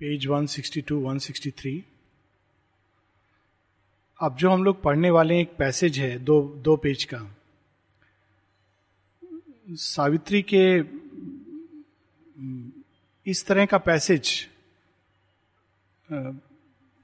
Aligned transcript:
Page 0.00 0.26
162, 0.26 0.92
163 0.92 1.82
अब 4.20 4.36
जो 4.36 4.50
हम 4.50 4.64
लोग 4.64 4.82
पढ़ने 4.82 5.10
वाले 5.10 5.40
एक 5.40 5.56
पैसेज 5.58 5.98
है 5.98 6.18
दो 6.18 6.40
दो 6.64 6.76
पेज 6.76 7.04
का। 7.04 7.36
सावित्री 9.70 10.44
के 10.54 10.64
इस 13.26 13.46
तरह 13.46 13.66
का 13.66 13.78
पैसेज 13.78 14.48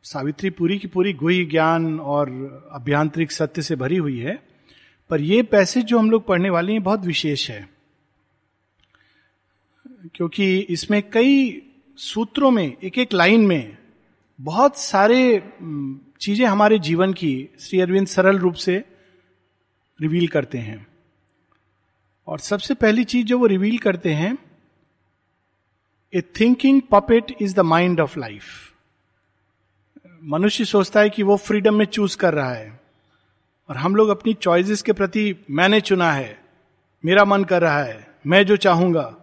सावित्री 0.05 0.51
पूरी 0.51 0.79
की 0.79 0.89
पूरी 0.89 1.13
गुही 1.13 1.45
ज्ञान 1.47 2.01
और 2.01 2.29
अभ्यांतरिक 2.73 3.33
सत्य 3.33 3.63
से 3.63 3.77
भरी 3.77 3.97
हुई 3.97 4.19
है 4.19 4.39
पर 5.11 5.21
यह 5.21 5.43
पैसेज 5.43 5.85
जो 5.85 5.99
हम 5.99 6.11
लोग 6.11 6.27
पढ़ने 6.27 6.51
वाले 6.51 6.73
हैं 6.73 6.83
बहुत 6.83 7.01
विशेष 7.01 7.51
है। 7.51 7.69
क्योंकि 10.15 10.59
इसमें 10.59 11.03
कई 11.11 11.67
सूत्रों 12.01 12.51
में 12.51 12.77
एक 12.85 12.99
एक 12.99 13.13
लाइन 13.13 13.47
में 13.47 13.77
बहुत 14.41 14.77
सारे 14.77 15.19
चीज़ें 16.21 16.47
हमारे 16.47 16.79
जीवन 16.79 17.13
की 17.13 17.49
श्री 17.61 17.81
अरविंद 17.81 18.07
सरल 18.07 18.39
रूप 18.39 18.55
से 18.55 18.85
रिवील 20.01 20.29
करते 20.29 20.59
हैं। 20.59 20.87
और 22.27 22.39
सबसे 22.39 22.75
पहली 22.75 23.05
चीज़ 23.05 23.27
जो 23.27 23.39
वो 23.39 23.47
रिवील 23.47 23.79
करते 23.79 24.15
हैं, 24.15 24.39
a 26.13 26.23
thinking 26.41 26.81
puppet 26.91 27.37
is 27.43 27.55
the 27.55 27.61
mind 27.61 28.01
of 28.01 28.19
life 28.19 28.45
मनुष्य 30.25 30.65
सोचता 30.65 31.01
है 31.01 31.11
कि 31.11 31.23
वो 31.23 31.37
फ्रीडम 31.37 31.75
में 31.75 31.87
चूज़ 31.87 32.17
कर 32.17 32.35
रहा 32.35 32.55
है। 32.55 32.81
और 33.69 33.77
हम 33.77 33.97
लोग 33.97 34.09
अपनी 34.09 34.35
चॉइसेस 34.35 34.83
के 34.83 34.93
प्रति 34.93 35.37
मैंने 35.51 35.81
चुना 35.81 36.13
है, 36.13 36.41
मेरा 37.05 37.25
मन 37.25 37.45
कर 37.45 37.63
रहा 37.63 37.83
है, 37.83 38.07
मैं 38.27 38.47
जो 38.47 38.57
चाहूँगा 38.57 39.17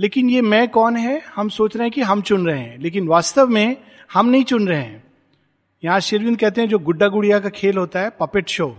लेकिन 0.00 0.30
ये 0.30 0.40
मैं 0.42 0.68
कौन 0.68 0.96
है? 0.96 1.20
हम 1.36 1.48
सोच 1.48 1.76
रहे 1.76 1.84
हैं 1.84 1.92
कि 1.92 2.00
हम 2.00 2.20
चुन 2.22 2.46
रहे 2.46 2.58
हैं, 2.58 2.78
लेकिन 2.78 3.08
वास्तव 3.08 3.48
में 3.48 3.76
हम 4.12 4.28
नहीं 4.28 4.44
चुन 4.44 4.68
रहे 4.68 4.80
हैं। 4.80 5.02
यहाँ 5.84 6.00
शिरविंद 6.00 6.38
कहते 6.38 6.60
हैं, 6.60 6.68
जो 6.68 6.78
गुड्डा 6.78 7.08
गुड़िया 7.08 7.38
का 7.38 7.48
खेल 7.48 7.76
होता 7.78 8.00
है 8.00 8.10
पपेट 8.10 8.48
शो 8.48 8.76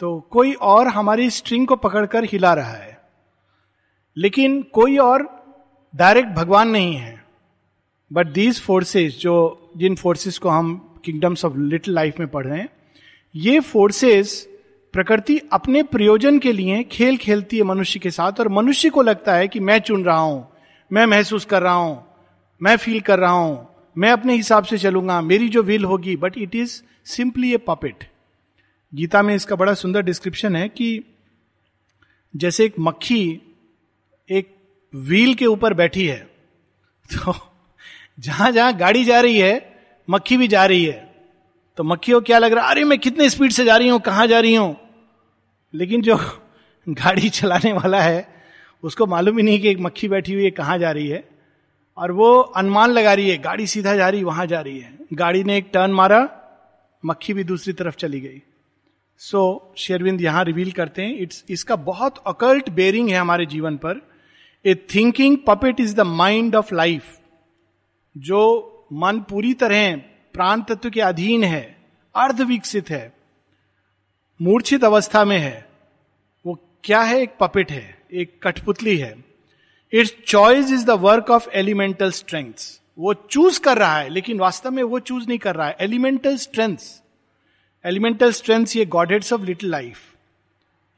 तो 0.00 0.20
कोई 0.30 0.52
और 0.52 0.88
हमारी 0.88 1.30
स्ट्रिंग 1.30 1.66
को 1.66 1.76
पकड़कर 1.76 2.24
हिला 2.24 2.54
रहा 2.54 2.72
है। 2.72 2.98
लेकिन 4.16 4.62
कोई 4.62 4.96
और 4.96 5.28
डायरेक्ट 5.94 6.28
भगवान 6.28 6.68
नहीं 6.68 6.94
है। 6.94 7.24
बट 8.12 8.26
दीज 8.26 8.60
फोर्सेस 8.60 9.18
जो 9.20 9.70
जिन 9.76 9.94
फोर्सेस 9.96 10.38
को 10.38 10.48
हम 10.48 11.00
किंगडम्स 11.04 11.44
ऑफ़ 11.44 11.56
लिटिल 11.58 11.94
लाइफ 11.94 12.18
में 12.20 12.28
पढ़ 12.28 12.46
रहे 12.46 12.58
हैं, 12.58 12.68
ये 13.34 13.60
फोर्सेस 13.60 14.48
प्रकृति 14.94 15.38
अपने 15.52 15.82
प्रयोजन 15.82 16.38
के 16.38 16.52
लिए 16.52 16.82
खेल 16.82 17.16
खेलती 17.16 17.56
है 17.56 17.62
मनुष्य 17.62 18.00
के 18.00 18.10
साथ, 18.10 18.40
और 18.40 18.48
मनुष्य 18.48 18.90
को 18.90 19.02
लगता 19.02 19.34
है 19.34 19.48
कि 19.48 19.60
मैं 19.60 19.78
चुन 19.80 20.04
रहा 20.04 20.18
हूँ, 20.18 20.48
मैं 20.90 21.06
महसूस 21.06 21.44
कर 21.44 21.62
रहा 21.62 21.74
हूँ, 21.74 22.04
मैं 22.60 22.76
फील 22.76 23.00
कर 23.00 23.18
रहा 23.18 23.30
हूँ, 23.30 23.68
मैं 23.96 24.10
अपने 24.10 24.34
हिसाब 24.34 24.64
से 24.64 24.78
चलूँगा, 24.78 25.20
मेरी 25.20 25.48
जो 25.48 25.62
विल 25.62 25.84
होगी 25.84 26.16
but 26.16 26.38
it 26.38 26.54
is 26.54 26.80
simply 27.06 27.52
a 27.54 27.56
puppet 27.58 28.04
Gita 28.92 29.22
में 29.22 29.34
इसका 29.34 29.56
बड़ा 29.56 29.74
सुंदर 29.74 30.02
डिस्क्रिप्शन 30.02 30.56
है 30.56 30.68
कि 30.68 30.88
जैसे 32.34 32.64
एक 32.64 32.74
मक्खी 32.80 33.24
एक 34.28 34.54
व्हील 34.94 35.34
के 35.34 35.46
ऊपर 35.46 35.74
बैठी 35.74 36.06
है 36.06 36.18
तो 37.10 37.34
जहाँ 38.20 38.50
जहाँ 38.52 38.76
गाड़ी 38.76 39.04
जा 39.04 39.20
रही 39.20 39.38
है, 39.38 39.54
मक्खी 40.08 40.36
भी 40.36 40.48
जा 40.48 40.64
रही 40.66 40.84
है। 40.84 41.10
तो 41.78 41.84
मक्खी 41.84 42.12
को 42.12 42.20
क्या 42.20 42.38
लग 42.38 42.52
रहा 42.52 42.64
है, 42.64 42.70
अरे, 42.70 42.84
मैं 42.84 42.98
कितने 42.98 43.28
स्पीड 43.30 43.52
से 43.52 43.64
जा 43.64 43.76
रही 43.76 43.88
हूँ, 43.88 44.00
कहाँ 44.00 44.26
जा 44.26 44.40
रही 44.40 44.54
हूँ? 44.54 44.76
लेकिन 45.74 46.02
जो 46.02 46.16
गाड़ी 46.88 47.28
चलाने 47.28 47.72
वाला 47.72 48.00
है 48.00 48.42
उसको 48.82 49.06
मालूम 49.06 49.36
ही 49.36 49.42
नहीं 49.42 49.60
कि 49.60 49.68
एक 49.68 49.78
मक्खी 49.80 50.08
बैठी 50.08 50.34
हुई 50.34 50.44
है 50.44 50.50
कहाँ 50.50 50.78
जा 50.78 50.90
रही 50.90 51.08
है। 51.08 51.28
और 51.96 52.12
वो 52.12 52.38
अनुमान 52.38 52.90
लगा 52.90 53.12
रही 53.14 53.30
है 53.30 53.38
गाड़ी 53.38 53.66
सीधा 53.66 53.96
जा 53.96 54.08
रही 54.08 54.24
वहाँ 54.24 54.46
जा 54.46 54.60
रही 54.60 54.78
है। 54.78 54.98
गाड़ी 55.12 55.44
ने 55.44 55.56
एक 55.56 55.70
टर्न 55.72 55.90
मारा 55.90 56.30
मक्खी 57.04 57.34
भी 57.34 57.44
दूसरी 57.44 57.72
तरफ़ 57.72 57.96
चली 57.96 58.20
गई। 58.20 58.42
सो 59.18 59.70
so, 59.72 59.78
शेरविंद 59.78 60.20
यहाँ 60.20 60.44
रिवील 60.44 60.72
करते 60.72 61.02
हैं। 61.02 61.18
इट्स 61.18 61.44
इसका 61.50 61.76
बहुत 61.76 62.18
अकल्ट 62.26 62.70
बेरिंग 62.70 63.08
है 63.08 63.16
हमारे 63.16 63.46
जीवन 63.46 63.76
पर। 63.76 64.10
A 64.66 64.74
thinking 64.74 65.38
puppet 65.46 65.80
is 65.80 65.96
the 65.96 66.00
mind 66.00 66.54
of 66.54 66.74
life 66.74 67.18
जो 68.16 68.68
मन 68.92 69.20
पूरी 69.20 69.54
तरह 69.54 69.96
प्राण 70.32 70.62
तत्व 70.62 70.90
के 70.90 71.00
अधीन 71.00 71.44
है 71.44 71.76
अर्ध 72.16 72.40
विकसित 72.40 72.90
है। 72.90 73.21
मूर्छित 74.42 74.84
अवस्था 74.84 75.24
में 75.24 75.38
है। 75.38 75.66
वो 76.44 76.58
क्या 76.84 77.00
है? 77.02 77.20
एक 77.22 77.36
पपेट 77.40 77.70
है, 77.70 77.98
एक 78.12 78.32
कठपुतली 78.42 78.96
है। 78.98 79.14
It's 79.92 80.14
choice 80.26 80.70
is 80.72 80.84
the 80.86 80.90
work 81.00 81.30
of 81.30 81.48
elemental 81.50 82.10
strength 82.10 82.52
वो 82.98 83.14
चूज़ 83.14 83.60
कर 83.60 83.78
रहा 83.78 83.98
है, 83.98 84.08
लेकिन 84.08 84.38
वास्तव 84.38 84.70
में 84.70 84.82
वो 84.82 84.98
चूज़ 85.00 85.28
नहीं 85.28 85.38
कर 85.38 85.54
रहा 85.56 85.66
है। 85.68 85.76
एलिमेंटल 85.80 86.36
स्ट्रेंथ 86.36 86.76
एलिमेंटल 87.84 88.32
स्ट्रेंथ 88.32 88.76
ये 88.76 88.84
गॉडेड्स 88.86 89.32
ऑफ़ 89.32 89.42
लिटिल 89.42 89.70
लाइफ 89.70 89.98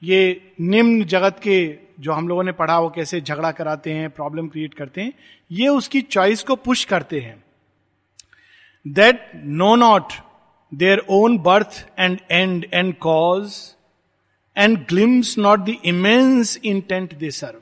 ये 0.03 0.53
निम्न 0.61 1.05
जगत 1.05 1.41
के 1.43 1.79
जो 2.01 2.13
हम 2.13 2.29
लोगों 2.29 2.43
ने 2.45 2.53
पढ़ा 2.53 2.79
वो 2.79 2.89
कैसे 2.91 3.21
झगड़ा 3.21 3.51
कराते 3.53 3.93
हैं 3.93 4.11
प्रॉब्लम 4.11 4.49
क्रिएट 4.49 4.75
करते 4.75 5.01
हैं, 5.01 5.13
ये 5.51 5.69
उसकी 5.69 6.01
चॉइस 6.01 6.43
को 6.43 6.57
पुश 6.57 6.85
करते 6.85 7.21
हैं। 7.21 7.43
That 8.87 9.31
know 9.37 9.75
not 9.77 10.13
their 10.75 11.07
own 11.09 11.39
birth 11.39 11.87
and 11.99 12.19
end 12.31 12.67
and 12.75 12.95
cause 12.95 13.55
and 14.57 14.79
glimpse 14.79 15.39
not 15.39 15.61
the 15.61 15.77
immense 15.85 16.59
intent 16.65 17.15
they 17.15 17.31
serve 17.31 17.61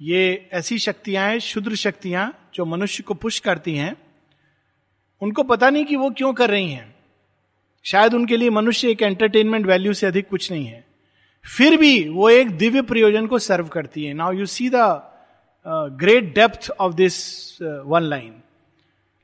ये 0.00 0.48
ऐसी 0.52 0.78
शक्तियाँ 0.78 1.28
हैं, 1.28 1.38
शुद्र 1.38 1.74
शक्तियाँ, 1.74 2.50
जो 2.54 2.64
मनुष्य 2.64 3.02
को 3.02 3.14
पुश 3.14 3.38
करती 3.38 3.74
हैं। 3.76 3.96
उनको 5.22 5.42
पता 5.42 5.70
नहीं 5.70 5.84
कि 5.84 5.96
वो 5.96 6.10
क्यों 6.10 6.32
कर 6.32 6.50
रही 6.50 6.70
हैं। 6.72 6.94
शायद 7.84 8.14
उनके 8.14 8.36
लिए 8.36 8.50
मनुष्य 8.50 8.90
एक 8.90 9.02
एंटरटेनमेंट 9.02 9.66
वैल्यू 9.66 9.92
से 9.92 10.06
अधिक 10.06 10.28
कुछ 10.28 10.50
नहीं 10.52 10.66
है। 10.66 10.84
फिर 11.44 11.76
भी 11.76 12.08
वो 12.08 12.30
एक 12.30 12.50
दिव्य 12.50 12.82
प्रयोजन 12.82 13.26
को 13.26 13.38
सर्व 13.38 13.68
करती 13.68 14.04
है। 14.04 14.14
Now 14.14 14.32
you 14.32 14.46
see 14.46 14.70
the 14.74 15.10
great 16.00 16.34
depth 16.34 16.70
of 16.80 16.94
this 16.94 17.16
one 17.62 18.02
line 18.02 18.32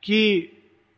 कि 0.02 0.52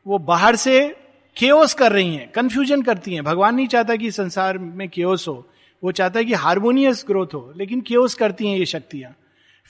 वो 0.07 0.19
बाहर 0.19 0.57
से 0.57 0.97
केओस 1.37 1.75
कर 1.75 1.93
रही 1.93 2.15
हैं 2.15 2.31
कंफ्यूजन 2.31 2.83
करती 2.83 3.15
हैं। 3.15 3.25
भगवान 3.25 3.55
नहीं 3.55 3.67
चाहता 3.67 3.97
कि 3.97 4.11
संसार 4.11 4.59
में 4.59 4.89
केओस 4.89 5.29
हो, 5.29 5.49
वो 5.83 5.93
चाहता 5.93 6.19
है 6.19 6.25
कि 6.25 6.35
हार्मोनियस 6.35 7.05
ग्रोथ 7.07 7.35
हो, 7.35 7.53
लेकिन 7.57 7.81
केओस 7.81 8.15
करती 8.15 8.47
हैं 8.47 8.59
ये 8.59 8.67
शक्तियाँ। 8.67 9.15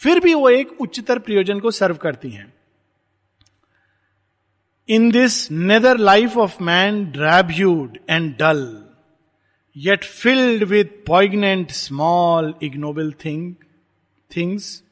फिर 0.00 0.20
भी 0.20 0.34
वो 0.34 0.48
एक 0.48 0.80
उच्चतर 0.80 1.18
प्रयोजन 1.18 1.60
को 1.60 1.70
सर्व 1.70 1.96
करती 1.96 2.30
हैं। 2.30 2.52
In 4.88 5.10
this 5.10 5.50
nether 5.50 5.98
life 5.98 6.36
of 6.36 6.62
man 6.62 7.04
drab hued 7.04 7.98
and 8.10 8.32
dull 8.38 8.84
yet 9.76 10.04
filled 10.04 10.64
with 10.64 10.84
poignant 11.06 11.70
small 11.70 12.54
ignoble 12.62 13.12
thing 13.24 13.54
things 14.36 14.82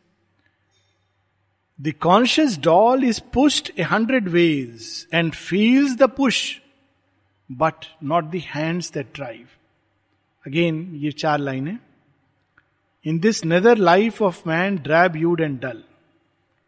the 1.78 1.92
conscious 2.00 2.58
doll 2.60 3.04
is 3.04 3.20
pushed 3.32 3.70
a 3.78 3.82
hundred 3.82 4.28
ways 4.28 5.06
and 5.14 5.32
feels 5.32 5.96
the 5.96 6.08
push 6.16 6.40
but 7.50 7.84
not 8.04 8.24
the 8.24 8.42
hands 8.46 8.92
that 8.92 9.14
drive 9.14 9.46
again 10.44 10.80
ये 10.96 11.12
चार 11.12 11.38
लाइनें। 11.38 11.78
In 13.04 13.18
this 13.18 13.44
nether 13.44 13.78
life 13.78 14.22
of 14.22 14.48
man 14.48 14.76
drab 14.76 15.16
hued 15.16 15.40
and 15.40 15.60
dull 15.60 15.82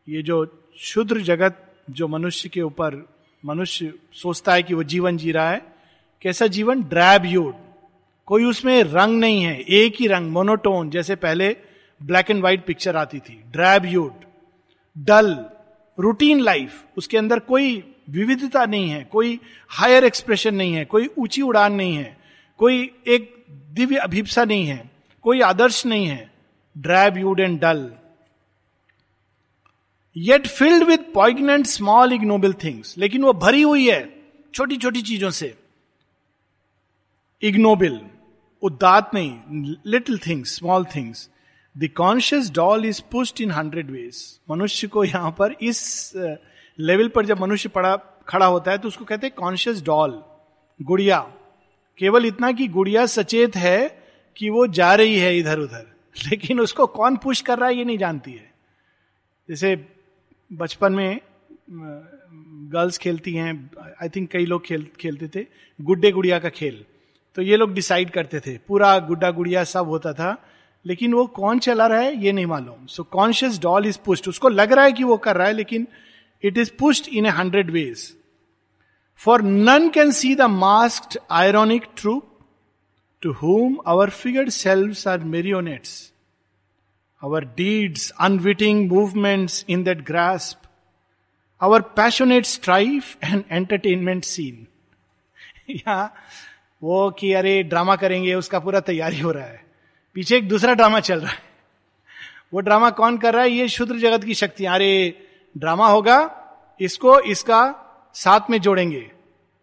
ये 0.08 0.22
जो 0.22 0.46
शुद्र 0.78 1.20
जगत, 1.20 1.56
जो 1.90 2.08
मनुष्य 2.08 2.48
के 2.48 2.62
ऊपर, 2.62 2.94
मनुष्य 3.44 3.92
सोचता 4.12 4.54
है 4.54 4.62
कि 4.62 4.74
वो 4.74 4.82
जीवन 4.82 5.16
जी 5.16 5.32
रहा 5.32 5.50
है, 5.50 5.62
कैसा 6.22 6.46
जीवन? 6.46 6.82
ड्रैब 6.82 7.26
यूड 7.26 7.54
कोई 8.28 8.44
उसमें 8.44 8.82
रंग 8.84 9.18
नहीं 9.20 9.42
है, 9.42 9.60
एक 9.60 9.94
ही 10.00 10.06
रंग 10.06 10.30
मोनोटोन 10.32 10.90
जैसे 10.90 11.16
पहले 11.16 11.56
ब्लैक 12.00 12.30
एंड 12.30 12.40
व्हाइट 12.40 12.64
पिक्चर 12.66 12.96
आती 12.96 13.18
थी. 13.18 13.42
Drab 13.52 13.86
you'd 13.86 14.24
dull 15.00 15.34
routine 15.98 16.40
life 16.40 16.84
उसके 16.98 17.18
अंदर 17.18 17.38
कोई 17.38 17.76
विविधता 18.10 18.64
नहीं 18.66 18.88
है, 18.90 19.02
कोई 19.04 19.38
हायर 19.70 20.04
एक्सप्रेशन 20.04 20.54
नहीं 20.54 20.74
है, 20.74 20.84
कोई 20.84 21.08
ऊँची 21.18 21.42
उड़ान 21.42 21.72
नहीं 21.72 21.94
है, 21.94 22.16
कोई 22.60 22.90
एक 23.06 23.34
दिव्य 23.70 23.96
अभिप्सा 23.96 24.44
नहीं 24.44 24.66
है, 24.66 24.90
कोई 25.24 25.40
आदर्श 25.40 25.84
नहीं 25.86 26.06
है 26.06 26.30
drive 26.76 27.18
hued 27.18 27.40
and 27.40 27.60
dull 27.60 27.90
yet 30.16 30.46
filled 30.46 30.84
with 30.84 31.12
poignant 31.14 31.66
small 31.66 32.12
ignoble 32.12 32.52
things 32.64 32.94
लेकिन 32.98 33.24
वो 33.24 33.32
भरी 33.32 33.62
हुई 33.62 33.88
है 33.90 34.02
छोटी 34.54 34.76
छोटी 34.76 35.02
चीज़ों 35.02 35.30
से। 35.30 35.54
इग्नोबल 37.42 38.00
उदात 38.62 39.10
नहीं 39.14 39.74
little 39.86 40.18
things 40.18 40.56
small 40.56 40.84
things 40.96 41.29
the 41.76 41.88
conscious 41.96 42.50
doll 42.50 42.84
is 42.86 43.00
pushed 43.12 43.40
in 43.40 43.50
hundred 43.50 43.90
ways 43.90 44.22
मनुष्य 44.50 44.86
को 44.88 45.04
यहाँ 45.04 45.30
पर 45.38 45.54
इस 45.62 46.12
लेवल 46.78 47.08
पर 47.08 47.26
जब 47.26 47.40
मनुष्य 47.40 47.68
पड़ा, 47.68 47.96
खड़ा 48.28 48.46
होता 48.46 48.70
है 48.70 48.78
तो 48.78 48.88
उसको 48.88 49.04
कहते 49.04 49.26
हैं 49.26 49.34
कॉन्शियस 49.36 49.82
डॉल 49.84 50.22
गुड़िया. 50.80 51.20
केवल 51.98 52.26
इतना 52.26 52.50
कि 52.52 52.66
गुड़िया 52.68 53.06
सचेत 53.06 53.56
है 53.56 53.88
कि 54.36 54.50
वो 54.50 54.66
जा 54.68 54.94
रही 54.94 55.18
है 55.18 55.36
इधर 55.38 55.58
उधर 55.58 55.86
लेकिन 56.30 56.60
उसको 56.60 56.86
कौन 56.88 57.16
पुश 57.16 57.40
कर 57.40 57.58
रहा 57.58 57.68
है, 57.68 57.76
ये 57.76 57.84
नहीं 57.84 57.98
जानती 57.98 58.32
है. 58.32 58.52
जैसे 59.48 59.74
बचपन 60.50 60.92
में 60.92 61.20
गर्ल्स 62.72 62.98
खेलती 62.98 63.34
हैं 63.34 63.52
आई 64.02 64.08
थिंक 64.08 64.30
कई 64.30 64.46
लोग 64.46 64.64
खेल, 64.64 64.86
खेलते 65.00 65.28
थे, 65.34 65.46
गुड्डे 65.78 66.10
गुड़िया 66.12 66.38
का 66.38 66.48
खेल. 66.50 66.84
तो 67.36 67.42
ये 67.42 67.56
लोग 67.56 67.72
डिसाइड 67.74 68.10
करते 68.10 68.40
थे. 68.40 68.56
पूरा 68.58 68.98
गुड्डा 69.00 69.30
गुड़िया 69.30 69.64
सब 69.64 69.88
होता 69.88 70.12
था 70.12 70.36
लेकिन 70.84 71.14
वो 71.14 71.24
कौन 71.28 71.58
चला 71.58 71.86
रहा 71.86 72.00
है, 72.00 72.14
ये 72.16 72.32
नहीं 72.32 72.46
मालूम। 72.46 72.86
So 72.86 73.02
conscious 73.04 73.58
doll 73.60 73.86
is 73.86 73.98
pushed 74.04 74.28
उसको 74.28 74.48
लग 74.48 74.72
रहा 74.72 74.84
है 74.84 74.92
कि 74.92 75.04
वो 75.04 75.16
कर 75.16 75.36
रहा 75.36 75.46
है, 75.46 75.52
लेकिन 75.52 75.86
it 76.42 76.58
is 76.58 76.70
pushed 76.78 77.08
in 77.08 77.26
a 77.26 77.30
hundred 77.30 77.70
ways 77.70 78.12
for 79.20 79.42
none 79.42 79.88
can 79.88 80.10
see 80.12 80.34
the 80.34 80.42
masked 80.50 81.18
ironic 81.30 81.86
troupe 81.96 82.26
to 83.22 83.32
whom 83.32 83.76
our 83.86 84.10
figured 84.10 84.48
selves 84.50 85.10
are 85.10 85.24
marionettes 85.26 86.12
our 87.22 87.44
deeds 87.56 88.10
unwitting 88.20 88.88
movements 88.90 89.64
in 89.68 89.82
that 89.84 90.04
grasp 90.06 90.68
our 91.60 91.80
passionate 91.96 92.44
strife 92.46 93.16
and 93.24 93.42
entertainment 93.50 94.24
seen 94.24 94.66
या 95.70 96.04
वो 96.82 97.10
कि 97.10 97.32
अरे 97.32 97.62
drama 97.62 97.96
करेंगे, 97.96 98.34
उसका 98.34 98.58
पूरा 98.58 98.80
तैयारी 98.80 99.20
हो 99.20 99.30
रहा 99.30 99.44
है। 99.44 99.62
पीछे 100.14 100.36
एक 100.36 100.48
दूसरा 100.48 100.74
ड्रामा 100.74 101.00
चल 101.00 101.20
रहा 101.20 101.30
है। 101.30 101.38
वो 102.54 102.60
ड्रामा 102.60 102.90
कौन 102.90 103.18
कर 103.18 103.34
रहा 103.34 103.42
है? 103.42 103.50
ये 103.50 103.68
शुद्र 103.68 103.98
जगत 103.98 104.24
की 104.24 104.34
शक्तियाँ 104.34 104.74
अरे, 104.74 105.14
ड्रामा 105.58 105.88
होगा, 105.88 106.18
इसको 106.80 107.20
इसका 107.20 107.62
साथ 108.14 108.50
में 108.50 108.60
जोड़ेंगे। 108.60 109.10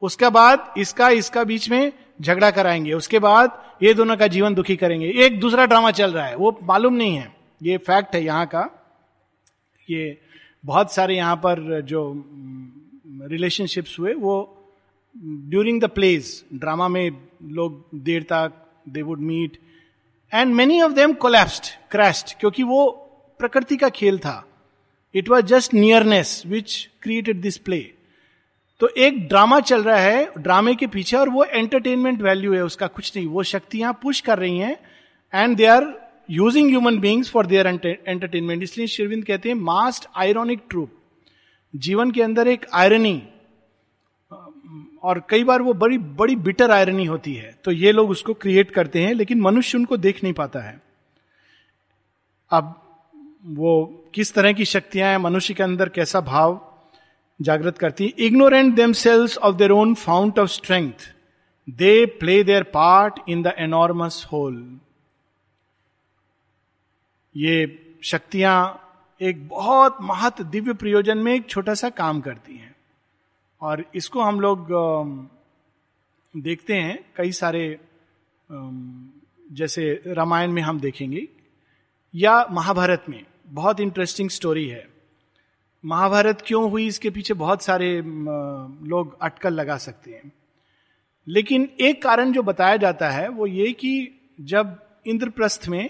उसके 0.01 0.29
बाद 0.29 0.73
इसका 0.77 1.09
इसका 1.09 1.43
बीच 1.43 1.69
में 1.69 1.91
झगड़ा 2.21 2.51
कराएँगे। 2.51 2.93
उसके 2.93 3.19
बाद 3.19 3.77
ये 3.83 3.93
दोनों 3.93 4.17
का 4.17 4.27
जीवन 4.27 4.53
दुखी 4.53 4.75
करेंगे। 4.75 5.11
एक 5.25 5.39
दूसरा 5.39 5.65
ड्रामा 5.65 5.91
चल 5.91 6.11
रहा 6.11 6.25
है। 6.25 6.35
वो 6.35 6.59
मालूम 6.63 6.93
नहीं 6.93 7.15
है। 7.15 7.35
ये 7.63 7.77
फैक्ट 7.77 8.15
है 8.15 8.23
यहाँ 8.23 8.45
का। 8.45 8.69
ये 9.89 10.21
बहुत 10.65 10.93
सारे 10.93 11.15
यहाँ 11.15 11.35
पर 11.35 11.81
जो 11.81 12.23
रिलेशनशिप्स 13.21 13.99
हुए, 13.99 14.13
वो 14.13 14.35
ड्यूरिंग 15.17 15.81
द 15.81 15.85
प्लेज 15.85 16.43
ड्रामा 16.53 16.87
में 16.87 17.11
लोग 17.43 17.89
देर 17.95 18.23
तक 18.23 18.53
they 18.89 19.01
would 19.01 19.19
meet 19.19 19.57
and 20.33 20.53
many 20.55 20.81
of 20.81 20.93
them 20.93 21.13
collapsed 21.15 21.65
crashed 21.91 22.33
क्योंकि 22.39 22.63
वो 22.63 22.85
प्रकृति 23.39 23.75
का 23.77 23.89
खेल 23.89 24.17
था। 24.19 24.43
It 25.15 25.29
was 25.29 25.45
just 25.45 25.73
nearness 25.73 26.41
which 26.47 26.89
created 27.01 27.41
this 27.41 27.57
play 27.59 27.79
तो 28.81 28.87
एक 28.97 29.27
ड्रामा 29.27 29.59
चल 29.59 29.83
रहा 29.83 29.99
है 29.99 30.31
ड्रामे 30.37 30.73
के 30.75 30.87
पीछे, 30.87 31.15
और 31.17 31.29
वो 31.29 31.43
एंटरटेनमेंट 31.43 32.21
वैल्यू 32.21 32.53
है, 32.53 32.63
उसका 32.63 32.87
कुछ 32.87 33.15
नहीं। 33.15 33.27
वो 33.27 33.43
शक्तियाँ 33.43 33.93
पुश 34.01 34.19
कर 34.21 34.39
रही 34.39 34.57
हैं 34.57 34.77
and 35.33 35.55
they 35.57 35.65
are 35.65 35.85
using 36.29 36.69
human 36.69 36.97
beings 36.99 37.31
for 37.31 37.45
their 37.45 37.67
entertainment 37.67 38.63
इसलिए 38.63 38.87
शिरविंद 38.87 39.23
कहते 39.25 39.49
हैं 39.49 39.55
मास्ट 39.55 40.07
आयरोनिक 40.17 40.61
ट्रूप 40.69 40.91
जीवन 41.73 42.11
के 42.11 42.21
अंदर 42.21 42.47
एक 42.47 42.65
आयरनी 42.73 43.21
और 45.03 45.23
कई 45.29 45.43
बार 45.43 45.61
वो 45.61 45.73
बड़ी 45.73 45.97
बड़ी 45.97 46.35
बिटर 46.35 46.71
आयरनी 46.71 47.05
होती 47.05 47.33
है। 47.33 47.51
तो 47.63 47.71
ये 47.71 47.91
लोग 47.91 48.09
उसको 48.09 48.33
क्रिएट 48.33 48.71
करते 48.71 49.03
हैं, 49.03 49.13
लेकिन 49.13 49.41
मनुष्य 49.41 49.77
उनको 49.77 49.97
देख 49.97 50.23
नहीं 50.23 50.33
पाता 50.33 50.59
है। 50.59 50.81
अब 52.51 52.81
वो 53.45 54.03
किस 54.15 54.33
तरह 54.33 54.53
की 54.53 54.65
शक्तियाँ 54.65 55.09
हैं, 55.09 55.17
मनुष्य 55.17 55.53
के 55.53 55.63
अंदर 55.63 55.89
कैसा 55.89 56.21
भाव 56.21 56.61
जागृत 57.41 57.77
करती 57.77 58.05
है? 58.05 58.13
Ignorant 58.17 58.75
themselves 58.93 59.37
of 59.37 59.55
their 59.55 59.71
own 59.71 59.93
fount 59.95 60.39
of 60.39 60.49
strength 60.49 61.13
they 61.69 62.05
play 62.05 62.43
their 62.43 62.63
part 62.63 63.19
in 63.29 63.43
the 63.43 63.53
enormous 63.57 64.27
whole 64.31 64.79
ये 67.35 67.83
शक्तियाँ 68.03 68.83
एक 69.21 69.47
बहुत 69.47 69.97
महत्व 70.01 70.43
दिव्य 70.43 70.73
प्रयोजन 70.73 71.17
में 71.17 71.33
एक 71.33 71.49
छोटा 71.49 71.73
सा 71.73 71.89
काम 71.89 72.21
करती 72.21 72.55
हैं। 72.57 72.75
और 73.61 73.83
इसको 73.95 74.21
हम 74.21 74.39
लोग 74.39 74.67
देखते 76.33 76.73
हैं, 76.73 76.97
कई 77.15 77.31
सारे 77.31 77.79
जैसे 79.51 80.01
रामायण 80.07 80.51
में 80.51 80.61
हम 80.61 80.79
देखेंगे, 80.79 81.27
या 82.13 82.45
महाभारत 82.51 83.05
में, 83.09 83.25
बहुत 83.47 83.79
इंटरेस्टिंग 83.79 84.29
स्टोरी 84.29 84.67
है। 84.67 84.87
महाभारत 85.85 86.43
क्यों 86.45 86.69
हुई, 86.71 86.87
इसके 86.87 87.09
पीछे 87.09 87.33
बहुत 87.33 87.61
सारे 87.61 88.01
लोग 88.01 89.17
अटकल 89.21 89.53
लगा 89.53 89.77
सकते 89.77 90.11
हैं। 90.11 90.31
लेकिन 91.27 91.69
एक 91.81 92.01
कारण 92.03 92.31
जो 92.31 92.43
बताया 92.43 92.77
जाता 92.77 93.09
है, 93.09 93.27
वो 93.29 93.47
ये 93.47 93.71
कि 93.71 94.09
जब 94.41 94.77
इंद्रप्रस्थ 95.07 95.67
में 95.67 95.89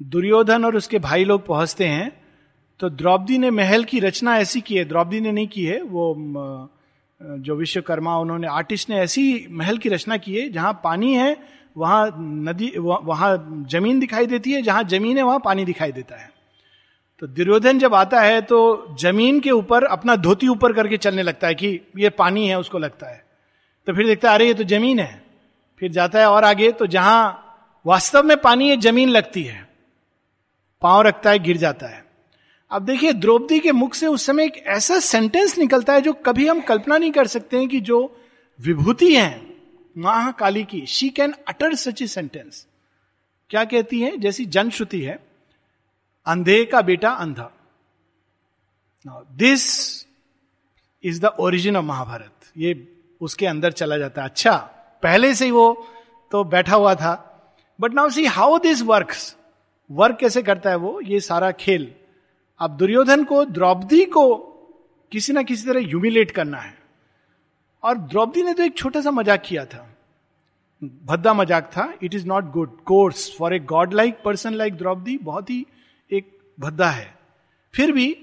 दुर्योधन 0.00 0.64
और 0.64 0.76
उसके 0.76 0.98
भाई 0.98 1.24
लोग 1.24 1.46
पहुँचते 1.46 1.86
हैं 1.86 2.19
तो 2.80 2.90
द्रौपदी 2.90 3.38
ने 3.38 3.50
महल 3.50 3.84
की 3.84 4.00
रचना 4.00 4.38
ऐसी 4.38 4.60
की 4.60 4.76
है, 4.76 4.84
द्रौपदी 4.84 5.20
ने 5.20 5.32
नहीं 5.32 5.48
की 5.48 5.64
है, 5.64 5.82
वो 5.82 6.14
जो 7.22 7.54
विश्वकर्मा 7.54 8.18
उन्होंने, 8.18 8.46
आर्टिस्ट 8.46 8.90
ने 8.90 8.96
ऐसी 8.96 9.46
महल 9.50 9.78
की 9.78 9.88
रचना 9.88 10.16
की 10.16 10.34
है, 10.34 10.48
जहाँ 10.48 10.80
पानी 10.84 11.14
है, 11.14 11.36
वहाँ 11.76 12.16
नदी 12.18 12.72
वहाँ 12.78 13.64
ज़मीन 13.70 14.00
दिखाई 14.00 14.26
देती 14.26 14.52
है, 14.52 14.62
जहाँ 14.62 14.84
ज़मीन 14.84 15.16
है, 15.16 15.22
वहाँ 15.22 15.40
पानी 15.44 15.64
दिखाई 15.64 15.92
देता 15.92 16.16
है। 16.16 16.30
तो 17.18 17.26
दुर्योधन 17.26 17.78
जब 17.78 17.94
आता 17.94 18.20
है 18.20 18.42
तो 18.42 18.86
ज़मीन 19.00 19.40
के 19.40 19.50
ऊपर, 19.50 19.84
अपना 19.84 20.16
धोती 20.16 20.48
ऊपर 20.48 20.72
करके 20.72 20.96
चलने 20.96 21.22
लगता 21.22 21.46
है 21.46 21.54
कि 21.54 21.80
ये 21.98 22.10
पानी 22.10 22.48
है, 22.48 22.58
उसको 22.58 22.78
लगता 22.78 23.06
है। 23.06 23.24
तो 23.86 23.94
फिर 23.94 24.06
देखता 24.06 24.28
है, 24.28 24.34
अरे, 24.34 24.46
ये 24.46 24.54
तो 24.54 24.64
ज़मीन 24.64 24.98
है। 24.98 25.24
फिर 25.78 25.90
जाता 25.90 26.18
है 26.18 26.30
और 26.30 26.44
आगे 26.44 26.72
तो 26.72 26.86
जहाँ 26.86 27.46
वास्तव 27.86 28.22
में 28.22 28.36
पानी 28.36 28.68
है, 28.68 28.76
ज़मीन 28.76 29.08
लगती 29.08 29.42
है। 29.42 29.68
पाँव 30.82 31.02
रखता 31.02 31.30
है, 31.30 31.38
गिर 31.38 31.56
जाता 31.56 31.86
है। 31.86 31.99
अब 32.70 32.84
देखिए, 32.84 33.12
द्रौपदी 33.12 33.58
के 33.60 33.72
मुख 33.72 33.94
से 33.94 34.06
उस 34.06 34.26
समय 34.26 34.44
एक 34.44 34.56
ऐसा 34.66 34.98
सेंटेंस 35.00 35.58
निकलता 35.58 35.92
है 35.92 36.00
जो 36.00 36.12
कभी 36.12 36.46
हम 36.48 36.60
कल्पना 36.60 36.98
नहीं 36.98 37.10
कर 37.10 37.26
सकते 37.26 37.58
हैं 37.58 37.68
कि 37.68 37.80
जो 37.80 38.16
विभूति 38.60 39.14
है, 39.14 39.46
महाकाली 39.98 40.64
की 40.64 40.84
she 40.86 41.08
can 41.08 41.34
utter 41.48 41.74
such 41.74 42.02
a 42.02 42.06
sentence 42.06 42.66
क्या 43.50 43.64
कहती 43.64 44.00
है? 44.00 44.16
जैसी 44.16 44.44
जनश्रुति 44.46 45.00
है, 45.00 45.18
अंधे 46.26 46.64
का 46.64 46.80
बेटा 46.82 47.10
अंधा. 47.10 47.50
This 49.06 49.64
is 51.04 51.20
the 51.20 51.24
origin 51.24 51.76
of 51.76 51.84
Mahabharat 51.84 52.52
ये 52.58 52.88
उसके 53.20 53.46
अंदर 53.46 53.72
चला 53.72 53.96
जाता 53.98 54.22
है। 54.22 54.28
अच्छा 54.28 54.56
पहले 55.02 55.34
से 55.34 55.44
ही 55.44 55.50
वो 55.50 55.86
तो 56.32 56.44
बैठा 56.44 56.76
हुआ 56.76 56.94
था। 56.94 57.14
But 57.80 57.94
now 57.94 58.10
see 58.10 58.26
how 58.26 58.58
this 58.58 58.82
work 58.82 59.14
work 59.90 60.16
कैसे 60.20 60.42
करता 60.42 60.70
है 60.70 60.76
वो? 60.76 61.00
ये 61.00 61.20
सारा 61.20 61.50
खेल 61.52 61.94
अब 62.60 62.76
दुर्योधन 62.76 63.24
को, 63.24 63.44
द्रौपदी 63.44 64.04
को 64.06 64.36
किसी 65.12 65.32
ना 65.32 65.42
किसी 65.42 65.66
तरह 65.66 65.80
ह्यूमिलेट 65.80 66.30
करना 66.30 66.58
है। 66.58 66.74
और 67.82 67.98
द्रौपदी 67.98 68.42
ने 68.42 68.54
तो 68.54 68.62
एक 68.62 68.76
छोटा 68.76 69.00
सा 69.00 69.10
मज़ाक 69.10 69.42
किया 69.46 69.64
था। 69.64 69.86
भद्दा 70.82 71.32
मज़ाक 71.34 71.70
था। 71.72 71.92
It 72.02 72.14
is 72.14 72.26
not 72.26 72.50
good 72.52 72.80
course 72.80 73.30
for 73.38 73.54
a 73.54 73.58
god 73.60 73.94
like 73.94 74.22
person 74.24 74.54
like 74.54 74.74
Draupadi, 74.74 75.16
बहुत 75.18 75.50
ही 75.50 75.64
एक 76.10 76.38
भद्दा 76.58 76.90
है। 76.90 77.14
फिर 77.74 77.92
भी 77.92 78.16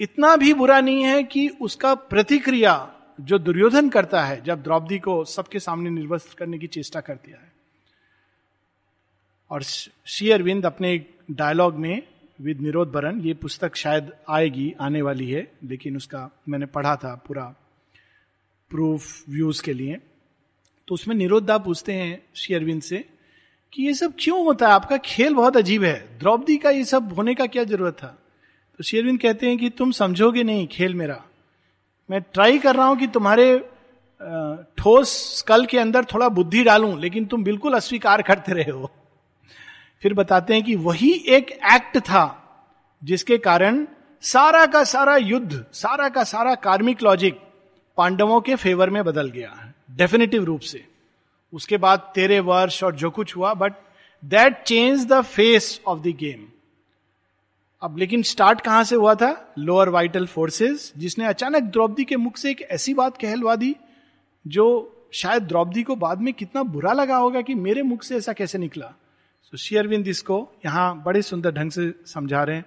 इतना 0.00 0.34
भी 0.36 0.52
बुरा 0.54 0.80
नहीं 0.80 1.02
है 1.04 1.22
कि 1.22 1.48
उसका 1.60 1.94
प्रतिक्रिया 1.94 2.74
जो 3.20 3.38
दुर्योधन 3.38 3.88
करता 3.88 4.22
है, 4.24 4.40
जब 4.44 4.62
द्रौपदी 4.62 4.98
को 4.98 5.24
सबके 5.24 5.58
सामने 5.58 5.90
निर्वस्त 5.90 6.36
करने 6.38 6.58
की 6.58 6.66
चेष्टा 6.66 7.00
करती 7.00 7.30
है। 7.30 7.52
और 9.50 9.62
श्री 9.62 10.30
अरविंद 10.30 10.66
अपने 10.66 10.96
डायलॉग 11.30 11.74
में 11.74 12.02
विद 12.40 12.60
निरोध 12.60 12.90
बरन 12.92 13.20
ये 13.20 13.34
पुस्तक 13.34 13.76
शायद 13.76 14.12
आएगी, 14.28 14.74
आने 14.80 15.02
वाली 15.02 15.30
है, 15.30 15.52
लेकिन 15.64 15.96
उसका 15.96 16.30
मैंने 16.48 16.66
पढ़ा 16.66 16.96
था 16.96 17.14
पूरा 17.26 17.44
प्रूफ 18.70 19.28
व्यूज़ 19.28 19.62
के 19.62 19.72
लिए। 19.72 19.96
तो 20.88 20.94
उसमें 20.94 21.14
निरोधा 21.16 21.58
पूछते 21.58 21.92
हैं 21.92 22.22
श्री 22.34 22.54
अरविंद 22.56 22.82
से 22.82 23.04
कि 23.72 23.82
ये 23.82 23.94
सब 23.94 24.12
क्यों 24.18 24.44
होता 24.44 24.66
है? 24.66 24.72
आपका 24.72 24.96
खेल 24.96 25.34
बहुत 25.34 25.56
अजीब 25.56 25.84
है। 25.84 26.18
द्रौपदी 26.18 26.56
का 26.56 26.70
ये 26.70 26.84
सब 26.84 27.12
होने 27.12 27.34
का 27.34 27.46
क्या 27.46 27.64
ज़रूरत 27.64 27.94
था? 27.94 28.18
तो 28.78 28.84
श्री 28.84 28.98
अरविंद 28.98 29.20
कहते 29.20 29.46
हैं 29.46 29.58
कि 29.58 29.70
तुम 29.70 29.90
समझोगे 29.90 30.42
नहीं 30.42 30.66
खेल 30.66 30.94
मेरा। 30.94 31.22
मैं 32.10 32.20
ट्राई 32.22 32.58
कर 32.58 32.76
रहा 32.76 32.86
हूँ 32.86 32.96
कि 32.96 33.06
तुम्हारे 33.06 33.58
ठोस 34.78 35.42
कल 35.48 35.66
के 35.66 35.78
अंदर 35.78 36.04
थोड़ा 36.04 36.28
बुद्धि 36.28 36.62
डालूं, 36.64 36.98
लेकिन 37.00 37.26
तुम 37.26 37.44
बिल्कुल 37.44 37.74
अस्वीकार 37.74 38.22
करते 38.22 38.52
रहे 38.52 38.70
हो। 38.70 38.90
फिर 40.02 40.14
बताते 40.14 40.54
हैं 40.54 40.62
कि 40.62 40.74
वही 40.76 41.12
एक 41.28 41.50
एक्ट 41.50 41.98
था, 41.98 42.24
जिसके 43.04 43.38
कारण 43.38 43.86
सारा 44.22 44.66
का 44.66 44.84
सारा 44.84 45.16
युद्ध, 45.16 45.64
सारा 45.72 46.08
का 46.08 46.24
सारा 46.24 46.54
कार्मिक 46.54 47.02
लॉजिक 47.02 47.40
पांडवों 47.96 48.40
के 48.40 48.56
फेवर 48.56 48.90
में 48.90 49.04
बदल 49.04 49.28
गया 49.30 49.72
डेफिनेटिव 49.90 50.44
रूप 50.44 50.60
से। 50.60 50.84
उसके 51.52 51.76
बाद 51.76 52.12
तेरे 52.14 52.40
वर्ष 52.40 52.82
और 52.84 52.94
जो 52.94 53.10
कुछ 53.10 53.36
हुआ 53.36 53.54
but 53.54 53.74
that 54.24 54.62
change 54.62 55.06
the 55.06 55.20
face 55.20 55.80
of 55.86 55.98
the 55.98 56.06
game 56.06 56.46
अब 57.82 57.98
लेकिन 57.98 58.22
स्टार्ट 58.22 58.60
कहाँ 58.60 58.84
से 58.84 58.96
हुआ 58.96 59.14
था? 59.14 59.54
लोअर 59.58 59.88
वाइटल 59.88 60.26
फोर्सेस 60.26 60.92
जिसने 60.96 61.26
अचानक 61.26 61.62
द्रौपदी 61.62 62.04
के 62.04 62.16
मुख 62.16 62.36
से 62.36 62.50
एक 62.50 62.62
ऐसी 62.62 62.94
बात 62.94 63.16
कहलवा 63.16 63.56
दी, 63.56 63.76
जो 64.46 64.94
शायद 65.12 65.42
द्रौपदी 65.42 65.82
को 65.82 65.96
बाद 65.96 66.20
में 66.20 66.34
कितना 66.34 66.62
बुरा 66.62 66.92
लगा 66.92 67.16
होगा 67.16 67.40
कि 67.40 67.54
मेरे 67.54 67.82
मुख 67.82 68.02
से 68.02 68.16
ऐसा 68.16 68.32
कैसे 68.32 68.58
निकला। 68.58 68.92
तो 69.52 69.58
शेयरविंद 69.58 70.08
इसको 70.08 70.36
यहाँ 70.64 71.02
बड़े 71.02 71.22
सुंदर 71.22 71.52
ढंग 71.52 71.70
से 71.70 71.92
समझा 72.06 72.42
रहे 72.44 72.56
हैं 72.56 72.64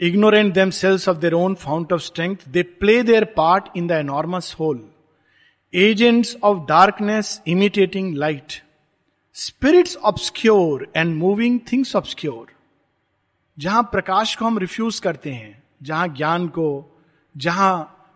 ignorant 0.00 0.54
themselves 0.54 1.08
of 1.08 1.20
their 1.20 1.34
own 1.34 1.56
fount 1.56 1.92
of 1.92 2.02
strength, 2.02 2.44
they 2.50 2.62
play 2.62 3.02
their 3.02 3.26
part 3.26 3.68
in 3.74 3.88
the 3.88 3.98
enormous 3.98 4.52
whole. 4.52 4.80
Agents 5.72 6.36
of 6.42 6.66
darkness 6.66 7.40
imitating 7.44 8.14
light. 8.14 8.62
Spirits 9.32 9.96
obscure 10.02 10.86
and 10.94 11.16
moving 11.16 11.60
things 11.60 11.94
obscure. 11.94 12.46
जहाँ 13.58 13.82
प्रकाश 13.92 14.34
को 14.36 14.44
हम 14.44 14.58
रिफ्यूज 14.58 14.98
करते 15.00 15.30
हैं 15.32 15.62
जहाँ 15.82 16.08
ज्ञान 16.16 16.46
को 16.48 16.68
जहाँ 17.34 17.72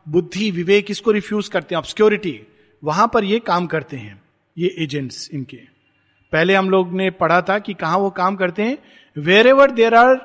बुद्धि 0.07 0.51
विवेक 0.51 0.91
इसको 0.91 1.11
रिफ्यूज 1.11 1.49
करते 1.49 1.75
हैं 1.75 1.79
ऑब्सक्योरिटी 1.79 2.35
वहाँ 2.83 3.11
पर 3.15 3.25
ये 3.25 3.39
काम 3.41 3.67
करते 3.67 3.97
हैं, 3.97 4.21
ये 4.57 4.75
एजेंट्स 4.79 5.29
इनके। 5.33 5.57
पहले 6.33 6.55
हम 6.55 6.71
लोग 6.71 6.93
ने 6.93 7.11
पढ़ा 7.12 7.41
था 7.43 7.59
कि 7.59 7.75
कहा 7.75 7.97
वो 7.97 8.11
काम 8.11 8.37
करते 8.37 8.62
हैं? 8.62 8.79
Wherever 9.47 9.71
there 9.71 9.95
are 9.95 10.21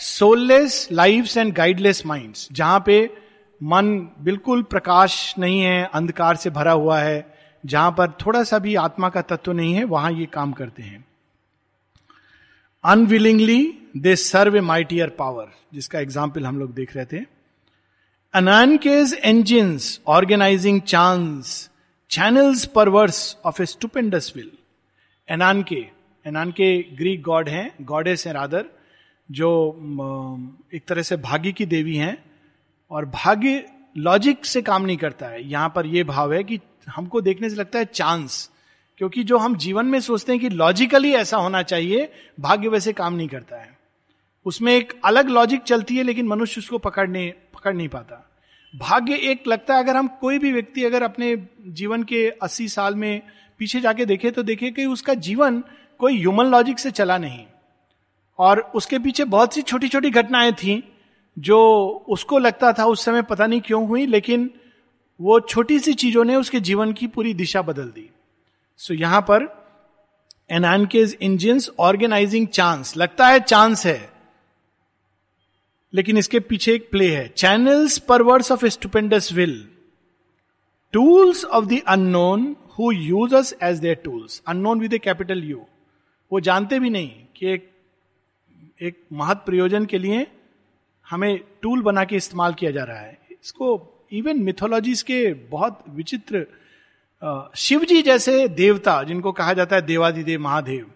soulless 0.00 0.88
life 0.92 1.36
and 1.36 1.52
guideless 1.54 2.04
mind 2.06 2.34
जहाँ 2.52 2.82
पे 2.86 3.10
मन 3.60 3.90
बिल्कुल 4.20 4.62
प्रकाश 4.62 5.34
नहीं 5.38 5.60
है, 5.60 5.84
अंधकार 5.84 6.36
से 6.36 6.50
भरा 6.50 6.72
हुआ 6.72 6.98
है, 6.98 7.26
जहाँ 7.64 7.90
पर 7.90 8.10
थोड़ा 8.20 8.42
सा 8.44 8.58
भी 8.58 8.74
आत्मा 8.76 9.08
का 9.08 9.22
तत्व 9.22 9.52
नहीं 9.52 9.74
है, 9.74 9.84
वहाँ 9.84 10.12
ये 10.12 10.26
काम 10.26 10.52
करते 10.52 10.82
हैं। 10.82 11.04
Unwillingly 12.84 13.90
they 13.96 14.14
serve 14.16 14.56
a 14.56 14.60
mightier 14.62 15.08
power 15.08 15.50
जिसका 15.74 16.00
एग्ज़ाम्पल 16.00 16.46
हम 16.46 16.58
लोग 16.58 16.74
देख 16.74 16.96
रहे 16.96 17.04
थे। 17.04 17.24
Ananke's 18.34 19.12
engine 19.14 19.78
organising 20.08 20.80
chance 20.82 21.69
channels 22.10 22.64
perverse 22.66 23.36
of 23.44 23.62
a 23.62 23.64
stupendous 23.66 24.32
will 24.36 24.50
Ananke 25.28 25.76
Ananke 26.26 26.82
Greek 26.82 27.22
god 27.22 27.48
हैं 27.48 27.70
गॉडेस 27.82 28.26
हैं 28.26 28.32
रादर 28.34 28.64
जो 29.30 29.50
एक 30.74 30.84
तरह 30.88 31.02
से 31.02 31.16
भाग्य 31.16 31.52
की 31.52 31.66
देवी 31.66 31.96
हैं, 31.96 32.16
और 32.90 33.04
भाग्य 33.04 33.64
लॉजिक 33.96 34.46
से 34.46 34.62
काम 34.62 34.82
नहीं 34.82 34.96
करता 34.96 35.26
है। 35.26 35.48
यहाँ 35.48 35.72
पर 35.76 35.86
यह 35.86 36.04
भाव 36.04 36.32
है 36.32 36.42
कि 36.44 36.58
हमको 36.88 37.20
देखने 37.20 37.50
से 37.50 37.56
लगता 37.56 37.78
है 37.78 37.84
चांस 37.84 38.50
क्योंकि 38.98 39.24
जो 39.24 39.38
हम 39.38 39.56
जीवन 39.56 39.86
में 39.86 40.00
सोचते 40.00 40.32
हैं 40.32 40.40
कि 40.40 40.48
लॉजिकली 40.48 41.12
ऐसा 41.12 41.36
होना 41.36 41.62
चाहिए, 41.62 42.12
भाग्य 42.40 42.68
वैसे 42.68 42.92
काम 42.92 43.14
नहीं 43.14 43.28
करता 43.28 43.56
है। 43.56 43.78
उसमें 44.46 44.72
एक 44.72 45.00
अलग 45.04 45.28
लॉजिक 45.28 45.62
चलती 45.62 45.96
है, 45.96 46.02
लेकिन 46.02 46.28
मनुष्य 46.28 46.60
उसको 46.60 46.78
पकड़ने, 46.78 47.34
पकड़ 47.54 47.74
नहीं 47.74 47.88
पाता। 47.88 48.26
भाग्य 48.74 49.14
एक 49.14 49.46
लगता 49.48 49.74
है, 49.74 49.82
अगर 49.82 49.96
हम 49.96 50.08
कोई 50.08 50.38
भी 50.38 50.52
व्यक्ति 50.52 50.84
अगर 50.84 51.02
अपने 51.02 51.46
जीवन 51.66 52.02
के 52.02 52.28
अस्सी 52.30 52.68
साल 52.68 52.94
में 52.94 53.22
पीछे 53.58 53.80
जाके 53.80 54.06
देखे 54.06 54.30
तो 54.30 54.42
देखे 54.42 54.70
कि 54.70 54.84
उसका 54.86 55.14
जीवन 55.14 55.64
कोई 55.98 56.18
ह्यूमन 56.18 56.46
लॉजिक 56.46 56.78
से 56.78 56.90
चला 56.90 57.18
नहीं। 57.18 57.44
और 58.38 58.60
उसके 58.74 58.98
पीछे 58.98 59.24
बहुत 59.24 59.54
सी 59.54 59.62
छोटी 59.62 59.88
छोटी 59.88 60.10
घटनाएँ 60.10 60.52
थी, 60.52 60.92
जो 61.38 61.88
उसको 62.08 62.38
लगता 62.38 62.72
था 62.72 62.84
उस 62.84 63.04
समय 63.04 63.22
पता 63.22 63.46
नहीं 63.46 63.60
क्यों 63.60 63.88
हुई, 63.88 64.06
लेकिन 64.06 64.50
वो 65.20 65.40
छोटी 65.40 65.78
सी 65.78 65.94
चीज़ों 65.94 66.24
ने 66.24 66.36
उसके 66.36 66.60
जीवन 66.60 66.92
की 66.92 67.06
पूरी 67.06 67.34
दिशा 67.34 67.62
बदल 67.62 67.82
दी। 67.82 68.10
सो 68.76 68.94
यहाँ 68.94 69.20
पर 69.20 69.60
एन 70.50 70.86
के 70.86 71.04
इंजिन 71.20 71.60
ऑर्गेनाइजिंग 71.78 72.46
चांस 72.48 72.96
लगता 72.96 73.26
है 73.26 73.40
चांस 73.40 73.86
है। 73.86 74.09
लेकिन 75.92 76.16
इसके 76.16 76.40
पीछे 76.40 76.74
एक 76.74 76.90
प्ले 76.90 77.08
है। 77.08 77.26
Channels 77.28 77.98
perverse 77.98 78.52
of 78.52 78.66
stupendous 78.66 79.32
will 79.32 79.56
tools 80.94 81.44
of 81.44 81.64
the 81.64 81.80
unknown 81.88 82.54
who 82.78 82.90
use 82.92 83.54
as 83.64 83.78
their 83.78 83.94
tools 83.94 84.42
unknown 84.48 84.80
with 84.80 84.94
a 84.94 84.98
capital 84.98 85.42
U 85.44 85.64
वो 86.32 86.40
जानते 86.40 86.78
भी 86.78 86.90
नहीं 86.90 87.10
कि 87.36 87.46
एक 87.46 87.68
एक 88.82 89.00
महत 89.12 89.42
प्रयोजन 89.46 89.84
के 89.84 89.98
लिए 89.98 90.26
हमें 91.06 91.40
टूल 91.62 91.82
बना 91.82 92.04
के 92.04 92.16
इस्तेमाल 92.16 92.54
किया 92.54 92.70
जा 92.70 92.84
रहा 92.84 92.98
है। 92.98 93.18
इसको 93.42 94.06
इवन 94.12 94.38
मिथोलॉजीज 94.38 95.02
के 95.02 95.32
बहुत 95.50 95.84
विचित्र 95.88 96.46
शिव 97.56 97.84
जी 97.84 98.02
जैसे 98.02 98.46
देवता, 98.48 99.02
जिनको 99.02 99.32
कहा 99.32 99.52
जाता 99.52 99.76
है 99.76 99.82
देवादिदेव 99.82 100.40
महादेव 100.40 100.86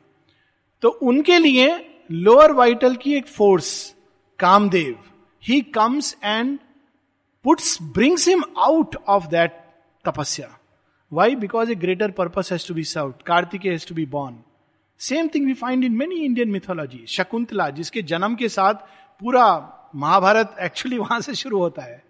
तो 0.82 0.88
उनके 0.88 1.38
लिए 1.38 1.66
लोअर 2.10 2.52
वाइटल 2.52 2.94
की 2.96 3.14
एक 3.14 3.26
force 3.26 3.94
Kamdev 4.38 4.96
he 5.42 5.60
comes 5.74 6.16
and 6.24 6.58
puts 7.44 7.76
brings 7.94 8.28
him 8.28 8.44
out 8.58 8.96
of 9.08 9.26
that 9.28 9.60
tapasya 10.04 10.48
why 11.12 11.36
because 11.36 11.70
a 11.70 11.74
greater 11.76 12.10
purpose 12.12 12.48
has 12.52 12.66
to 12.68 12.74
be 12.74 12.84
serve 12.86 13.14
Kartik 13.26 13.64
has 13.66 13.86
to 13.88 13.94
be 13.94 14.06
born 14.08 14.36
same 15.00 15.28
thing 15.34 15.46
we 15.46 15.54
find 15.54 15.84
in 15.84 15.96
many 15.96 16.24
Indian 16.24 16.50
mythology 16.50 17.04
Shakuntala 17.08 17.68
जिसके 17.70 18.02
जन्म 18.04 18.34
के 18.34 18.48
साथ 18.48 18.86
पूरा 19.22 19.46
Mahabharat 19.94 20.56
actually 20.60 20.98
वहाँ 20.98 21.20
से 21.20 21.34
शुरू 21.34 21.58
होता 21.58 21.82
है 21.82 22.02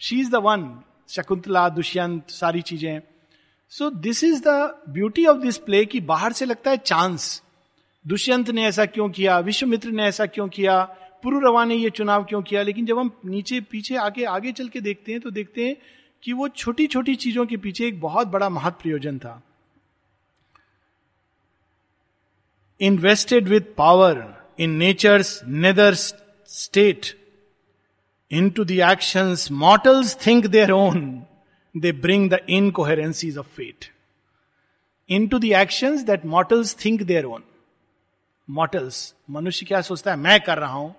she 0.00 0.20
is 0.20 0.30
the 0.30 0.36
one 0.44 0.68
Shakuntala 1.08 1.68
Dushyant 1.68 2.30
सारी 2.30 2.62
चीज़ें 2.62 3.00
so 3.72 3.90
this 4.00 4.22
is 4.24 4.42
the 4.44 4.82
beauty 4.88 5.26
of 5.26 5.38
this 5.38 5.58
play 5.58 5.84
कि 5.84 6.00
बाहर 6.06 6.32
से 6.32 6.44
लगता 6.44 6.70
है 6.70 6.76
चांस 6.84 7.42
दुष्यंत 8.04 8.50
ने 8.50 8.64
ऐसा 8.66 8.84
क्यों 8.86 9.08
किया 9.10 9.38
विश्वमित्र 9.40 9.90
ने 9.90 10.04
ऐसा 10.04 10.26
क्यों 10.26 10.48
किया 10.48 10.76
पुरुरवा 11.22 11.64
ने 11.64 11.74
यह 11.74 11.88
चुनाव 11.88 12.24
क्यों 12.24 12.42
किया? 12.42 12.62
लेकिन 12.62 12.86
जब 12.86 12.98
हम 12.98 13.10
नीचे, 13.24 13.60
पीछे 13.60 13.96
आके, 13.96 14.24
आगे 14.24 14.52
चल 14.52 14.68
के 14.68 14.80
देखते 14.80 15.12
हैं 15.12 15.20
तो 15.20 15.30
देखते 15.30 15.66
हैं 15.66 15.76
कि 16.22 16.32
वो 16.32 16.48
छोटी 16.48 16.86
छोटी 16.86 17.14
चीज़ों 17.14 17.46
के 17.46 17.56
पीछे 17.56 17.86
एक 17.86 18.00
बहुत 18.00 18.28
बड़ा 18.28 18.48
महत्व 18.48 18.76
प्रयोजन 18.82 19.18
था। 19.18 19.40
Invested 22.80 23.48
with 23.48 23.74
power 23.76 24.22
in 24.58 24.70
nature's 24.70 25.40
nether 25.44 25.94
state 25.94 27.06
into 28.50 28.64
the 28.64 28.70
actions 28.70 29.50
mortals 29.50 30.16
think 30.26 30.46
their 30.46 30.70
own 30.70 31.22
they 31.76 31.92
bring 31.92 32.30
the 32.30 32.40
incoherencies 32.48 33.38
of 33.38 33.46
fate 33.46 33.84
into 35.28 35.38
the 35.38 35.44
actions 35.44 36.02
that 36.02 36.24
mortals 36.26 36.76
think 36.84 37.02
their 37.02 37.24
own 37.24 37.42
mortals 38.50 39.14
मनुष्य 39.30 39.66
क्या 39.66 39.80
सोचता 39.80 40.10
है? 40.10 40.16
मैं 40.16 40.40
कर 40.40 40.58
रहा 40.58 40.72
हूँ 40.72 40.94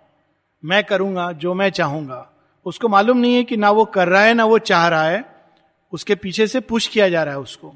मैं 0.66 0.84
करूँगा 0.84 1.32
जो 1.32 1.54
मैं 1.54 1.70
चाहूँगा। 1.70 2.28
उसको 2.66 2.88
मालूम 2.88 3.18
नहीं 3.18 3.36
है 3.36 3.44
कि 3.44 3.58
ना 3.58 3.72
वो 3.72 3.86
कर 3.86 4.08
रहा 4.08 4.22
है, 4.22 4.34
ना 4.34 4.46
वो 4.46 4.60
चाह 4.60 4.88
रहा 4.88 5.08
है। 5.10 5.24
उसके 5.92 6.16
पीछे 6.16 6.48
से 6.48 6.60
पुश 6.60 6.88
किया 6.88 7.10
जा 7.10 7.24
रहा 7.24 7.34
है 7.34 7.40
उसको। 7.40 7.74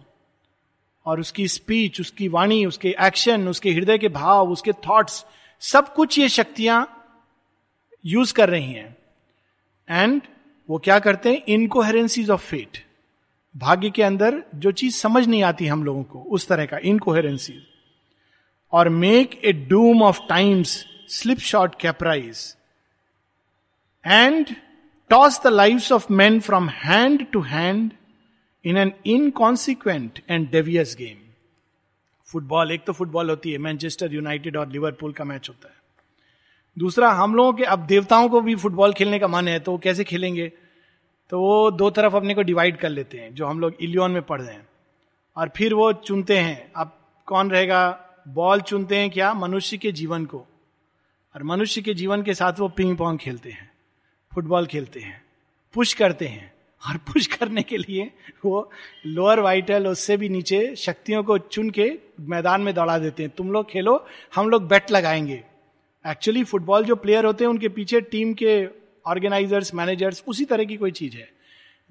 और 1.06 1.20
उसकी 1.20 1.48
स्पीच 1.48 2.01
उसकी 2.01 2.27
वाणी, 2.27 2.65
उसके 2.65 2.96
एक्शन 3.01 3.48
उसके 3.48 3.72
हृदय 3.72 3.98
के 3.98 4.08
भाव, 4.08 4.51
उसके 4.51 4.72
थॉट्स 4.72 5.25
सब 5.60 5.94
कुछ 5.94 6.20
ये 6.20 6.30
शक्तियाँ 6.30 6.92
यूज़ 8.06 8.34
कर 8.34 8.50
रही 8.50 8.74
हैं। 8.74 8.98
एंड 9.89 10.22
वो 10.70 10.77
क्या 10.77 11.00
करते 11.00 11.30
हैं? 11.30 11.42
इनकोहेरेंसीज 11.48 12.30
ऑफ़ 12.30 12.42
फेट 12.42 12.86
भाग्य 13.56 13.89
के 13.89 14.04
अंदर 14.04 14.44
जो 14.56 14.72
चीज़ 14.72 14.96
समझ 14.96 15.27
नहीं 15.27 15.44
आती 15.44 15.68
हम 15.68 15.84
लोगों 15.84 16.04
को, 16.04 16.20
उस 16.20 16.48
तरह 16.48 16.65
का 16.65 16.77
इनकोहेरेंसी 16.77 17.54
और 18.72 18.89
make 18.89 19.42
a 19.46 19.54
doom 19.54 20.04
of 20.04 20.20
time's 20.30 20.86
slip 21.10 21.39
short 21.39 21.75
caprice 21.82 22.56
and 24.06 24.56
toss 25.10 25.42
the 25.44 25.48
life 25.48 25.92
of 25.92 26.12
man 26.14 26.40
from 26.40 26.70
hand 26.70 27.26
to 27.32 27.42
hand 27.42 27.92
in 28.66 28.78
an 28.78 28.92
inconsequent 29.06 30.20
and 30.30 30.50
devious 30.52 30.96
game 31.00 31.18
football 32.30 32.72
एक 32.72 32.84
तो 32.86 32.94
फुटबॉल 32.94 33.30
होती 33.30 33.52
है 33.52 33.58
मैनचेस्टर 33.58 34.14
यूनाइटेड 34.14 34.58
और 34.58 34.68
लिवरपूल 34.68 35.12
का 35.14 35.24
मैच 35.24 35.50
होता 35.50 35.68
है 35.68 35.74
दूसरा 36.78 37.12
हम 37.12 37.36
लोगों 37.36 37.54
के 37.54 37.64
अब 37.64 37.86
देवताओं 37.86 38.30
को 38.30 38.42
भी 38.42 38.56
फुटबॉल 38.56 38.94
खेलने 38.94 39.20
का 39.20 39.28
मन 39.28 39.48
है 39.48 39.60
तो 39.60 39.72
वो 39.72 39.78
कैसे 39.78 40.04
खेलेंगे 40.04 40.52
तो 41.32 41.40
वो 41.40 41.72
दो 41.72 41.90
तरफ़ 41.90 42.16
अपने 42.16 42.34
को 42.34 42.42
डिवाइड 42.42 42.78
कर 42.78 42.90
लेते 42.90 43.18
हैं 43.18 43.34
जो 43.36 43.46
हम 43.46 43.60
लोग 43.60 43.76
इलियन 43.82 44.12
में 44.12 44.22
पढ़ 44.22 44.42
रहे 44.42 44.56
हैं 44.56 44.68
और 45.38 45.50
फिर 45.56 45.74
वो 45.74 45.92
चुनते 45.94 46.38
हैं 46.38 46.72
अब 46.74 46.98
कौन 47.28 47.52
रहेगा 47.52 47.80
बॉल 48.28 48.62
चुनते 48.62 48.98
हैं 48.98 49.10
क्या 49.10 49.34
मनुष्य 49.34 49.78
के 49.78 49.92
जीवन 49.92 50.26
को 50.26 50.46
और 51.36 51.44
मनुष्य 51.44 51.82
के 51.82 51.94
जीवन 51.94 52.24
के 52.24 52.34
साथ 52.34 52.60
वो 52.60 52.68
पिंग 52.70 52.98
पॉन्ग 52.98 53.20
खेलते 53.20 53.52
हैं 53.52 53.75
फुटबॉल 54.36 54.65
खेलते 54.65 55.00
हैं, 55.00 55.25
पुश 55.74 55.94
करते 55.94 56.25
हैं। 56.25 56.56
और 56.88 56.98
पुश 56.98 57.27
करने 57.27 57.62
के 57.62 57.77
लिए 57.77 58.12
वो 58.46 58.72
लोअर 59.06 59.39
वाइटल 59.39 59.88
उससे 59.88 60.18
भी 60.18 60.30
नीचे 60.30 60.75
शक्तियों 60.75 61.24
को 61.24 61.38
चुन 61.38 61.70
के 61.70 61.94
मैदान 62.20 62.62
में 62.62 62.74
दौड़ा 62.74 62.98
देते 63.00 63.24
हैं। 63.24 63.32
तुम 63.38 63.51
लोग 63.51 63.70
खेलो, 63.70 64.08
हम 64.36 64.50
लोग 64.50 64.68
बैट 64.68 64.92
लगाएँगे। 64.92 65.44
एक्चुअली 66.08 66.44
फुटबॉल 66.44 66.84
जो 66.84 66.96
प्लेयर 66.96 67.25
होते 67.25 67.44
हैं, 67.44 67.50
उनके 67.50 67.70
पीछे 67.70 68.01
टीम 68.01 68.34
के 68.34 68.68
ऑर्गेनाइजर्स 69.06 69.74
मैनेजर्स 69.74 70.24
उसी 70.27 70.46
तरह 70.46 70.63
की 70.63 70.77
कोई 70.77 70.92
चीज़ 70.92 71.15
है। 71.15 71.30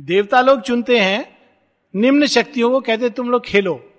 देवता 0.01 0.41
लोग 0.41 0.61
चुनते 0.61 1.01
हैं, 1.01 1.39
निम्न 1.97 2.27
शक्तियों 2.27 2.71
को 2.71 2.81
कहते 2.81 3.11
तुम 3.11 3.31
लोग 3.31 3.47
खेलो। 3.47 3.91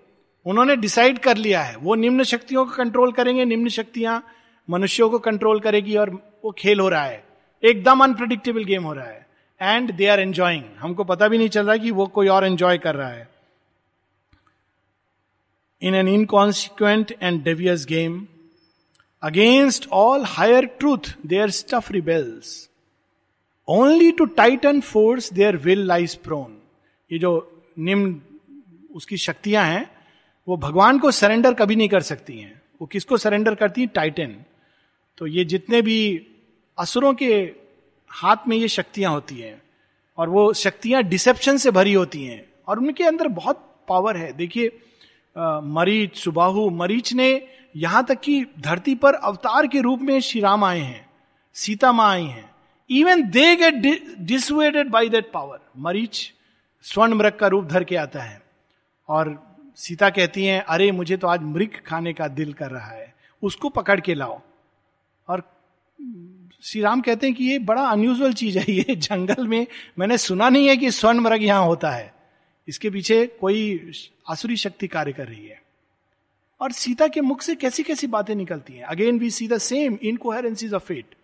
उन्होंने 0.45 0.75
डिसाइड 0.75 1.19
कर 1.19 1.37
लिया 1.37 1.61
है। 1.61 1.77
वो 1.77 1.95
निम्न 1.95 2.23
शक्तियों 2.23 2.65
को 2.65 2.71
कंट्रोल 2.71 3.11
करेंगे, 3.11 3.45
निम्न 3.45 3.67
शक्तियाँ 3.67 4.27
मनुष्यों 4.69 5.09
को 5.09 5.19
कंट्रोल 5.19 5.59
करेगी 5.59 5.95
और 5.95 6.09
वो 6.45 6.51
खेल 6.51 6.79
हो 6.79 6.89
रहा 6.89 7.05
है। 7.05 7.34
एकदम 7.63 8.03
अनप्रडिक्टेबल 8.03 8.63
गेम 8.63 8.83
हो 8.83 8.93
रहा 8.93 9.05
है। 9.05 9.25
एंड 9.61 9.91
दे 9.91 10.07
आर 10.07 10.19
एंजॉइंग 10.19 10.63
हमको 10.79 11.03
पता 11.03 11.27
भी 11.27 11.37
नहीं 11.37 11.49
चल 11.49 11.65
रहा 11.65 11.77
कि 11.77 11.91
वो 11.91 12.05
कोई 12.07 12.27
और 12.27 12.45
एंजॉय 12.45 12.77
कर 12.77 12.95
रहा 12.95 13.09
है। 13.09 13.27
In 15.81 15.95
an 15.95 16.07
inconsequent 16.07 17.13
and 17.21 17.43
devious 17.43 17.85
game 17.85 18.27
against 19.23 19.87
all 19.91 20.23
higher 20.25 20.65
truth 20.65 21.15
their 21.25 21.49
stuff 21.49 21.91
rebels 21.93 22.69
only 23.67 24.11
to 24.11 24.25
tight 24.25 24.65
and 24.65 24.81
force 24.83 25.33
their 25.33 25.57
will 25.57 25.85
lies 25.87 26.15
prone 26.15 26.57
ये 27.11 27.19
जो 27.19 27.63
निम्न 27.79 28.21
उसकी 28.95 29.17
शक्तियाँ 29.17 29.65
हैं, 29.65 29.89
वो 30.47 30.57
भगवान 30.57 30.99
को 30.99 31.11
सरेंडर 31.11 31.53
कभी 31.53 31.75
नहीं 31.75 31.89
कर 31.89 32.01
सकती 32.01 32.37
हैं। 32.39 32.61
वो 32.81 32.87
किसको 32.87 33.17
सरेंडर 33.17 33.55
करती 33.55 33.81
हैं? 33.81 33.89
टाइटन 33.95 34.35
तो 35.17 35.27
ये 35.27 35.45
जितने 35.45 35.81
भी 35.81 36.27
असुरों 36.77 37.13
के 37.13 37.51
हाथ 38.09 38.47
में 38.47 38.57
ये 38.57 38.67
शक्तियाँ 38.67 39.11
होती 39.11 39.39
हैं 39.39 39.61
और 40.17 40.29
वो 40.29 40.53
शक्तियाँ 40.53 41.03
डिसेप्शन 41.03 41.57
से 41.57 41.71
भरी 41.71 41.93
होती 41.93 42.25
हैं 42.25 42.45
और 42.67 42.79
उनके 42.79 43.03
अंदर 43.03 43.27
बहुत 43.27 43.85
पावर 43.87 44.17
है। 44.17 44.31
देखिए 44.33 44.79
मरीच, 45.37 46.17
सुबाहु, 46.17 46.69
मरीच 46.69 47.13
ने 47.13 47.47
यहाँ 47.75 48.05
तक 48.05 48.19
कि 48.19 48.45
धरती 48.59 48.95
पर 48.95 49.13
अवतार 49.13 49.67
के 49.67 49.81
रूप 49.81 49.99
में 49.99 50.19
श्री 50.19 50.41
राम 50.41 50.63
आए 50.63 50.79
हैं, 50.79 51.09
सीता 51.53 51.91
माँ 51.91 52.11
आई 52.11 52.25
हैं। 52.25 52.49
Even 52.89 53.23
they 53.29 53.55
get 53.55 53.75
dissuaded 54.19 54.89
by 54.89 55.09
that 55.09 55.31
power 55.31 55.59
Marich 55.77 56.33
स्वर्ण 56.83 57.13
मृग 57.13 57.35
का 57.35 57.47
रूप 57.47 57.65
धर 57.65 57.83
के 57.83 57.95
आता 57.95 58.21
है 58.21 58.41
और 59.09 59.57
सीता 59.75 60.09
कहती 60.09 60.45
हैं, 60.45 60.61
अरे, 60.61 60.91
मुझे 60.91 61.17
तो 61.17 61.27
आज 61.27 61.41
मृग 61.43 61.69
खाने 61.87 62.13
का 62.13 62.27
दिल 62.27 62.53
कर 62.53 62.71
रहा 62.71 62.91
है, 62.91 63.13
उसको 63.43 63.69
पकड़ 63.69 63.99
के 63.99 64.13
लाओ। 64.13 64.41
और 65.29 65.41
श्री 66.65 66.81
राम 66.81 67.01
कहते 67.01 67.27
हैं 67.27 67.35
कि 67.35 67.43
ये 67.43 67.59
बड़ा 67.59 67.81
अनयूजल 67.81 68.33
चीज़ 68.33 68.59
है, 68.59 68.65
ये 68.69 68.95
जंगल 68.95 69.47
में 69.47 69.67
मैंने 69.99 70.17
सुना 70.17 70.49
नहीं 70.49 70.67
है 70.67 70.77
कि 70.77 70.91
स्वर्ण 70.91 71.19
मृग 71.19 71.43
यहाँ 71.43 71.65
होता 71.65 71.91
है। 71.91 72.13
इसके 72.67 72.89
पीछे 72.89 73.25
कोई 73.25 73.91
आसुरी 74.29 74.55
शक्ति 74.55 74.87
कार्य 74.87 75.13
कर 75.13 75.27
रही 75.27 75.47
है। 75.47 75.61
और 76.61 76.71
सीता 76.71 77.07
के 77.07 77.21
मुख 77.21 77.41
से 77.41 77.55
कैसी 77.55 77.83
कैसी 77.83 78.07
बातें 78.07 78.35
निकलती 78.35 78.73
हैं। 78.73 78.83
Again 78.83 79.19
we 79.19 79.29
see 79.29 79.47
the 79.47 79.57
same 79.57 79.97
incoherencies 80.03 80.73
of 80.73 80.83
fate 80.83 81.15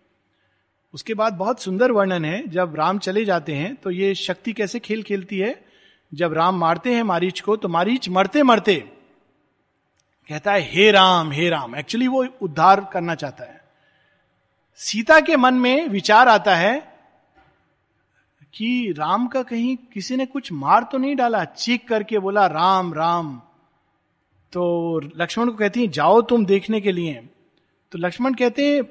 उसके 0.94 1.14
बाद 1.14 1.34
बहुत 1.34 1.62
सुंदर 1.62 1.92
वर्णन 1.92 2.26
है, 2.26 2.48
जब 2.48 2.76
राम 2.76 3.00
चले 3.00 3.26
जाते 3.26 3.54
हैं 3.54 3.76
तो 3.76 3.92
ये 3.92 4.16
शक्ति 4.16 4.54
कैसे 4.54 4.80
खेल 4.80 5.04
खेलती 5.04 5.38
है? 5.38 5.66
जब 6.14 6.34
राम 6.34 6.56
मारते 6.56 6.94
हैं 6.96 7.04
मारीच 7.04 7.40
को 7.40 7.56
तो 7.56 7.68
मारीच 7.68 8.10
मरते 8.10 8.44
मरते 8.44 8.76
कहता 10.30 10.54
है, 10.54 10.72
हे 10.72 10.92
राम 10.92 11.32
हे 11.32 11.50
राम। 11.50 11.76
एक्चुअली 11.76 12.08
वो 12.08 12.26
उद्धार 12.42 12.90
करना 12.94 13.16
चाहता 13.16 13.44
है। 13.44 13.61
सीता 14.76 15.20
के 15.20 15.36
मन 15.36 15.54
में 15.54 15.88
विचार 15.88 16.28
आता 16.28 16.56
है 16.56 16.92
कि 18.54 18.94
राम 18.98 19.28
का 19.28 19.44
कहीं 19.44 19.78
किसी 19.94 20.16
ने 20.16 20.26
कुछ 20.26 20.52
मार 20.52 20.84
तो 20.84 20.98
नहीं 20.98 21.16
डाला, 21.16 21.46
चीख 21.46 21.88
करके 21.88 22.20
बोला, 22.20 22.48
राम 22.48 22.94
राम। 22.94 23.42
तो 24.54 25.02
लक्ष्मण 25.18 25.46
को 25.46 25.58
कहती 25.58 25.82
है, 25.82 25.88
जाओ 25.88 26.22
तुम 26.22 26.46
देखने 26.46 26.82
के 26.82 26.92
लिए। 26.92 27.30
तो 27.92 27.98
लक्ष्मण 27.98 28.34
कहते 28.34 28.68
हैं, 28.68 28.82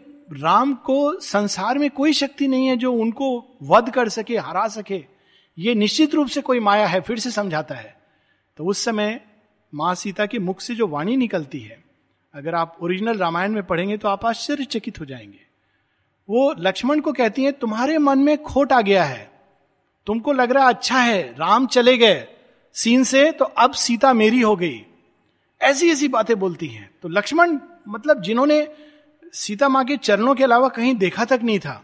राम 0.40 0.74
को 0.74 1.20
संसार 1.20 1.78
में 1.78 1.90
कोई 1.90 2.12
शक्ति 2.12 2.48
नहीं 2.48 2.66
है 2.66 2.76
जो 2.76 2.92
उनको 2.92 3.58
वध 3.62 3.90
कर 3.90 4.08
सके, 4.08 4.38
हरा 4.38 4.68
सके। 4.68 5.04
ये 5.58 5.74
निश्चित 5.74 6.14
रूप 6.14 6.28
से 6.28 6.40
कोई 6.40 6.60
माया 6.60 6.86
है, 6.86 7.00
फिर 7.00 7.18
से 7.18 7.30
समझाता 7.30 7.74
है। 7.74 8.00
तो 8.56 8.64
उस 8.64 8.84
समय 8.84 9.20
माँ 9.74 9.94
सीता 9.94 10.26
के 10.26 10.38
मुख 10.38 10.60
से 10.60 10.74
जो 10.74 10.86
वाणी 10.86 11.16
निकलती 11.16 11.60
है, 11.60 11.84
अगर 12.34 12.54
आप 12.54 12.76
ओरिजिनल 12.82 13.18
रामायण 13.18 13.52
में 13.52 13.62
पढ़ेंगे 13.62 13.96
तो 13.96 14.08
आप 14.08 14.26
आश्चर्यचकित 14.26 15.00
हो 15.00 15.04
जाएँगे। 15.04 15.49
वो 16.30 16.54
लक्ष्मण 16.58 17.00
को 17.00 17.12
कहती 17.12 17.44
है, 17.44 17.52
तुम्हारे 17.52 17.98
मन 17.98 18.18
में 18.18 18.36
खोट 18.42 18.72
आ 18.72 18.80
गया 18.80 19.04
है। 19.04 19.30
तुमको 20.06 20.32
लग 20.32 20.52
रहा 20.52 20.68
अच्छा 20.68 20.98
है, 20.98 21.22
राम 21.38 21.66
चले 21.66 21.96
गए, 21.98 22.26
सीन 22.74 23.04
से 23.04 23.30
तो 23.32 23.44
अब 23.44 23.72
सीता 23.72 24.12
मेरी 24.12 24.40
हो 24.40 24.54
गई। 24.56 24.80
ऐसी 25.60 25.90
ऐसी 25.90 26.08
बातें 26.08 26.38
बोलती 26.38 26.66
हैं। 26.66 26.90
तो 27.02 27.08
लक्ष्मण 27.08 27.58
मतलब 27.88 28.22
जिन्होंने 28.22 28.66
सीता 29.34 29.68
माँ 29.68 29.84
के 29.84 29.96
चरणों 29.96 30.34
के 30.34 30.44
अलावा 30.44 30.68
कहीं 30.68 30.94
देखा 30.94 31.24
तक 31.24 31.40
नहीं 31.42 31.58
था, 31.58 31.82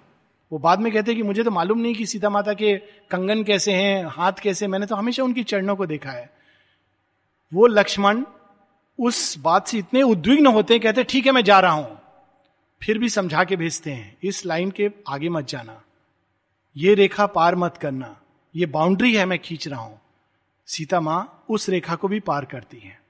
वो 0.52 0.58
बाद 0.58 0.80
में 0.80 0.92
कहते 0.92 1.14
कि 1.14 1.22
मुझे 1.22 1.44
तो 1.44 1.50
मालूम 1.50 1.78
नहीं 1.78 1.94
कि 1.94 2.06
सीता 2.06 2.30
माता 2.30 2.52
के 2.52 2.76
कंगन 3.10 3.42
कैसे 3.44 3.72
हैं, 3.72 4.04
हाथ 4.06 4.32
कैसे 4.32 4.66
मैंने 4.66 4.86
तो 4.86 4.96
हमेशा 4.96 5.24
उनकी 5.24 5.42
चरणों 5.44 5.76
को 5.76 5.86
देखा 5.86 6.10
है। 6.10 6.30
वो 7.52 7.66
लक्ष्मण 7.66 8.24
उस 8.98 9.38
बात 9.38 9.68
से 9.68 9.78
इतने 9.78 10.02
उद्विग्न 10.02 10.46
होते 10.46 10.74
हैं, 10.74 10.82
कहते 10.82 11.04
ठीक 11.04 11.26
है, 11.26 11.32
मैं 11.32 11.44
जा 11.44 11.60
रहा 11.60 11.72
हूँ। 11.72 11.95
फिर 12.82 12.98
भी 12.98 13.08
समझा 13.08 13.44
के 13.44 13.56
भेजते 13.56 13.90
हैं, 13.90 14.16
इस 14.22 14.46
लाइन 14.46 14.70
के 14.70 14.90
आगे 15.08 15.28
मत 15.28 15.48
जाना। 15.48 15.82
ये 16.76 16.94
रेखा 16.94 17.26
पार 17.26 17.56
मत 17.56 17.76
करना। 17.76 18.20
ये 18.56 18.66
बाउंड्री 18.66 19.14
है, 19.14 19.24
मैं 19.24 19.38
खींच 19.38 19.68
रहा 19.68 19.80
हूँ। 19.80 20.00
सीता 20.66 21.00
माँ 21.00 21.44
उस 21.50 21.68
रेखा 21.68 21.94
को 21.94 22.08
भी 22.08 22.20
पार 22.20 22.44
करती 22.44 22.78
है। 22.78 23.00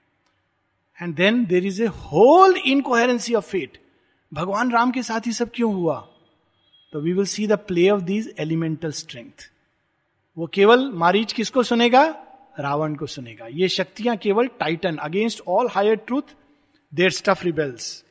And 1.02 1.14
then 1.14 1.44
there 1.46 1.66
is 1.66 1.82
a 1.82 1.86
whole 1.86 2.56
incoherency 2.56 3.34
of 3.34 3.44
fate 3.44 3.78
भगवान 4.34 4.70
राम 4.70 4.90
के 4.90 5.02
साथ 5.02 5.26
ही 5.26 5.32
सब 5.32 5.50
क्यों 5.54 5.74
हुआ? 5.74 6.08
तो 6.92 7.00
we 7.00 7.12
will 7.12 7.24
see 7.24 7.46
the 7.46 7.52
play 7.52 7.90
of 7.90 8.02
these 8.02 8.34
elemental 8.38 8.90
strength 8.90 9.50
वो 10.38 10.46
केवल 10.46 10.90
मारीच 10.92 11.32
किसको 11.32 11.62
सुनेगा? 11.62 12.04
रावण 12.58 12.94
को 12.94 13.06
सुनेगा। 13.06 13.46
ये 13.46 13.68
शक्तियाँ 13.68 14.16
केवल 14.16 14.46
Titan 14.46 14.96
against 14.96 15.42
all 15.48 15.68
higher 15.68 15.94
truth 15.96 16.34
their 16.94 17.10
stuff 17.10 17.44
rebels 17.44 18.04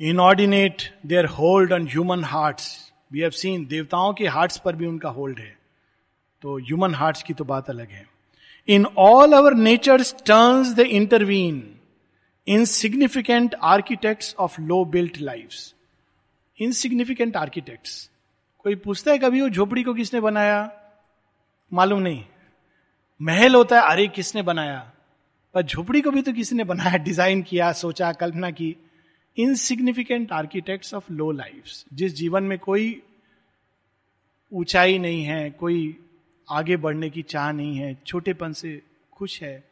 inordinate 0.00 0.82
their 1.06 1.26
hold 1.28 1.72
on 1.72 1.86
human 1.88 2.24
hearts 2.24 2.92
we 3.12 3.20
have 3.20 3.30
seen 3.30 3.64
देवताओं 3.66 4.12
के 4.12 4.26
हार्ट्स 4.26 4.58
पर 4.58 4.76
भी 4.76 4.86
उनका 4.86 5.08
होल्ड 5.08 5.38
है। 5.38 5.56
तो 6.42 6.56
ह्यूमन 6.58 6.94
हार्ट्स 6.94 7.22
की 7.22 7.34
तो 7.34 7.44
बात 7.44 7.70
अलग 7.70 7.90
है। 7.90 8.06
In 8.68 8.86
all 8.98 9.32
our 9.32 9.54
nature 9.54 10.02
turns 10.26 10.72
the 10.74 10.80
intervene 10.80 11.62
insignificant 12.46 13.54
architects 13.54 14.34
of 14.38 14.60
low 14.60 14.84
built 14.84 15.18
life 15.18 15.54
insignificant 16.58 17.36
architects 17.36 18.10
कोई 18.64 18.74
पूछता 18.74 19.10
है 19.12 19.18
कभी 19.18 19.40
वो 19.40 19.48
झोपड़ी 19.48 19.82
को 19.82 19.94
किसने 19.94 20.20
बनाया? 20.20 20.70
मालूम 21.72 22.00
नहीं। 22.00 22.24
महल 23.20 23.54
होता 23.54 23.80
है, 23.80 23.90
अरे 23.90 24.06
किसने 24.08 24.42
बनाया? 24.42 24.78
पर 25.54 25.62
झोपड़ी 25.62 26.00
को 26.00 26.10
भी 26.10 26.22
तो 26.22 26.32
किसी 26.32 26.56
ने 26.56 26.64
बनाया, 26.64 26.96
डिज़ाइन 26.96 27.42
किया, 27.42 27.72
सोचा, 27.72 28.12
कल्पना 28.12 28.50
की। 28.50 28.76
Insignificant 29.36 30.32
architects 30.32 30.94
of 30.94 31.12
low 31.12 31.30
life 31.30 31.64
जिस 31.92 32.14
जीवन 32.14 32.42
में 32.42 32.58
कोई 32.58 33.02
ऊंचाई 34.52 34.98
नहीं 34.98 35.22
है, 35.24 35.50
कोई 35.50 35.96
आगे 36.48 36.76
बढ़ने 36.76 37.10
की 37.10 37.22
चाह 37.22 37.50
नहीं 37.52 37.76
है, 37.76 37.96
छोटेपन 38.06 38.52
से 38.52 38.80
खुश 39.12 39.42
है, 39.42 39.64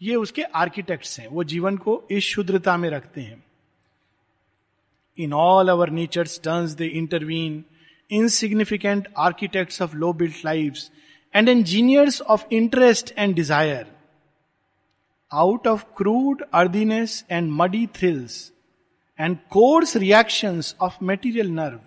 ये 0.00 0.14
उसके 0.14 0.42
आर्किटेक्ट्स 0.42 1.18
हैं। 1.20 1.26
वो 1.28 1.44
जीवन 1.44 1.76
को 1.76 2.02
इस 2.10 2.24
शुद्रता 2.24 2.76
में 2.76 2.88
रखते 2.90 3.20
हैं। 3.20 3.42
In 5.18 5.32
all 5.32 5.68
our 5.68 5.90
nature 5.90 6.26
turns 6.44 6.70
they 6.72 6.86
intervene 6.98 7.64
insignificant 8.10 9.08
architects 9.18 9.82
of 9.82 9.96
low 9.96 10.12
built 10.12 10.44
life 10.44 10.76
and 11.34 11.48
engineers 11.48 12.20
of 12.22 12.44
interest 12.52 13.12
and 13.18 13.34
desire 13.34 13.86
out 15.30 15.66
of 15.66 15.84
crude 15.96 16.44
earthiness 16.54 17.24
and 17.30 17.50
muddy 17.52 17.86
thrills 17.86 18.40
and 19.18 19.36
coarse 19.50 19.96
reactions 19.96 20.74
of 20.80 20.96
material 21.04 21.50
nerve 21.50 21.80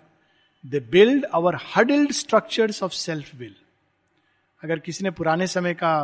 they 0.64 0.80
build 0.80 1.24
our 1.24 1.58
huddled 1.76 2.12
structures 2.12 2.82
of 2.82 2.92
self 2.92 3.34
will 3.34 3.54
अगर 4.62 4.78
किसी 4.78 5.04
ने 5.04 5.10
पुराने 5.10 5.46
समय 5.46 5.74
का 5.74 5.94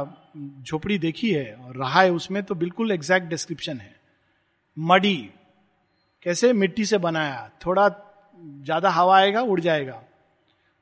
झोपड़ी 0.62 0.98
देखी 0.98 1.30
है 1.32 1.52
और 1.54 1.76
रहा 1.76 2.00
है 2.00 2.12
उसमें 2.12 2.42
तो 2.42 2.54
बिल्कुल 2.54 2.92
एग्जैक्ट 2.92 3.26
डिस्क्रिप्शन 3.26 3.78
है। 3.78 3.94
मडी, 4.76 5.16
कैसे 6.22 6.52
मिट्टी 6.52 6.84
से 6.84 6.98
बनाया, 6.98 7.50
थोड़ा 7.66 7.88
ज़्यादा 8.38 8.90
हवा 8.90 9.16
आएगा, 9.18 9.40
उड़ 9.42 9.60
जाएगा। 9.60 10.02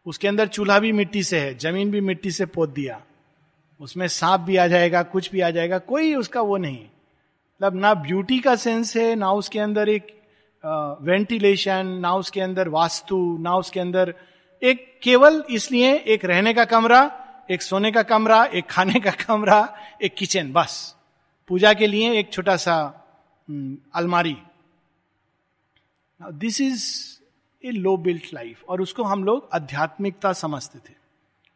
उसके 0.06 0.28
अंदर 0.28 0.48
चूल्हा 0.48 0.78
भी 0.78 0.92
मिट्टी 0.92 1.22
से 1.22 1.40
है, 1.40 1.54
ज़मीन 1.58 1.90
भी 1.90 2.00
मिट्टी 2.00 2.30
से 2.30 2.46
पोत 2.46 2.70
दिया। 2.70 3.00
उसमें 3.80 4.06
सांप 4.08 4.40
भी 4.40 4.56
आ 4.56 4.66
जाएगा, 4.66 5.02
कुछ 5.02 5.30
भी 5.30 5.40
आ 5.40 5.50
जाएगा, 5.50 5.78
कोई 5.78 6.14
उसका 6.14 6.40
वो 6.40 6.56
नहीं। 6.56 6.78
मतलब 6.80 7.74
ना 7.74 7.94
ब्यूटी 7.94 8.38
का 8.38 8.56
सेंस 8.56 8.96
है, 8.96 9.14
ना 9.14 9.32
उसके 9.32 9.58
अंदर 9.58 9.88
एक 9.88 10.14
वेंटिलेशन 11.02 11.86
ना 11.86 12.14
उसके 12.14 12.40
अंदर 12.40 12.68
वास्तु 12.68 13.38
ना 13.40 13.56
उसके 13.56 13.80
अंदर 13.80 14.14
एक 14.62 15.00
केवल 15.02 15.44
इसलिए 15.50 15.94
एक 15.94 16.24
रहने 16.24 16.54
का 16.54 16.64
कमरा 16.64 17.00
एक 17.50 17.62
सोने 17.62 17.92
का 17.92 18.02
कमरा 18.02 18.44
एक 18.44 18.66
खाने 18.66 19.00
का 19.00 19.10
कमरा 19.10 19.78
एक 20.02 20.14
किचन 20.14 20.52
बस। 20.52 20.96
पूजा 21.48 21.72
के 21.74 21.86
लिए 21.86 22.12
एक 22.18 22.32
छोटा 22.32 22.56
सा 22.56 22.76
हम्म, 23.48 23.76
अलमारी। 23.94 24.36
This 26.20 26.60
is 26.60 26.84
a 27.64 27.70
low 27.70 27.96
built 27.96 28.34
life 28.34 28.64
और 28.68 28.80
उसको 28.80 29.02
हम 29.02 29.24
लोग 29.24 29.48
आध्यात्मिकता 29.54 30.32
समझते 30.32 30.78
थे। 30.78 30.94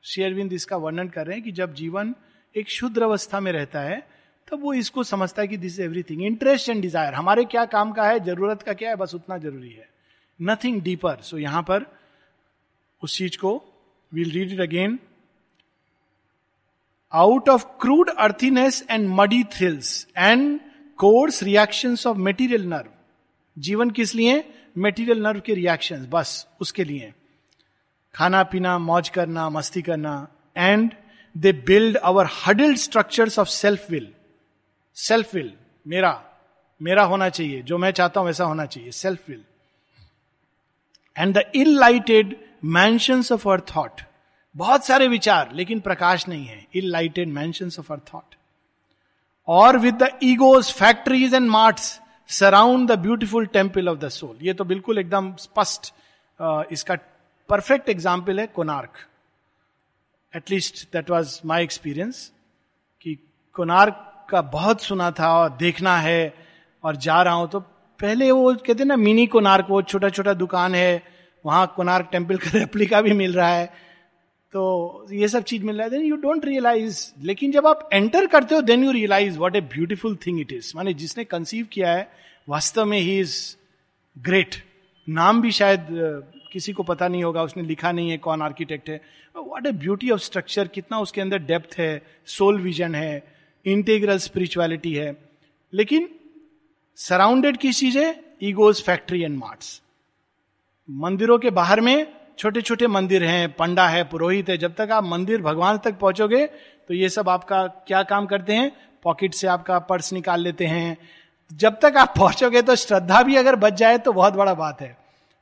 शेयरविंद 0.04 0.52
इसका 0.52 0.76
वर्णन 0.76 1.08
कर 1.08 1.26
रहे 1.26 1.36
हैं 1.36 1.44
कि 1.44 1.52
जब 1.52 1.74
जीवन 1.74 2.14
एक 2.56 2.70
शुद्ध 2.70 2.98
अवस्था 3.02 3.40
में 3.40 3.52
रहता 3.52 3.80
है 3.80 4.19
तब 4.50 4.62
वो 4.62 4.72
इसको 4.74 5.02
समझता 5.04 5.42
है 5.42 5.48
कि 5.48 5.56
this 5.56 5.78
everything 5.80 6.22
interest 6.22 6.68
and 6.68 6.80
desire 6.82 7.14
हमारे 7.14 7.44
क्या 7.44 7.64
काम 7.66 7.92
का 7.92 8.06
है? 8.06 8.18
ज़रूरत 8.24 8.62
का 8.62 8.72
क्या 8.72 8.90
है? 8.90 8.96
बस 8.96 9.14
उतना 9.14 9.38
ज़रूरी 9.38 9.70
है। 9.70 9.88
नथिंग 10.40 10.80
डीपर 10.82 11.16
सो 11.22 11.38
यहाँ 11.38 11.62
पर 11.62 11.86
उस 13.02 13.16
चीज़ 13.16 13.38
को 13.38 13.52
we'll 14.12 14.30
read 14.30 14.52
it 14.52 14.60
again 14.60 14.98
out 17.12 17.48
of 17.48 17.64
crude 17.80 18.10
earthiness 18.10 18.84
and 18.90 19.08
muddy 19.10 19.42
thrills 19.52 20.06
and 20.16 20.60
coarse 20.98 21.42
reaction 21.42 21.96
of 22.06 22.16
material 22.18 22.66
nerve 22.66 22.90
जीवन 23.56 23.90
किस 23.90 24.14
लिए? 24.14 24.44
मेटीरियल 24.78 25.22
नर्व 25.22 25.40
के 25.40 25.54
रिएक्शंस 25.54 26.06
बस 26.10 26.46
उसके 26.60 26.84
लिए। 26.84 27.12
खाना 28.14 28.42
पीना, 28.42 28.78
मौज 28.78 29.08
करना, 29.08 29.48
मस्ती 29.50 29.82
करना 29.82 30.28
and 30.56 30.92
they 31.34 31.52
build 31.52 31.96
our 31.96 32.28
huddled 32.46 32.76
structures 32.78 33.38
of 33.38 33.48
self 33.48 33.90
will 33.90 34.12
self 35.00 35.34
will 35.34 35.52
मेरा 35.86 36.12
मेरा 36.80 37.02
होना 37.04 37.28
चाहिए, 37.28 37.62
जो 37.62 37.78
मैं 37.78 37.90
चाहता 37.92 38.20
हूँ 38.20 38.26
वैसा 38.26 38.44
होना 38.44 38.66
चाहिए 38.66 38.90
self 38.92 39.28
will 39.28 39.44
and 41.16 41.34
the 41.36 41.42
ill 41.54 41.78
lighted 41.78 42.36
mansion 42.66 43.22
of 43.32 43.48
our 43.48 43.60
thought 43.76 44.00
बहुत 44.54 44.84
सारे 44.86 45.08
विचार, 45.08 45.50
लेकिन 45.54 45.80
प्रकाश 45.80 46.26
नहीं 46.28 46.46
है। 46.46 46.66
Ill 46.74 46.90
lighted 46.92 47.28
mansion 47.30 47.66
of 47.78 47.92
our 47.92 48.00
thought 48.12 48.34
और 49.48 49.78
with 49.78 49.94
the 49.94 50.08
ego's 50.22 50.72
factories 50.72 51.34
and 51.34 51.48
marts 51.50 52.00
surround 52.30 52.88
the 52.90 52.98
beautiful 52.98 53.46
temple 53.54 53.88
of 53.88 53.98
the 53.98 54.08
soul 54.10 54.36
ये 54.42 54.52
तो 54.54 54.64
बिल्कुल 54.64 54.98
एकदम 54.98 55.34
स्पष्ट 55.38 55.92
इसका 56.72 56.96
परफेक्ट 57.48 57.88
एग्ज़ाम्पल 57.88 58.40
है 58.40 58.46
Konark 58.54 58.98
at least 60.34 60.86
that 60.92 61.10
was 61.10 61.40
my 61.46 61.62
experience 61.62 62.30
कि 63.00 63.14
कोनार्क 63.56 64.06
का 64.30 64.40
बहुत 64.50 64.82
सुना 64.82 65.10
था 65.10 65.32
और 65.34 65.56
देखना 65.58 65.96
है 65.98 66.34
और 66.84 66.96
जा 66.98 67.20
रहा 67.22 67.34
हूँ 67.34 67.48
तो 67.50 67.60
पहले 67.60 68.30
वो 68.30 68.54
कहते 68.56 68.84
ना, 68.84 68.96
मिनी 68.96 69.26
कोनार्क 69.26 69.66
वो 69.70 69.82
छोटा 69.82 70.08
छोटा 70.10 70.34
दुकान 70.34 70.74
है, 70.74 71.02
वहाँ 71.44 71.72
कोनार्क 71.76 72.08
टेंपल 72.12 72.36
का 72.36 72.50
रेप्लिका 72.54 73.00
भी 73.02 73.12
मिल 73.14 73.32
रहा 73.34 73.48
है। 73.48 73.66
तो 74.54 75.06
ये 75.12 75.28
सब 75.28 75.42
चीज़ 75.44 75.64
मिल 75.64 75.76
रहा 75.76 75.84
है 75.84 75.90
देन 75.90 76.04
यू 76.04 76.16
डोंट 76.18 76.44
रियलाइज़ 76.44 77.04
लेकिन 77.22 77.52
जब 77.52 77.66
आप 77.66 77.88
एंटर 77.92 78.26
करते 78.26 78.54
हो 78.54 78.60
then 78.62 78.84
you 78.84 78.90
realise 78.92 79.38
what 79.38 79.56
a 79.56 79.60
beautiful 79.74 80.16
thing 80.26 80.40
it 80.40 80.52
is 80.52 80.72
माने 80.76 80.94
जिसने 80.94 81.24
कंसीव 81.26 81.66
किया 81.72 81.92
है, 81.92 82.08
वास्तव 82.48 82.84
में 82.84 82.98
ही 82.98 83.18
इज़ 83.20 83.36
ग्रेट 84.16 84.54
नाम 85.08 85.40
भी 85.42 85.50
शायद 85.52 85.86
किसी 86.52 86.72
को 86.72 86.82
पता 86.82 87.08
नहीं 87.08 87.24
होगा, 87.24 87.42
उसने 87.42 87.62
लिखा 87.62 87.92
नहीं 87.92 88.10
है 88.10 88.16
कौन 88.18 88.42
आर्किटेक्ट 88.42 88.88
है। 88.88 89.00
What 89.34 89.66
a 89.66 89.72
beauty 89.72 90.10
of 90.10 90.20
structure 90.20 90.68
कितना 90.68 90.98
उसके 91.00 91.20
अंदर 91.20 91.38
डेप्थ 91.40 91.78
है 91.78 91.90
सोल 92.26 92.60
विजन 92.60 92.94
है। 92.94 93.39
इंटेग्रल 93.66 94.18
स्पिरिचुअलिटी 94.18 94.94
है। 94.94 95.16
लेकिन 95.72 96.08
सराउंडेड 96.98 97.56
किस 97.56 97.78
चीज़ 97.80 97.98
है 97.98 98.24
ईगोज, 98.42 98.82
फैक्ट्री 98.82 99.22
एंड 99.22 99.38
मार्ट्स। 99.38 99.80
मंदिरों 100.88 101.38
के 101.38 101.50
बाहर 101.50 101.80
में 101.80 102.06
छोटे 102.38 102.60
छोटे 102.62 102.86
मंदिर 102.86 103.24
हैं, 103.24 103.52
पंडा 103.52 103.86
है, 103.88 104.04
पुरोहित 104.04 104.48
है। 104.48 104.56
जब 104.56 104.74
तक 104.74 104.88
आप 104.92 105.04
मंदिर 105.04 105.42
भगवान 105.42 105.78
तक 105.78 105.98
पहुंचोगे 105.98 106.46
तो 106.46 106.94
ये 106.94 107.08
सब 107.08 107.28
आपका 107.28 107.66
क्या 107.66 108.02
काम 108.02 108.26
करते 108.26 108.52
हैं? 108.52 108.72
पॉकेट 109.02 109.34
से 109.34 109.46
आपका 109.46 109.78
पर्स 109.78 110.12
निकाल 110.12 110.40
लेते 110.40 110.66
हैं। 110.66 110.96
जब 111.50 111.78
तक 111.80 111.94
आप 111.96 112.14
पहुंचोगे 112.18 112.62
तो 112.62 112.76
श्रद्धा 112.76 113.22
भी 113.22 113.36
अगर 113.36 113.56
बच 113.56 113.72
जाए 113.72 113.98
तो 113.98 114.12
बहुत 114.12 114.34
बड़ा 114.34 114.54
बात 114.54 114.80
है। 114.80 114.96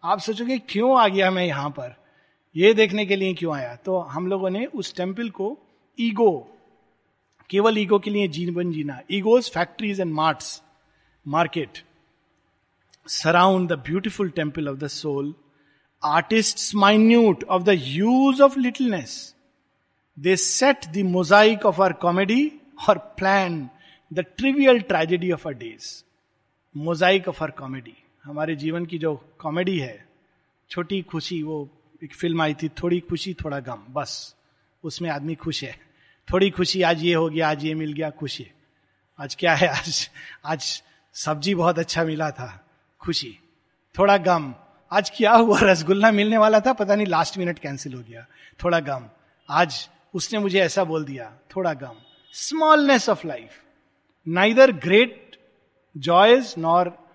आप 0.05 0.19
सोचोगे, 0.19 0.59
क्यों 0.59 0.99
आ 1.01 1.09
गया 1.09 1.31
मैं 1.31 1.45
यहाँ 1.47 1.71
पर? 1.71 1.95
ये 2.57 2.75
देखने 2.75 3.07
के 3.07 3.17
लिए 3.17 3.35
क्यों 3.35 3.55
आया? 3.55 3.75
तो 3.77 3.99
हम 3.99 4.27
लोगों 4.27 4.51
ने 4.51 4.65
उस 4.67 4.95
टेंपल 4.97 5.31
को 5.31 5.59
ईगो 5.99 6.58
केवल 7.51 7.79
ईगो 7.79 7.99
के 7.99 8.11
लिए 8.11 8.29
जीवन 8.29 8.73
जीना। 8.73 9.01
Ego's, 9.11 9.51
factories 9.51 10.01
and 10.01 10.13
marts. 10.13 10.63
Market. 11.29 11.79
Surround 13.09 13.69
the 13.69 13.73
beautiful 13.73 14.31
temple 14.31 14.69
of 14.69 14.79
the 14.79 14.87
soul. 14.87 15.35
Artist 16.05 16.75
minute 16.75 17.45
of 17.45 17.63
the 17.63 17.69
use 17.83 18.43
of 18.43 18.59
littleness. 18.59 19.39
They 20.25 20.61
set 20.61 20.93
the 20.97 21.15
mosaic 21.17 21.63
of 21.67 21.75
our 21.81 21.93
comedy 22.05 22.51
or 22.91 22.97
plan 23.23 23.67
the 24.15 24.25
trivial 24.41 24.83
tragedy 24.83 25.37
of 25.37 25.41
our 25.41 25.55
days. 25.55 26.05
Mosaic 26.77 27.29
of 27.29 27.45
our 27.45 27.51
comedy. 27.51 27.95
हमारे 28.25 28.57
जीवन 28.57 28.87
की 28.87 28.99
जो 28.99 29.25
comedy 29.39 29.79
है, 29.79 30.09
छोटी 30.71 31.03
खुशी, 31.03 31.43
वो 31.43 31.69
एक 32.05 32.15
film 32.15 32.43
आई 32.43 32.55
थी, 32.55 32.69
थोड़ी 32.69 33.01
खुशी, 33.01 33.35
थोड़ा 33.35 33.61
गम, 33.61 33.83
बस। 33.91 34.37
उसमें 34.85 35.11
आदमी 35.11 35.35
खुश 35.35 35.65
है। 35.65 35.88
थोड़ी 36.33 36.51
खुशी, 36.51 36.83
आज 36.83 37.03
ये 37.03 37.15
हो 37.15 37.29
गया, 37.29 37.51
आज 37.51 37.65
ये 37.65 37.75
मिल 37.75 37.93
गया, 37.93 38.11
खुशी। 38.11 38.51
आज 39.21 39.35
क्या 39.35 39.55
है? 39.55 39.69
आज 39.69 40.11
आज 40.45 40.83
सब्ज़ी 41.15 41.55
बहुत 41.55 41.79
अच्छा 41.79 42.05
मिला 42.05 42.31
था, 42.31 42.67
खुशी। 43.01 43.39
थोड़ा 43.99 44.17
गम। 44.17 44.55
आज 44.93 45.11
क्या 45.11 45.33
हुआ? 45.33 45.61
रसगुल्ला 45.63 46.11
मिलने 46.11 46.39
वाला 46.39 46.61
था, 46.61 46.73
पता 46.73 46.95
नहीं 46.95 47.07
लास्ट 47.07 47.39
मिनट 47.39 47.59
कैंसिल 47.59 47.95
हो 47.95 48.01
गया। 48.01 48.27
थोड़ा 48.65 48.81
गम। 48.81 49.09
आज 49.51 49.89
उसने 50.15 50.39
मुझे 50.39 50.61
ऐसा 50.61 50.85
बोल 50.85 51.05
दिया, 51.05 51.39
थोड़ा 51.57 51.75
गम। 51.75 51.97
Smallness 52.33 53.09
of 53.09 53.27
life 53.27 53.51
neither 54.29 54.73
great 54.73 55.37
joys 55.97 56.55
nor 56.59 57.09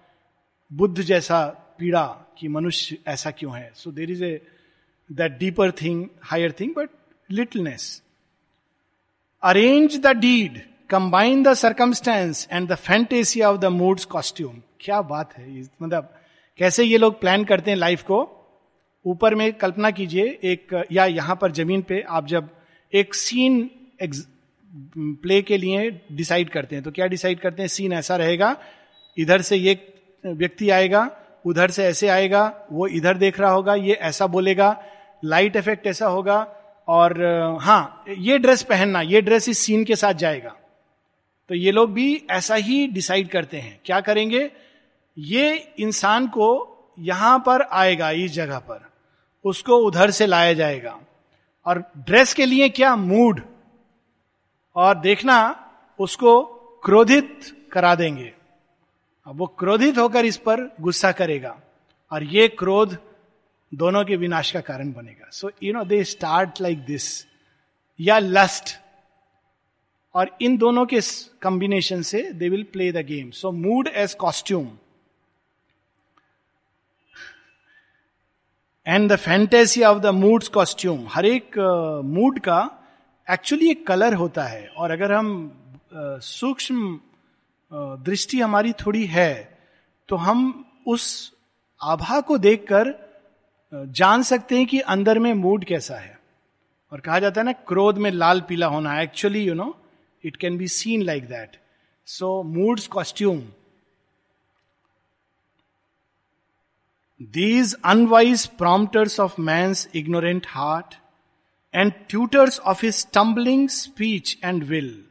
Buddha 0.73 1.01
जैसा 1.01 1.45
पीड़ा 1.79 2.05
कि 2.37 2.47
मनुष्य 2.47 2.97
ऐसा 3.07 3.31
क्यों 3.31 3.55
है। 3.57 3.71
So 3.75 3.91
there 3.91 4.11
is 4.11 4.23
a 4.23 4.47
that 5.11 5.31
deeper 5.31 5.71
thing 5.71 6.09
higher 6.23 6.51
thing 6.51 6.75
but 6.75 6.89
littleness 7.31 8.02
arrange 9.43 9.97
the 9.99 10.07
deed 10.17 10.59
combine 10.89 11.41
the 11.43 11.53
circumstance 11.53 12.47
and 12.51 12.67
the 12.69 12.75
fantasia 12.75 13.49
of 13.51 13.57
the 13.57 13.65
moods 13.71 14.05
costume 14.05 14.61
क्या 14.79 15.01
बात 15.01 15.33
है 15.37 15.61
मतलब 15.81 16.13
कैसे 16.59 16.83
ये 16.83 16.97
लोग 16.97 17.19
प्लान 17.21 17.43
करते 17.43 17.71
हैं 17.71 17.77
लाइफ 17.77 18.01
को? 18.03 18.19
ऊपर 19.05 19.35
में 19.35 19.51
कल्पना 19.53 19.91
कीजिए, 19.91 20.25
एक, 20.43 20.83
या 20.91 21.05
यहाँ 21.05 21.35
पर 21.41 21.51
ज़मीन 21.51 21.81
पे 21.81 22.01
आप 22.09 22.27
जब 22.27 22.49
एक 22.93 23.13
सीन 23.15 23.69
प्ले 25.23 25.41
के 25.41 25.57
लिए 25.57 25.89
डिसाइड 26.11 26.49
करते 26.49 26.75
हैं 26.75 26.83
तो 26.83 26.91
क्या 26.91 27.07
डिसाइड 27.07 27.39
करते 27.39 27.61
हैं? 27.61 27.67
सीन 27.67 27.93
ऐसा 27.93 28.15
रहेगा, 28.15 28.55
इधर 29.17 29.41
से 29.41 29.55
ये 29.57 29.77
व्यक्ति 30.23 30.69
आएगा, 30.69 31.09
उधर 31.45 31.71
से 31.71 31.85
ऐसे 31.85 32.07
आएगा, 32.07 32.43
वो 32.71 32.87
इधर 32.87 33.17
देख 33.17 33.39
रहा 33.39 33.51
होगा, 33.51 33.75
ये 33.75 33.93
ऐसा 33.93 34.27
बोलेगा 34.27 34.75
लाइट 35.25 35.55
इफ़ेक्ट 35.55 35.87
ऐसा 35.87 36.07
होगा 36.07 36.45
और 36.87 37.23
हाँ 37.61 38.03
ये 38.09 38.37
ड्रेस 38.37 38.63
पहनना, 38.63 39.01
ये 39.01 39.21
ड्रेस 39.21 39.49
इस 39.49 39.59
सीन 39.59 39.85
के 39.85 39.95
साथ 39.95 40.13
जाएगा। 40.13 40.55
तो 41.49 41.55
ये 41.55 41.71
लोग 41.71 41.93
भी 41.93 42.25
ऐसा 42.29 42.55
ही 42.55 42.87
डिसाइड 42.87 43.29
करते 43.29 43.57
हैं। 43.57 43.79
क्या 43.85 44.01
करेंगे? 44.01 44.51
ये 45.17 45.73
इंसान 45.79 46.27
को 46.27 46.69
यहाँ 46.99 47.39
पर 47.39 47.61
आएगा, 47.61 48.11
इस 48.11 48.31
जगह 48.31 48.59
पर। 48.59 48.89
उसको 49.45 49.77
उधर 49.77 50.11
से 50.11 50.25
लाया 50.25 50.53
जाएगा। 50.53 50.99
और 51.65 51.91
ड्रेस 51.97 52.33
के 52.33 52.45
लिए 52.45 52.69
क्या? 52.69 52.95
मूड 52.95 53.41
और 54.75 54.97
देखना, 54.97 55.69
उसको 55.99 56.43
क्रोधित 56.83 57.39
करा 57.71 57.95
देंगे। 57.95 58.33
अब 59.27 59.37
वो 59.37 59.47
क्रोधित 59.47 59.97
होकर 59.97 60.25
इस 60.25 60.37
पर 60.37 60.75
गुस्सा 60.81 61.11
करेगा। 61.11 61.59
और 62.11 62.23
ये 62.23 62.47
क्रोध 62.47 62.97
दोनों 63.73 64.03
के 64.05 64.15
विनाश 64.15 64.51
का 64.51 64.59
कारण 64.61 64.91
बनेगा। 64.93 65.29
So 65.31 65.51
you 65.63 65.73
know 65.73 65.83
they 65.83 66.03
start 66.03 66.61
like 66.61 66.85
this 66.85 67.05
या 67.99 68.19
लस्ट 68.19 68.77
और 70.15 70.37
इन 70.41 70.57
दोनों 70.57 70.85
के 70.85 70.99
कॉम्बिनेशन 71.43 72.01
से 72.01 72.21
they 72.31 72.49
will 72.49 72.63
play 72.73 72.91
the 72.91 73.05
game 73.05 73.29
so 73.31 73.51
mood 73.51 73.87
as 73.87 74.13
costume 74.13 74.69
and 78.87 79.11
the 79.11 79.15
fantasy 79.15 79.83
of 79.83 79.99
the 79.99 80.05
moods 80.05 80.47
costume 80.49 81.07
हर 81.09 81.25
एक 81.25 81.57
मूड 82.05 82.39
uh, 82.39 82.45
का 82.45 82.69
एक्चुअली 83.27 83.69
एक 83.71 83.85
कलर 83.87 84.13
होता 84.13 84.43
है। 84.43 84.67
और 84.67 84.91
अगर 84.91 85.11
हम 85.11 85.29
uh, 85.91 86.19
सूक्ष्म 86.21 86.95
uh, 86.95 87.97
दृष्टि 88.05 88.39
हमारी 88.39 88.73
थोड़ी 88.73 89.05
है 89.05 89.59
तो 90.09 90.15
हम 90.15 90.65
उस 90.87 91.33
आभा 91.81 92.19
को 92.21 92.37
देखकर 92.37 93.02
जान 93.73 94.23
सकते 94.23 94.57
हैं 94.57 94.65
कि 94.67 94.79
अंदर 94.79 95.19
में 95.19 95.33
मूड 95.33 95.65
कैसा 95.65 95.95
है। 95.95 96.19
और 96.91 96.99
कहा 96.99 97.19
जाता 97.19 97.41
है 97.41 97.45
ना, 97.45 97.51
क्रोध 97.51 97.97
में 97.97 98.11
लाल 98.11 98.41
पीला 98.41 98.67
होना 98.67 99.01
actually 99.01 99.43
you 99.43 99.53
know 99.53 99.75
it 100.23 100.35
can 100.35 100.57
be 100.57 100.67
seen 100.67 101.01
like 101.01 101.27
that 101.27 101.57
so 102.05 102.43
moods 102.43 102.87
costume 102.87 103.41
these 107.21 107.75
unwise 107.85 108.45
prompters 108.45 109.19
of 109.19 109.41
man's 109.41 109.87
ignorant 109.95 110.45
heart 110.49 110.95
and 111.73 111.93
tutors 112.09 112.59
of 112.59 112.85
his 112.85 112.95
stumbling 112.95 113.69
speech 113.69 114.37
and 114.43 114.63
will 114.63 115.03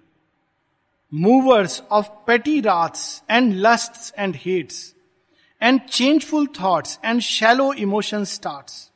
movers 1.14 1.83
of 1.90 2.09
petty 2.27 2.61
wraths 2.61 3.22
and 3.31 3.55
lust 3.55 4.14
and 4.18 4.37
hates 4.37 4.91
and 5.62 5.87
changeful 5.88 6.46
thoughts 6.46 6.98
and 7.03 7.22
shallow 7.22 7.70
emotion 7.72 8.27
starts. 8.27 8.90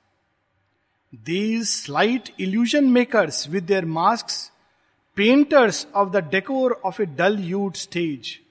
These 1.12 1.70
slight 1.70 2.32
illusion 2.38 2.92
makers 2.92 3.48
with 3.48 3.68
their 3.68 3.86
masks, 3.86 4.50
painters 5.16 5.86
of 5.94 6.10
the 6.12 6.20
decor 6.20 6.78
of 6.84 6.98
a 6.98 7.06
dull 7.06 7.36
hued 7.36 7.76
stage, 7.76 8.42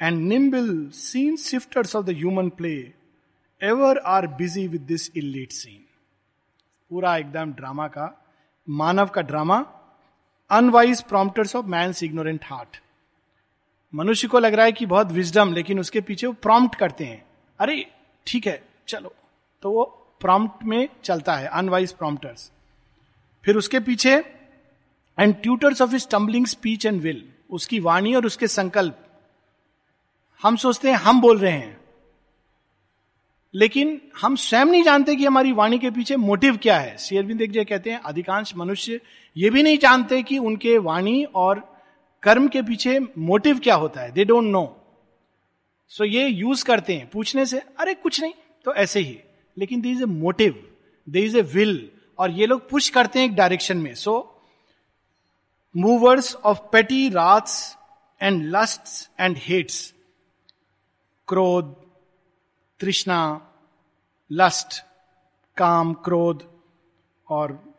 and 0.00 0.28
nimble 0.28 0.90
scene 0.92 1.36
sifters 1.36 1.94
of 1.94 2.06
the 2.06 2.14
human 2.14 2.50
play, 2.50 2.94
ever 3.60 3.98
are 4.10 4.26
busy 4.26 4.66
with 4.68 4.80
this 4.80 5.10
elite 5.16 5.52
scene 5.52 5.84
पूरा 6.90 7.16
एकदम 7.16 7.52
drama 7.52 7.86
का 7.88 8.06
मानव 8.68 9.08
का 9.14 9.22
drama 9.22 9.58
unwise 10.50 11.02
prompters 11.10 11.54
of 11.56 11.66
man 11.74 11.86
ignorant 12.04 12.44
heart 12.44 12.80
मनुष्य 13.92 14.28
को 14.28 14.38
लग 14.38 14.54
रहा 14.54 14.66
है 14.66 14.72
कि 14.72 14.86
बहुत 14.86 15.12
विजडम 15.12 15.52
लेकिन 15.52 15.80
उसके 15.80 16.00
पीछे 16.00 16.26
वो 16.26 16.32
प्रॉम्प्ट 16.42 16.78
करते 16.78 17.04
हैं 17.04 17.24
अरे, 17.62 17.86
ठीक 18.26 18.46
है, 18.46 18.62
चलो। 18.88 19.14
तो 19.62 19.70
वो 19.70 19.84
प्रॉम्प्ट 20.20 20.64
में 20.64 20.88
चलता 21.04 21.34
है 21.34 21.46
अनवाइज 21.46 21.92
प्रॉम्प्टर्स 21.92 22.52
फिर 23.44 23.56
उसके 23.56 23.80
पीछे 23.80 24.16
and 25.18 25.34
tutors 25.42 25.82
of 25.82 25.90
his 25.90 26.02
stumbling 26.02 26.46
speech 26.46 26.86
and 26.86 27.00
will 27.00 27.28
उसकी 27.50 27.80
वाणी 27.80 28.14
और 28.14 28.26
उसके 28.26 28.48
संकल्प। 28.48 28.98
हम 30.42 30.56
सोचते 30.56 30.90
हैं, 30.90 30.96
हम 30.96 31.20
बोल 31.20 31.38
रहे 31.38 31.52
हैं। 31.52 31.80
लेकिन 33.54 34.00
हम 34.22 34.36
स्वयं 34.36 34.64
नहीं 34.64 34.82
जानते 34.82 35.16
कि 35.16 35.26
हमारी 35.26 35.52
वाणी 35.52 35.78
के 35.78 35.90
पीछे 35.90 36.16
मोटिव 36.16 36.56
क्या 36.56 36.78
है। 36.78 36.96
शेयरबिंद 36.98 37.42
एक 37.42 37.52
जय 37.52 37.64
कहते 37.64 37.90
हैं, 37.90 38.00
अधिकांश 38.00 38.56
मनुष्य 38.56 39.00
ये 39.36 39.50
भी 39.50 39.62
नहीं 39.62 39.78
जानते 39.78 40.22
कि 40.22 40.38
उनके 40.38 40.78
वाणी 40.78 41.24
और 41.24 41.76
कर्म 42.22 42.48
के 42.48 42.62
पीछे 42.62 43.00
मोटिव 43.18 43.58
क्या 43.58 43.74
होता 43.74 44.00
है। 44.00 44.12
दे 44.12 44.24
डोंट 44.24 44.44
नो 44.44 44.78
सो 45.92 46.04
ये 46.04 46.28
यूज़ 46.28 46.64
करते 46.64 46.94
हैं, 46.94 47.10
पूछने 47.10 47.46
से, 47.46 47.58
अरे, 47.58 47.94
कुछ 47.94 48.20
नहीं। 48.20 48.32
तो 48.64 48.74
ऐसे 48.74 49.00
ही। 49.00 49.20
लेकिन 49.58 49.80
they 49.80 49.88
is 49.88 50.02
a 50.02 50.06
motive 50.06 50.76
they 51.08 51.20
is 51.20 51.38
a 51.38 51.40
will 51.40 51.90
और 52.18 52.30
ये 52.30 52.46
लोग 52.46 52.70
पुश 52.70 52.88
करते 52.88 53.18
हैं 53.18 53.26
एक 53.26 53.34
डायरेक्शन 53.34 53.76
में। 53.76 53.94
So 53.94 54.42
movers 55.76 56.34
of 56.34 56.58
petty 56.72 57.08
wraths 57.08 57.76
and 58.22 58.42
lust 58.44 59.10
and 59.20 59.36
hates 59.38 59.94
क्रोध, 61.28 61.74
तृष्णा 62.80 63.52
लस्ट 64.32 64.84
काम, 65.56 65.94
क्रोध 65.94 66.62
और 67.28 67.74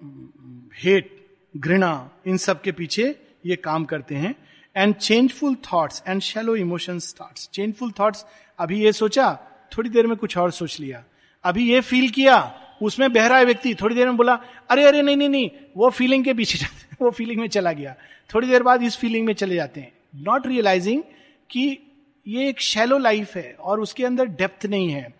हेट 0.75 1.37
घृणा, 1.57 2.09
इन 2.27 2.37
सब 2.37 2.61
के 2.61 2.71
पीछे 2.71 3.21
ये 3.45 3.55
काम 3.55 3.85
करते 3.85 4.15
हैं। 4.15 4.52
And 4.77 4.95
changeful 4.95 5.55
thoughts 5.55 6.03
and 6.07 6.21
shallow 6.21 6.55
emotion 6.55 6.99
start 6.99 7.49
changeful 7.49 7.91
thoughts 7.99 8.25
अभी 8.59 8.83
ये 8.83 8.91
सोचा, 8.91 9.39
थोड़ी 9.77 9.89
देर 9.89 10.07
में 10.07 10.17
कुछ 10.17 10.37
और 10.37 10.51
सोच 10.51 10.79
लिया। 10.79 11.03
अभी 11.43 11.73
ये 11.73 11.81
फील 11.81 12.09
किया, 12.09 12.59
उसमें 12.81 13.13
बह 13.13 13.27
रहा 13.27 13.37
है 13.37 13.45
व्यक्ति, 13.45 13.75
थोड़ी 13.75 13.95
देर 13.95 14.07
में 14.07 14.17
बोला, 14.17 14.39
अरे 14.69 14.83
अरे, 14.83 15.01
नहीं 15.01 15.17
नहीं 15.17 15.29
नहीं, 15.29 15.51
वो 15.77 15.89
फीलिंग 15.89 16.25
के 16.25 16.33
पीछे 16.33 16.57
जाते 16.57 16.95
वो 17.01 17.11
फीलिंग 17.11 17.41
में 17.41 17.47
चला 17.47 17.71
गया। 17.71 17.95
थोड़ी 18.35 18.47
देर 18.47 18.63
बाद 18.63 18.83
इस 18.83 18.97
फीलिंग 18.97 19.25
में 19.25 19.33
चले 19.33 19.55
जाते 19.55 19.81
हैं। 19.81 19.91
नॉट 20.15 20.47
रियलाइजिंग 20.47 21.03
कि 21.51 21.79
ये 22.27 22.49
एक 22.49 22.61
शैलो 22.61 22.97
लाइफ 22.97 23.35
है 23.35 23.55
और 23.59 23.79
उसके 23.79 24.05
अंदर 24.05 24.25
डेप्थ 24.25 24.65
नहीं 24.65 24.89
है। 24.89 25.13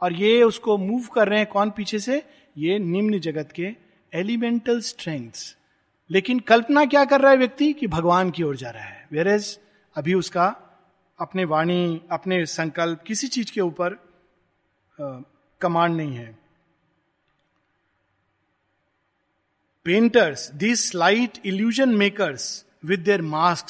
और 0.00 0.12
ये 0.12 0.42
उसको 0.42 0.78
मूव 0.78 1.06
कर 1.06 1.28
रहे 1.28 1.38
हैं 1.38 1.48
कौन 1.48 1.70
पीछे 1.70 1.98
से? 1.98 2.22
ये 2.58 2.78
निम्न 2.78 3.18
जगत 3.18 3.52
के 3.52 3.68
एलिमेंटल 4.14 4.80
स्ट्रेंथ्स 4.80 5.56
लेकिन 6.10 6.38
कल्पना 6.38 6.84
क्या 6.84 7.04
कर 7.04 7.20
रहा 7.20 7.30
है 7.30 7.36
व्यक्ति? 7.36 7.72
कि 7.72 7.86
भगवान 7.86 8.30
की 8.30 8.42
ओर 8.42 8.56
जा 8.56 8.70
रहा 8.70 8.84
है। 8.84 8.99
वेर 9.10 9.28
एज 9.28 9.58
अभी 9.96 10.14
उसका 10.14 10.46
अपने 11.18 11.44
वाणी, 11.44 12.00
अपने 12.10 12.44
संकल्प, 12.46 13.02
किसी 13.06 13.28
चीज़ 13.28 13.52
के 13.52 13.60
ऊपर 13.60 13.98
कमांड 15.60 15.96
नहीं 15.96 16.16
है। 16.16 16.38
Painters 19.86 20.50
this 20.54 20.94
light 20.94 21.38
illusion 21.46 21.94
makers 21.96 22.64
with 22.84 23.00
their 23.00 23.22
mask 23.22 23.66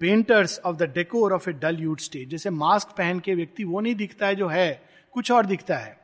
painters 0.00 0.58
of 0.58 0.76
the 0.76 0.90
decor 0.94 1.32
of 1.32 1.48
a 1.50 1.52
dull 1.54 1.80
hued 1.80 2.00
stage 2.00 2.28
जैसे 2.28 2.50
मास्क 2.50 2.88
पहन 2.88 3.20
के 3.20 3.34
व्यक्ति 3.34 3.64
वो 3.64 3.80
नहीं 3.80 3.94
दिखता 3.94 4.26
है 4.26 4.34
जो 4.36 4.48
है, 4.48 4.82
कुछ 5.14 5.30
और 5.30 5.46
दिखता 5.46 5.76
है। 5.76 5.96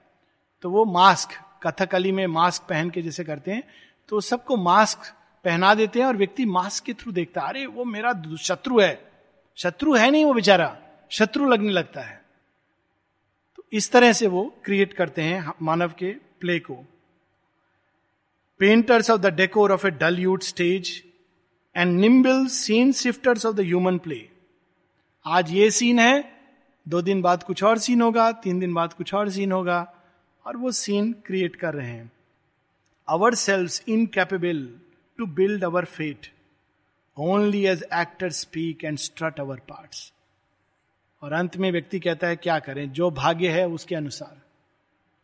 तो 0.64 0.70
वो 0.70 0.84
मास्क 0.84 1.30
कथकली 1.62 2.12
में 2.12 2.26
मास्क 2.26 2.62
पहन 2.68 2.90
के 2.90 3.02
जैसे 3.02 3.24
करते 3.24 3.50
हैं 3.50 3.62
तो 4.08 4.20
सबको 4.20 4.56
मास्क 4.56 5.14
पहना 5.44 5.74
देते 5.74 5.98
हैं 5.98 6.06
और 6.06 6.16
व्यक्ति 6.16 6.44
मास्क 6.44 6.84
के 6.84 6.94
थ्रू 6.94 7.12
देखता 7.12 7.40
है, 7.40 7.48
अरे, 7.48 7.66
वो 7.66 7.84
मेरा 7.84 8.36
शत्रु 8.40 8.80
है। 8.80 9.12
शत्रु 9.56 9.94
है 9.94 10.10
नहीं 10.10 10.24
वो 10.24 10.34
बेचारा, 10.34 10.78
शत्रु 11.10 11.50
लगने 11.50 11.72
लगता 11.72 12.00
है। 12.00 12.24
तो 13.56 13.64
इस 13.72 13.92
तरह 13.92 14.12
से 14.12 14.26
वो 14.26 14.56
क्रिएट 14.64 14.92
करते 14.92 15.22
हैं 15.22 15.52
मानव 15.62 15.88
के 15.88 16.12
प्ले 16.40 16.58
को। 16.58 16.84
Painters 18.58 19.10
of 19.10 19.20
the 19.20 19.26
decor 19.26 19.72
of 19.72 19.86
a 19.86 19.90
dull 19.90 20.18
hued 20.18 20.42
stage 20.42 21.04
and 21.76 22.00
nimble 22.00 22.46
scene 22.46 22.92
shifters 22.92 23.46
of 23.46 23.56
the 23.56 23.60
human 23.60 23.98
play 23.98 24.28
आज 25.26 25.50
ये 25.50 25.70
सीन 25.70 25.98
है, 25.98 26.40
दो 26.88 27.02
दिन 27.02 27.22
बाद 27.22 27.42
कुछ 27.42 27.64
और 27.64 27.78
सीन 27.78 28.02
होगा, 28.02 28.32
तीन 28.32 28.58
दिन 28.58 28.74
बाद 28.74 28.92
कुछ 28.92 29.14
और 29.14 29.30
सीन 29.30 29.52
होगा, 29.52 29.94
और 30.46 30.56
वो 30.56 30.72
सीन 30.72 31.12
क्रिएट 31.12 31.56
कर 31.56 31.74
रहे 31.74 31.90
हैं। 31.90 32.12
Ourselves 33.34 33.70
incapable 33.88 34.80
to 35.18 35.26
build 35.26 35.64
our 35.64 35.84
fate 35.84 36.26
only 37.16 37.64
as 37.66 37.84
actor 37.94 38.30
speak 38.30 38.84
and 38.84 38.98
strut 38.98 39.40
our 39.40 39.56
parts 39.56 40.12
और 41.22 41.32
अंत 41.32 41.56
में 41.56 41.70
व्यक्ति 41.72 42.00
कहता 42.00 42.26
है, 42.26 42.36
क्या 42.36 42.58
करें? 42.58 42.90
जो 42.92 43.10
भाग्य 43.10 43.48
है 43.48 43.66
उसके 43.68 43.94
अनुसार। 43.94 44.40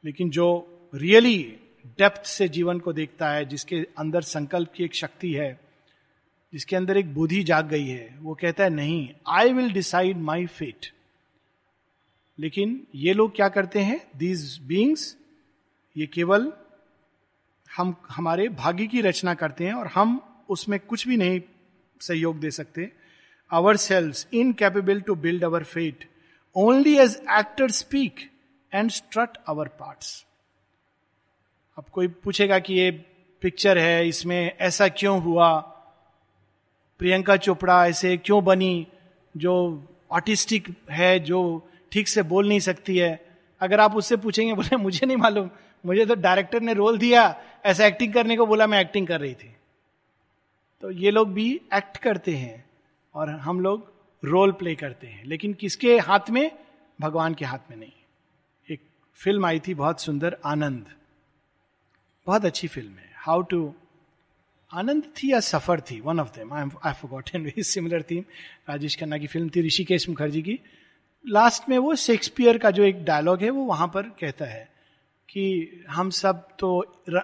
लेकिन 0.04 0.30
जो 0.30 0.46
रियली 0.94 1.38
डेप्थ 1.86 2.24
से 2.24 2.48
जीवन 2.48 2.78
को 2.78 2.92
देखता 2.92 3.30
है, 3.30 3.44
जिसके 3.44 3.76
अंदर 3.98 4.22
संकल्प 4.22 4.72
की 4.72 4.84
एक 4.84 4.94
शक्ति 4.94 5.32
है, 5.32 5.60
जिसके 6.52 6.76
अंदर 6.76 6.96
एक 6.96 7.14
बुद्धि 7.14 7.42
जाग 7.42 7.68
गई 7.68 7.86
है, 7.86 8.18
वो 8.18 8.34
कहता 8.34 8.64
है, 8.64 8.70
नहीं 8.70 9.08
I 9.28 9.52
will 9.52 9.72
decide 9.72 10.16
my 10.16 10.46
fate 10.46 10.92
लेकिन 12.38 12.86
ये 12.94 13.12
लोग 13.14 13.34
क्या 13.36 13.48
करते 13.48 13.78
हैं? 13.78 14.00
दीज 14.16 14.58
बींग्स 14.58 15.16
ये 15.96 16.06
केवल 16.06 16.52
हम, 17.76 17.96
हमारे 18.10 18.48
भाग्य 18.48 18.86
की 18.86 19.00
रचना 19.00 19.34
करते 19.34 19.66
हैं 19.66 19.74
और 19.74 19.86
हम 19.86 20.20
उसमें 20.48 20.80
कुछ 20.80 21.08
भी 21.08 21.16
नहीं 21.16 21.40
सहयोग 22.00 22.40
दे 22.40 22.50
सकते। 22.50 22.92
Ourselves 23.76 24.14
incapable 24.32 25.00
to 25.00 25.14
build 25.14 25.44
our 25.44 25.64
fate 25.64 26.08
only 26.56 26.96
as 26.98 27.22
actor 27.30 27.70
speak 27.70 28.30
and 28.74 28.90
strut 28.90 29.30
our 29.48 29.68
parts 29.68 30.26
अब 31.78 31.84
कोई 31.92 32.08
पूछेगा 32.08 32.58
कि 32.58 32.74
ये 32.74 32.90
पिक्चर 33.42 33.78
है, 33.78 34.08
इसमें 34.08 34.56
ऐसा 34.60 34.88
क्यों 34.88 35.22
हुआ? 35.22 35.60
प्रियंका 36.98 37.36
चोपड़ा 37.36 37.86
ऐसे 37.86 38.16
क्यों 38.16 38.44
बनी? 38.44 38.86
जो 39.36 39.54
ऑटिस्टिक 40.10 40.74
है, 40.90 41.20
जो 41.20 41.68
ठीक 41.92 42.08
से 42.08 42.22
बोल 42.22 42.48
नहीं 42.48 42.60
सकती 42.60 42.98
है। 42.98 43.26
अगर 43.60 43.80
आप 43.80 43.96
उससे 43.96 44.16
पूछेंगे, 44.16 44.54
बोले, 44.54 44.76
मुझे 44.76 45.06
नहीं 45.06 45.16
मालूम। 45.16 45.50
मुझे 45.86 46.06
तो 46.06 46.14
डायरेक्टर 46.14 46.60
ने 46.60 46.74
रोल 46.74 46.98
दिया। 46.98 47.42
ऐसा 47.64 47.86
एक्टिंग 47.86 48.14
करने 48.14 48.36
को 48.36 48.46
बोला, 48.46 48.66
मैं 48.66 48.80
एक्टिंग 48.80 49.06
कर 49.06 49.20
रही 49.20 49.34
थी। 49.34 49.56
तो 50.80 50.90
ये 50.90 51.10
लोग 51.10 51.32
भी 51.32 51.60
एक्ट 51.74 51.96
करते 51.96 52.34
हैं 52.34 52.64
और 53.14 53.30
हम 53.30 53.60
लोग 53.60 53.92
रोल 54.24 54.52
प्ले 54.52 54.74
करते 54.74 55.06
हैं। 55.06 55.24
लेकिन 55.24 55.54
किसके 55.54 55.98
हाथ 55.98 56.30
में? 56.30 56.50
भगवान 57.00 57.34
के 57.34 57.44
हाथ 57.44 57.58
में 57.70 57.76
नहीं। 57.76 57.92
एक 58.70 58.80
फ़िल्म 59.14 59.46
आई 59.46 59.60
थी 59.60 59.74
बहुत 59.74 60.00
सुंदर, 60.00 60.36
आनंद। 60.44 60.86
बहुत 62.26 62.44
अच्छी 62.44 62.68
फ़िल्म 62.68 62.92
है। 62.92 63.12
हाउ 63.16 63.42
टू 63.42 63.74
आनंद 64.72 65.02
थी 65.04 65.32
या 65.32 65.40
सफ़र 65.40 65.80
थी? 65.80 66.00
One 66.00 66.20
of 66.20 66.28
them 66.28 66.52
I 66.52 66.64
I 66.84 66.92
forgotten 66.92 67.42
very 67.42 67.62
similar 67.62 68.02
theme 68.02 68.24
Rajesh 68.68 69.00
Khanna 69.00 69.18
की 69.18 69.26
फ़िल्म 69.26 69.48
थी, 69.48 69.66
ऋषिकेश 69.66 70.08
मुखर्जी 70.08 70.42
की। 70.42 70.60
लास्ट 71.28 71.68
में 71.68 71.78
वो 71.78 71.94
शेक्सपियर 71.94 72.58
का 72.58 72.70
जो 72.70 72.82
एक 72.82 73.04
डायलॉग 73.04 73.42
है, 73.42 73.50
वो 73.50 73.64
वहाँ 73.64 73.88
पर 73.88 74.02
कहता 74.02 74.44
है। 74.44 74.73
कि 75.28 75.84
हम 75.90 76.10
सब 76.10 76.48
तो 76.58 76.68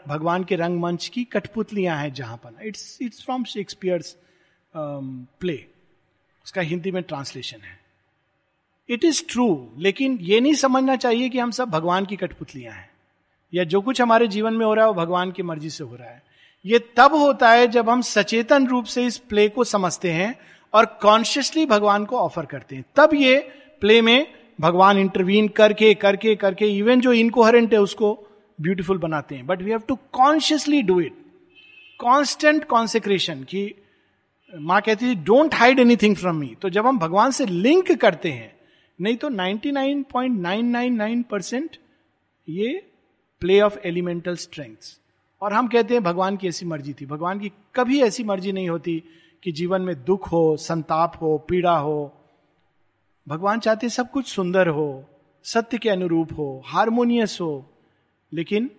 भगवान 0.08 0.44
के 0.44 0.56
रंगमंच 0.56 1.08
की 1.08 1.24
कठपुतलियाँ 1.24 1.96
हैं 1.96 2.12
जहाँ 2.12 2.36
पर। 2.36 2.66
It's 2.66 2.98
it's 3.02 3.24
from 3.24 3.44
Shakespeare's 3.44 4.16
play 4.74 5.64
उसका 6.44 6.60
हिंदी 6.60 6.90
में 6.90 7.02
ट्रांसलेशन 7.02 7.60
है। 7.60 7.78
इट 8.88 9.04
इज़ 9.04 9.22
ट्रू 9.28 9.70
लेकिन 9.78 10.18
ये 10.20 10.40
नहीं 10.40 10.54
समझना 10.54 10.96
चाहिए 10.96 11.28
कि 11.28 11.38
हम 11.38 11.50
सब 11.50 11.68
भगवान 11.68 12.06
की 12.06 12.16
कठपुतलियाँ 12.16 12.72
हैं। 12.72 12.88
या 13.52 13.64
जो 13.64 13.80
कुछ 13.80 14.00
हमारे 14.00 14.28
जीवन 14.28 14.54
में 14.54 14.66
हो 14.66 14.74
रहा 14.74 14.84
है, 14.84 14.90
वो 14.90 14.94
भगवान 14.94 15.30
की 15.32 15.42
मर्ज़ी 15.42 15.70
से 15.70 15.84
हो 15.84 15.94
रहा 15.96 16.10
है। 16.10 16.22
ये 16.64 16.78
तब 16.96 17.14
होता 17.14 17.50
है 17.50 17.66
जब 17.68 17.90
हम 17.90 18.00
सचेतन 18.02 18.66
रूप 18.66 18.84
से 18.84 19.06
इस 19.06 19.18
प्ले 19.18 19.48
को 19.48 19.64
समझते 19.64 20.10
हैं 20.12 20.38
और 20.74 20.86
कॉन्शियसली 21.02 21.66
भगवान 21.66 22.04
को 22.04 22.18
ऑफ़र 22.18 22.46
करते 22.46 22.76
हैं। 22.76 22.84
तब 22.96 23.14
ये 23.14 23.38
प्ले 23.80 24.00
में 24.02 24.39
भगवान 24.60 24.98
इंटरवीन 24.98 25.48
करके 25.48 25.94
करके 25.94 26.34
करके 26.36 26.66
इवन 26.78 27.00
जो 27.00 27.12
इनकोहरेंट 27.12 27.72
है 27.72 27.80
उसको 27.80 28.12
ब्यूटीफुल 28.58 28.98
बनाते 28.98 29.34
हैं। 29.34 29.46
But 29.46 29.62
we 29.62 29.70
have 29.70 29.82
to 29.88 29.94
consciously 30.12 30.82
do 30.82 31.00
it 31.00 31.12
constant 32.00 32.64
consecration 32.64 33.42
की 33.44 33.74
माँ 34.52 34.80
कहती 34.80 35.06
थी 35.06 35.14
don't 35.24 35.54
hide 35.54 35.78
anything 35.78 36.16
from 36.16 36.36
me 36.36 36.54
तो 36.62 36.68
जब 36.70 36.86
हम 36.86 36.98
भगवान 36.98 37.30
से 37.30 37.46
लिंक 37.46 37.92
करते 37.92 38.30
हैं, 38.30 38.52
नहीं 38.98 39.16
तो 39.16 39.28
99.999 39.30 41.22
परसेंट 41.30 41.76
ये 42.48 42.82
प्ले 43.42 43.60
ऑफ़ 43.60 43.78
एलिमेंटल 43.84 44.34
स्ट्रेंथ्स 44.36 44.98
और 45.42 45.52
हम 45.52 45.68
कहते 45.68 45.94
हैं, 45.94 46.02
भगवान 46.02 46.36
की 46.36 46.48
ऐसी 46.48 46.66
मर्ज़ी 46.66 46.92
थी। 46.92 47.06
भगवान 47.06 47.38
की 47.40 47.52
कभी 47.74 48.00
ऐसी 48.02 48.24
मर्ज़ी 48.24 48.52
नहीं 48.52 48.68
होती 48.68 49.02
कि 49.42 49.52
जीवन 49.52 49.82
में 49.82 50.04
दुख 50.04 50.32
हो, 50.32 50.56
संताप 50.56 51.12
हो, 51.22 51.38
पीड़ा 51.48 51.76
हो 51.76 52.19
भगवान 53.28 53.60
चाहते 53.60 53.88
सब 53.88 54.10
कुछ 54.10 54.26
सुंदर 54.26 54.68
हो, 54.68 55.04
सत्य 55.44 55.78
के 55.78 55.90
अनुरूप 55.90 56.32
हो 56.32 56.62
हारमोनियस 56.66 57.38
हो, 57.40 57.70
लेकिन 58.32 58.70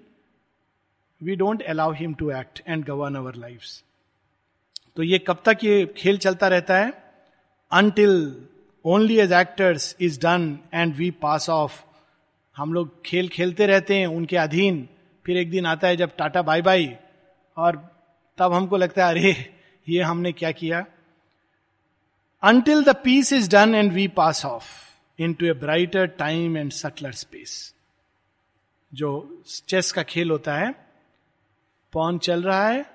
we 1.23 1.35
don't 1.35 1.61
allow 1.61 1.91
him 1.91 2.13
to 2.13 2.31
act 2.31 2.61
and 2.67 2.85
govern 2.85 3.15
our 3.15 3.35
life 3.35 3.63
तो 4.95 5.03
ये 5.03 5.19
कब 5.19 5.41
तक 5.45 5.57
ये 5.63 5.93
खेल 5.97 6.17
चलता 6.17 6.47
रहता 6.47 6.77
है? 6.77 6.93
Until 7.71 8.45
only 8.85 9.17
as 9.19 9.31
actors 9.31 9.95
is 10.01 10.19
done 10.19 10.59
and 10.73 10.95
we 10.95 11.11
pass 11.11 11.49
off 11.49 11.83
हम 12.57 12.73
लोग 12.73 13.03
खेल 13.05 13.27
खेलते 13.29 13.65
रहते 13.65 13.95
हैं, 13.95 14.07
उनके 14.07 14.37
अधीन। 14.37 14.87
फिर 15.25 15.37
एक 15.37 15.51
दिन 15.51 15.65
आता 15.65 15.87
है 15.87 15.95
जब 15.97 16.15
टाटा 16.17 16.41
बाय 16.41 16.61
बाय, 16.61 16.99
और 17.57 17.75
तब 18.37 18.53
हमको 18.53 18.77
लगता 18.77 19.05
है, 19.05 19.11
अरे, 19.11 19.53
ये 19.89 20.01
हमने 20.01 20.31
क्या 20.31 20.51
किया? 20.51 20.85
Until 22.43 22.83
the 22.83 22.93
peace 22.93 23.31
is 23.31 23.47
done 23.47 23.75
and 23.75 23.93
we 23.93 24.07
pass 24.07 24.45
off 24.45 24.97
into 25.19 25.49
a 25.49 25.55
brighter 25.55 26.07
time 26.07 26.55
and 26.55 26.73
subtler 26.73 27.13
space. 27.13 27.75
जो 28.93 29.43
चेस 29.67 29.91
का 29.91 30.03
खेल 30.03 30.31
होता 30.31 30.55
है 30.55 30.87
पौन 31.93 32.17
चल 32.17 32.43
रहा 32.43 32.67
है, 32.67 32.85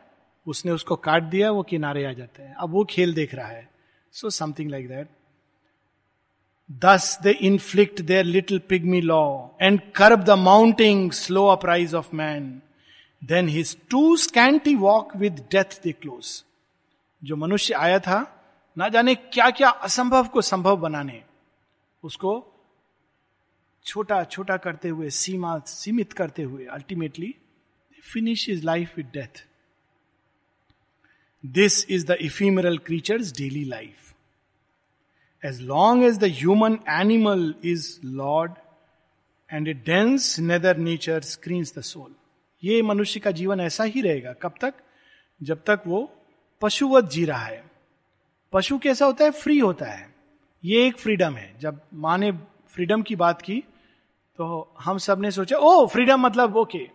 उसने 0.46 0.72
उसको 0.72 0.96
काट 0.96 1.22
दिया, 1.22 1.50
वो 1.50 1.62
किनारे 1.62 2.04
आ 2.04 2.12
जाते 2.12 2.42
हैं। 2.42 2.54
अब 2.54 2.70
वो 2.70 2.85
खेल 2.85 3.14
देख 3.14 3.35
रहा 3.35 3.46
है। 3.46 3.70
सो 4.12 4.30
something 4.30 4.70
like 4.70 4.88
that 4.88 5.09
thus 6.70 7.18
they 7.22 7.30
inflict 7.30 8.00
their 8.00 8.24
little 8.24 8.59
pygmy 8.59 9.00
law 9.00 9.48
and 9.62 9.80
curb 9.92 10.24
the 10.24 10.30
mounting 10.30 11.12
slow 11.12 11.46
uprise 11.46 11.94
of 11.94 12.16
man 12.16 12.62
then 13.24 13.48
his 13.48 13.76
too 13.90 14.16
scanty 14.16 14.74
walk 14.74 15.16
with 15.16 15.48
death 15.50 15.82
they 15.82 15.92
close 15.92 16.44
जो 17.24 17.37
मनुष्य 17.37 17.74
आया 17.74 17.98
था 17.98 18.36
ना 18.79 18.89
जाने 18.89 19.15
क्या 19.15 19.51
क्या 19.51 19.69
असंभव 19.69 20.29
को 20.29 20.43
संभव 20.43 20.77
बनाने। 20.77 21.23
उसको 22.05 22.53
छोटा 23.85 24.25
छोटा 24.25 24.57
करते 24.57 24.89
हुए, 24.89 25.11
सीमा, 25.11 25.59
सीमित 25.59 26.12
करते 26.12 26.43
हुए 26.43 26.65
ultimately 26.65 27.35
finish 28.12 28.49
his 28.49 28.65
life 28.65 28.97
with 28.97 29.07
death 29.07 29.47
this 31.47 31.91
is 31.91 32.07
the 32.07 32.11
ephemeral 32.11 32.79
creature's 32.79 33.33
daily 33.33 33.65
life 33.65 34.15
as 35.45 35.61
long 35.61 36.05
as 36.05 36.19
the 36.19 36.25
human 36.25 36.79
animal 36.89 37.55
is 37.65 37.99
lord 38.05 38.53
and 39.53 39.69
a 39.69 39.73
dense 39.73 40.39
nether 40.39 40.77
nature 40.77 41.21
screens 41.21 41.79
the 41.79 41.81
soul 41.81 42.15
ये 42.65 42.83
मनुष्य 42.83 43.21
का 43.21 43.31
जीवन 43.31 43.61
ऐसा 43.61 43.85
ही 43.85 44.01
रहेगा। 44.01 44.33
कब 44.33 44.55
तक? 44.61 44.75
जब 45.43 45.62
तक 45.67 45.83
वो 45.87 46.12
पशुवत 46.62 47.05
जी 47.05 47.25
रहा 47.25 47.45
है। 47.45 47.65
पशु 48.52 48.78
कैसा 48.78 49.06
होता 49.06 49.24
है? 49.24 49.30
फ्री 49.30 49.59
होता 49.59 49.87
है। 49.87 50.14
ये 50.64 50.87
एक 50.87 50.98
फ्रीडम 50.98 51.35
है। 51.35 51.54
जब 51.61 51.80
माँ 51.94 52.18
ने 52.18 52.32
फ्रीडम 52.68 53.02
की 53.02 53.16
बात 53.16 53.42
की 53.42 53.62
तो 54.38 54.74
हम 54.80 54.98
सबने 54.98 55.30
सोचा 55.30 55.56
ओ 55.56 55.87
फ्रीडम 55.87 56.20
मतलब 56.20 56.56
okay 56.56 56.88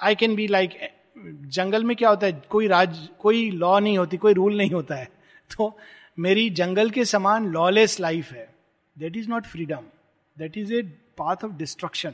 I 0.00 0.14
can 0.14 0.34
be 0.36 0.46
like 0.46 0.70
जंगल 1.18 1.84
में 1.84 1.96
क्या 1.96 2.08
होता 2.08 2.26
है? 2.26 2.42
कोई 2.50 2.66
राज, 2.66 3.08
कोई 3.18 3.50
लॉ 3.50 3.78
नहीं 3.78 3.98
होती, 3.98 4.16
कोई 4.16 4.32
रूल 4.32 4.56
नहीं 4.56 4.70
होता 4.70 4.94
है। 4.94 5.04
तो 5.56 5.78
मेरी 6.18 6.50
जंगल 6.50 6.90
के 6.90 7.04
समान 7.04 7.46
लॉलेस 7.46 8.00
लाइफ 8.00 8.32
है। 8.32 8.54
That 8.98 9.16
is 9.16 9.28
not 9.28 9.46
freedom 9.46 9.84
that 10.38 10.58
is 10.58 10.74
a 10.74 10.82
path 11.18 11.44
of 11.44 11.52
destruction 11.52 12.12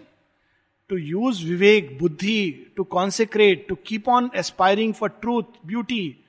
to 0.88 0.96
use 0.96 1.44
vivek 1.46 1.98
buddhi 1.98 2.72
to 2.76 2.84
consecrate 2.84 3.66
to 3.68 3.74
keep 3.86 4.08
on 4.08 4.30
aspiring 4.36 4.94
for 4.94 5.08
truth 5.08 5.42
beauty 5.66 6.21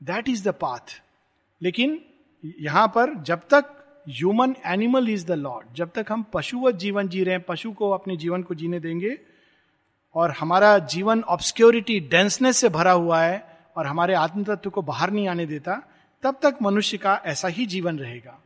that 0.00 0.28
is 0.28 0.48
the 0.48 0.52
path 0.54 1.00
लेकिन 1.60 2.00
यहाँ 2.44 2.86
पर 2.88 3.14
जब 3.22 3.40
तक 3.50 3.74
human 4.08 4.54
animal 4.66 5.08
is 5.10 5.26
the 5.26 5.32
lord 5.32 5.74
जब 5.76 5.90
तक 5.94 6.12
हम 6.12 6.24
पशुवत 6.32 6.74
जीवन 6.74 7.08
जी 7.08 7.24
रहे 7.24 7.34
हैं, 7.34 7.44
पशु 7.48 7.72
को 7.72 7.90
अपने 7.90 8.16
जीवन 8.16 8.42
को 8.42 8.54
जीने 8.54 8.80
देंगे, 8.80 9.18
और 10.14 10.30
हमारा 10.30 10.78
जीवन 10.86 11.22
ऑब्सक्योरिटी 11.28 11.98
डेंसनेस 12.00 12.56
से 12.56 12.68
भरा 12.68 12.92
हुआ 12.92 13.20
है, 13.22 13.44
और 13.76 13.86
हमारे 13.86 14.14
आत्म 14.14 14.44
तत्व 14.44 14.70
को 14.70 14.82
बाहर 14.82 15.10
नहीं 15.10 15.28
आने 15.28 15.46
देता, 15.46 15.74
तब 16.22 16.38
तक 16.42 16.58
मनुष्य 16.62 16.98
का 16.98 17.20
ऐसा 17.26 17.48
ही 17.48 17.66
जीवन 17.66 17.98
रहेगा। 17.98 18.38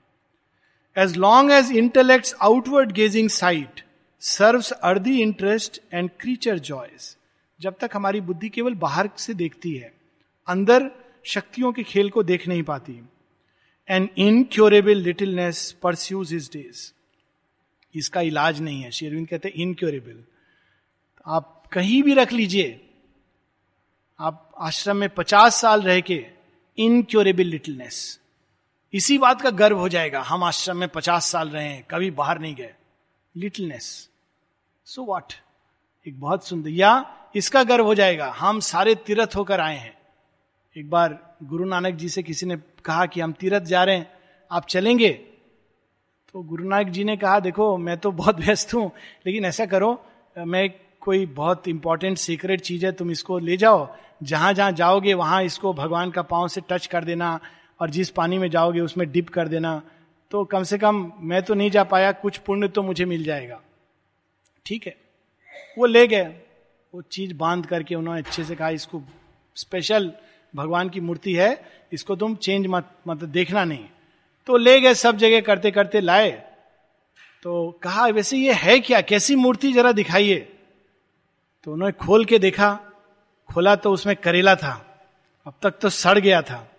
As 0.96 1.16
long 1.16 1.52
as 1.52 1.70
intellect 1.72 2.34
outward 2.42 2.92
gazing 2.92 3.28
sight 3.30 3.84
serves 4.22 4.70
earthy 4.72 5.20
interest 5.22 5.80
and 5.92 6.10
creature 6.20 6.58
joys 6.60 7.16
जब 7.60 7.76
तक 7.80 7.90
हमारी 7.94 8.20
बुद्धि 8.20 8.48
केवल 8.48 8.74
बाहर 8.76 9.10
से 9.16 9.34
देखती 9.34 9.74
है, 9.74 9.92
अंदर 10.48 10.90
शक्तियों 11.24 11.72
के 11.72 11.82
खेल 11.82 12.10
को 12.10 12.22
देख 12.22 12.48
नहीं 12.48 12.62
पाती। 12.62 13.00
An 13.88 14.08
incurable 14.18 14.96
littleness 14.96 15.70
pursues 15.72 16.32
his 16.32 16.50
days 16.52 16.92
इसका 17.94 18.20
इलाज 18.20 18.60
नहीं 18.60 18.82
है। 18.82 18.90
शेरविंद 18.90 19.28
कहते 19.28 19.48
हैं 19.48 19.54
इनक्योरेबल 19.54 20.24
आप 21.26 21.64
कहीं 21.72 22.02
भी 22.02 22.14
रख 22.14 22.32
लीजिए। 22.32 22.88
आप 24.20 24.54
आश्रम 24.58 24.96
में 24.96 25.08
पचास 25.08 25.60
साल 25.60 25.82
रह 25.82 26.00
के 26.00 26.26
इनक्योरेबल 26.78 27.44
लिटिलनेस 27.44 28.18
इसी 28.94 29.18
बात 29.18 29.40
का 29.42 29.50
गर्व 29.50 29.78
हो 29.78 29.88
जाएगा। 29.88 30.20
हम 30.20 30.44
आश्रम 30.44 30.76
में 30.76 30.88
पचास 30.88 31.26
साल 31.26 31.48
रहे 31.48 31.68
हैं, 31.68 31.86
कभी 31.90 32.10
बाहर 32.10 32.38
नहीं 32.38 32.54
गए। 32.54 32.74
लिटिलनेस 33.36 34.08
सो 34.86 35.04
वॉट 35.04 35.32
एक 36.06 36.20
बहुत 36.20 36.46
सुंदर, 36.46 36.68
या 36.68 37.18
इसका 37.36 37.62
गर्व 37.64 37.84
हो 37.84 37.94
जाएगा। 37.94 38.30
हम 38.30 38.60
सारे 38.60 38.94
तीर्थ 38.94 39.36
होकर 39.36 39.60
आए 39.60 39.76
हैं। 39.76 40.01
एक 40.76 40.90
बार 40.90 41.36
गुरु 41.42 41.64
नानक 41.64 41.94
जी 41.94 42.08
से 42.08 42.22
किसी 42.22 42.46
ने 42.46 42.56
कहा 42.84 43.06
कि 43.06 43.20
हम 43.20 43.32
तीरथ 43.32 43.60
जा 43.60 43.84
रहे 43.84 43.96
हैं, 43.96 44.12
आप 44.50 44.66
चलेंगे? 44.66 45.10
तो 46.32 46.42
गुरु 46.42 46.68
नानक 46.68 46.86
जी 46.86 47.04
ने 47.04 47.16
कहा, 47.16 47.40
देखो, 47.40 47.78
मैं 47.78 47.98
तो 47.98 48.12
बहुत 48.12 48.40
व्यस्त 48.40 48.74
हूँ, 48.74 48.92
लेकिन 49.26 49.44
ऐसा 49.44 49.66
करो, 49.66 50.04
मैं 50.38 50.74
कोई 51.00 51.26
बहुत 51.26 51.68
इंपॉर्टेंट 51.68 52.18
सीक्रेट 52.18 52.60
चीज़ 52.60 52.86
है, 52.86 52.92
तुम 52.92 53.10
इसको 53.10 53.38
ले 53.38 53.56
जाओ। 53.56 53.96
जहाँ 54.22 54.52
जहाँ 54.52 54.72
जाओगे, 54.72 55.14
वहाँ 55.14 55.42
इसको 55.42 55.72
भगवान 55.72 56.10
का 56.10 56.22
पाँव 56.22 56.48
से 56.48 56.60
टच 56.68 56.86
कर 56.86 57.04
देना 57.04 57.40
और 57.80 57.90
जिस 57.90 58.10
पानी 58.10 58.38
में 58.38 58.50
जाओगे, 58.50 58.80
उसमें 58.80 59.12
डिप 59.12 59.28
कर 59.28 59.48
देना। 59.48 59.82
तो 60.30 60.44
कम 60.44 60.62
से 60.62 60.78
कम 60.78 61.12
मैं 61.18 61.42
तो 61.42 61.54
नहीं 61.54 61.70
जा 61.70 61.84
पाया, 61.84 62.12
कुछ 62.12 62.38
पुण्य 62.38 62.68
तो 62.68 62.82
मुझे 62.82 63.04
मिल 63.04 63.24
जाएगा। 63.24 63.60
ठीक 64.66 64.86
है। 64.86 64.96
वो 65.78 65.86
ले 65.86 66.06
गए। 66.06 66.24
वो 66.94 67.02
चीज़ 67.02 67.34
बाँध 67.34 67.66
करके 67.66 67.94
उन्होंने 67.94 68.20
अच्छे 68.20 68.44
से 68.44 68.54
कहा, 68.54 68.68
इसको 68.68 69.02
स्पेशल 69.54 70.12
भगवान 70.56 70.88
की 70.88 71.00
मूर्ति 71.00 71.34
है, 71.34 71.72
इसको 71.92 72.16
तुम 72.16 72.34
चेंज 72.34 72.66
मत 72.66 72.90
मतलब 73.08 73.28
देखना 73.28 73.64
नहीं। 73.64 73.84
तो 74.46 74.56
ले 74.56 74.80
गए 74.80 74.94
सब 74.94 75.16
जगह 75.16 75.40
करते 75.40 75.70
करते 75.70 76.00
लाए। 76.00 76.30
तो 77.42 77.80
कहा, 77.82 78.06
वैसे 78.06 78.36
ये 78.36 78.52
है 78.52 78.80
क्या? 78.80 79.00
कैसी 79.00 79.36
मूर्ति 79.36 79.72
जरा 79.72 79.92
दिखाइए। 79.92 80.52
तो 81.64 81.72
उन्होंने 81.72 82.06
खोल 82.06 82.24
के 82.24 82.38
देखा। 82.38 82.80
खोला 83.54 83.76
तो 83.76 83.92
उसमें 83.92 84.16
करेला 84.16 84.54
था। 84.54 85.04
अब 85.46 85.54
तक 85.62 85.70
तो 85.70 85.88
सड़ 85.88 86.18
गया 86.18 86.42
था। 86.42 86.70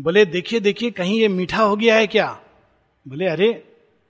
बोले, 0.00 0.24
देखिए 0.24 0.60
देखिए, 0.60 0.90
कहीं 0.90 1.20
ये 1.20 1.28
मीठा 1.28 1.62
हो 1.62 1.76
गया 1.76 1.94
है 1.94 2.06
क्या? 2.06 2.40
बोले, 3.08 3.28
अरे, 3.28 3.64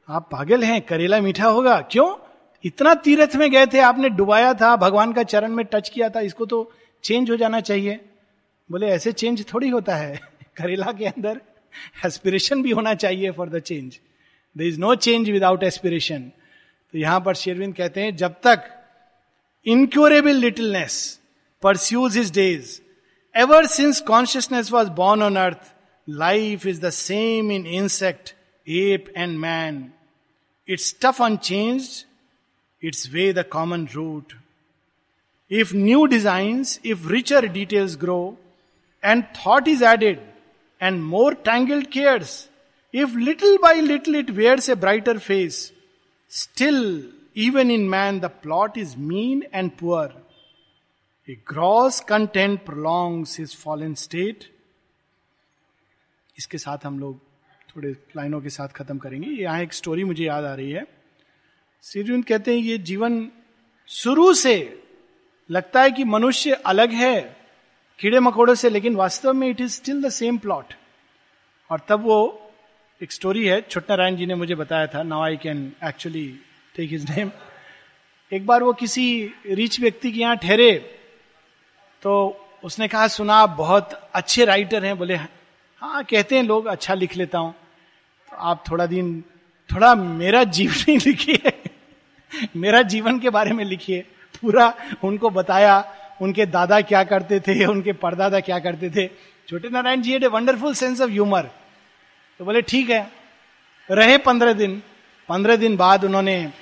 आप 0.09 0.29
पागल 0.33 0.63
हैं, 0.63 0.83
करेला 0.83 1.21
मीठा 1.21 1.47
होगा। 1.47 1.81
क्यों? 1.81 2.17
इतना 2.65 2.95
तीर्थ 2.95 3.37
में 3.37 3.51
गए 3.51 3.67
थे, 3.67 3.81
आपने 3.81 4.09
डुबाया 4.09 4.55
था, 4.55 4.77
भगवान 4.77 5.13
का 5.13 5.23
चरण 5.23 5.53
में 5.53 5.67
टच 5.67 5.89
किया 5.89 6.09
था, 6.09 6.21
इसको 6.21 6.47
तो 6.47 6.73
चेंज 7.03 7.31
हो 7.31 7.37
जाना 7.37 7.61
चाहिए। 7.61 8.05
बोले, 8.73 8.87
ऐसे 8.87 9.13
चेंज 9.13 9.45
थोड़ी 9.53 9.69
होता 9.69 9.97
है। 9.97 10.15
करेला 10.57 10.93
के 10.93 11.07
अंदर 11.07 11.41
एस्पिरेशन 12.07 12.63
भी 12.63 12.71
होना 12.71 12.95
चाहिए 12.95 13.31
for 13.31 13.49
the 13.49 13.59
change 13.61 13.99
there 14.57 14.65
is 14.65 14.79
no 14.81 14.95
change 14.97 15.31
without 15.31 15.63
aspiration 15.63 16.23
तो 16.95 16.99
यहाँ 16.99 17.21
पर 17.21 17.35
शेरविंद 17.35 17.75
कहते 17.75 18.01
हैं, 18.01 18.17
जब 18.17 18.35
तक 18.47 18.65
incurable 19.67 20.37
littleness 20.37 20.97
pursues 21.63 22.17
his 22.17 22.33
days 22.35 22.81
ever 23.35 23.67
since 23.67 24.01
consciousness 24.07 24.71
was 24.73 24.89
born 24.97 25.23
on 25.23 25.37
earth 25.37 25.73
life 26.09 26.67
is 26.67 26.81
the 26.81 26.91
same 26.91 27.51
in 27.53 27.67
insect 27.67 28.35
ape 28.67 29.13
and 29.17 29.39
man 29.39 29.85
its 30.69 30.95
stuff 31.03 31.23
unchanged 31.23 32.05
its 32.83 33.09
way 33.13 33.33
the 33.33 33.45
common 33.53 33.87
route 33.95 34.33
if 35.51 35.75
new 35.77 36.05
design 36.07 36.65
if 36.87 37.09
richer 37.09 37.47
details 37.53 37.97
grow 37.97 38.39
and 39.03 39.27
thought 39.35 39.69
is 39.69 39.83
added, 39.83 40.21
and 40.81 41.05
more 41.05 41.35
tangled 41.35 41.91
cares. 41.91 42.49
If 42.95 43.15
little 43.15 43.59
by 43.59 43.75
little 43.75 44.15
it 44.15 44.31
wears 44.31 44.69
a 44.69 44.77
brighter 44.77 45.19
face, 45.19 45.73
still, 46.29 47.05
even 47.35 47.71
in 47.71 47.89
man, 47.89 48.21
the 48.21 48.29
plot 48.29 48.77
is 48.77 48.97
mean 48.97 49.45
and 49.53 49.77
poor. 49.77 50.13
A 51.29 51.35
gross 51.37 52.01
content 52.01 52.65
prolongs 52.65 53.37
his 53.37 53.55
fallen 53.55 53.97
state. 53.97 54.49
इसके 56.39 56.59
साथ 56.59 56.85
हम 56.85 56.99
लोग 56.99 57.19
थोड़े 57.71 57.91
लाइनों 58.17 58.41
के 58.41 58.51
साथ 58.51 58.69
खत्म 58.77 58.99
करेंगे 58.99 59.31
यहाँ 59.31 59.61
एक 59.63 59.73
स्टोरी 59.73 60.05
मुझे 60.05 60.25
याद 60.25 60.45
आ 60.45 60.55
रही 60.55 60.71
है 60.71 60.87
श्रीजुन 61.85 62.23
कहते 62.23 62.55
हैं 62.55 62.63
ये 62.63 62.79
जीवन 62.89 63.29
शुरू 63.89 64.33
से 64.35 64.57
लगता 65.51 65.83
है 65.83 65.91
कि 65.93 66.05
मनुष्य 66.05 66.53
अलग 66.73 66.91
है 67.03 67.17
कीड़े 67.99 68.21
मकोड़ों 68.21 68.55
से, 68.55 68.71
लेकिन 68.71 68.97
वास्तव 68.97 69.33
में 69.33 69.49
it 69.49 69.61
is 69.61 69.73
still 69.73 70.03
the 70.03 70.09
same 70.11 70.39
plot 70.39 70.73
और 71.71 71.81
तब 71.89 72.05
वो 72.05 72.19
एक 73.01 73.13
स्टोरी 73.13 73.47
है, 73.47 73.61
छोट 73.63 73.91
नारायण 73.91 74.17
जी 74.17 74.27
ने 74.27 74.35
मुझे 74.35 74.55
बताया 74.55 74.87
था 74.87 75.03
now 75.03 75.23
I 75.23 75.37
can 75.37 75.73
actually 75.85 76.27
take 76.75 76.91
his 76.91 77.11
name 77.11 77.31
एक 78.33 78.47
बार 78.47 78.63
वो 78.63 78.73
किसी 78.73 79.05
रिच 79.51 79.81
व्यक्ति 79.81 80.13
के 80.13 80.21
यहाँ 80.21 80.37
ठहरे 80.37 80.73
तो 82.03 82.13
उसने 82.65 82.89
कहा, 82.89 83.07
सुना 83.09 83.35
आप 83.37 83.51
बहुत 83.51 83.91
अच्छे 84.15 84.45
राइटर 84.45 84.85
हैं, 84.85 84.97
बोले 84.99 85.15
हाँ 85.17 86.05
कहते 86.05 86.37
हैं 86.37 86.43
लोग 86.43 86.67
अच्छा 86.67 86.95
लिख 86.95 87.17
लेता 87.17 87.39
हूँ। 87.39 87.53
तो 87.53 88.37
आप 88.37 88.65
थोड़ा 88.71 88.87
दिन, 88.87 89.21
थोड़ा 89.71 89.95
मेरा 89.95 90.43
जीवन 90.47 90.85
ही 90.89 90.97
लिखिए, 90.99 91.53
मेरा 92.57 92.83
जीवन 92.83 93.19
के 93.21 93.31
बारे 93.31 93.53
में 93.53 93.65
लिखिए, 93.65 94.01
पूरा 94.43 94.73
उनको 95.05 95.31
बताया 95.31 95.81
उनके 96.21 96.47
दादा 96.47 96.81
क्या 96.81 97.05
करते 97.05 97.41
थे, 97.41 97.65
उनके 97.73 97.93
परदादा 97.93 98.41
क्या 98.41 98.59
करते 98.59 98.91
थे। 98.91 99.07
छोटे 99.49 99.69
Narayan 99.69 100.03
ji 100.03 100.15
a 100.15 100.19
wonderful 100.19 100.75
sense 100.75 101.01
of 101.01 101.11
humour 101.11 101.51
तो 102.39 102.45
बोले, 102.45 102.63
ठीक 102.63 102.91
है। 102.91 103.13
रहे 103.91 104.19
पंद्रह 104.19 104.53
दिन। 104.53 104.83
पंद्रह 105.29 105.57
दिन 105.57 105.77
बाद 105.77 106.05
उन्होंने 106.05 106.53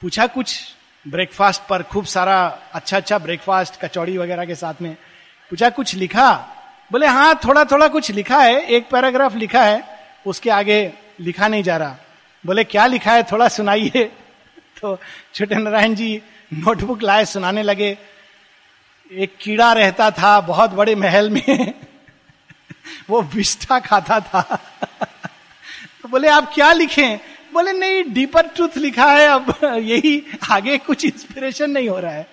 पूछा 0.00 0.26
कुछ 0.26 0.74
ब्रेकफास्ट 1.08 1.62
पर, 1.62 1.82
खूब 1.82 2.04
सारा 2.04 2.58
अच्छा 2.72 2.96
अच्छा 2.96 3.18
ब्रेकफास्ट 3.18 3.84
कचौड़ी 3.84 4.18
वगैरह 4.18 4.44
के 4.44 4.54
साथ 4.54 4.74
में। 4.82 4.94
पूछा, 5.50 5.70
कुछ 5.70 5.94
लिखा? 5.94 6.48
बोले 6.92 7.06
हाँ 7.06 7.40
थोड़ा 7.44 7.64
थोड़ा 7.64 7.88
कुछ 7.88 8.10
लिखा 8.10 8.42
है। 8.42 8.66
एक 8.66 8.90
पैराग्राफ 8.90 9.34
लिखा 9.34 9.64
है। 9.64 9.84
उसके 10.26 10.50
आगे 10.50 10.92
लिखा 11.20 11.48
नहीं 11.48 11.62
जा 11.62 11.76
रहा। 11.76 11.96
बोले, 12.46 12.64
क्या 12.64 12.86
लिखा 12.86 13.12
है? 13.12 13.22
थोड़ा 13.22 13.48
सुनाइए। 13.48 14.04
तो 14.80 14.98
छोटे 15.34 15.54
नारायण 15.54 15.94
जी 15.94 16.22
नोटबुक 16.54 17.02
लाए, 17.02 17.24
सुनाने 17.24 17.62
लगे, 17.62 17.98
एक 19.12 19.36
कीड़ा 19.40 19.72
रहता 19.72 20.10
था 20.10 20.40
बहुत 20.40 20.70
बड़े 20.70 20.94
महल 20.94 21.30
में। 21.30 21.74
वो 23.10 23.22
विष्ठा 23.22 23.80
खाता 23.80 24.20
था। 24.20 24.42
तो 26.02 26.08
बोले, 26.08 26.28
आप 26.28 26.52
क्या 26.54 26.72
लिखें? 26.72 27.18
बोले, 27.52 27.72
नहीं 27.72 28.04
डीपर 28.08 28.46
ट्रूथ 28.46 28.76
लिखा 28.76 29.12
है, 29.12 29.28
अब 29.28 29.54
यही 29.64 30.26
आगे 30.50 30.78
कुछ 30.78 31.04
इंस्पिरेशन 31.04 31.70
नहीं 31.70 31.88
हो 31.88 31.98
रहा 31.98 32.12
है। 32.12 32.26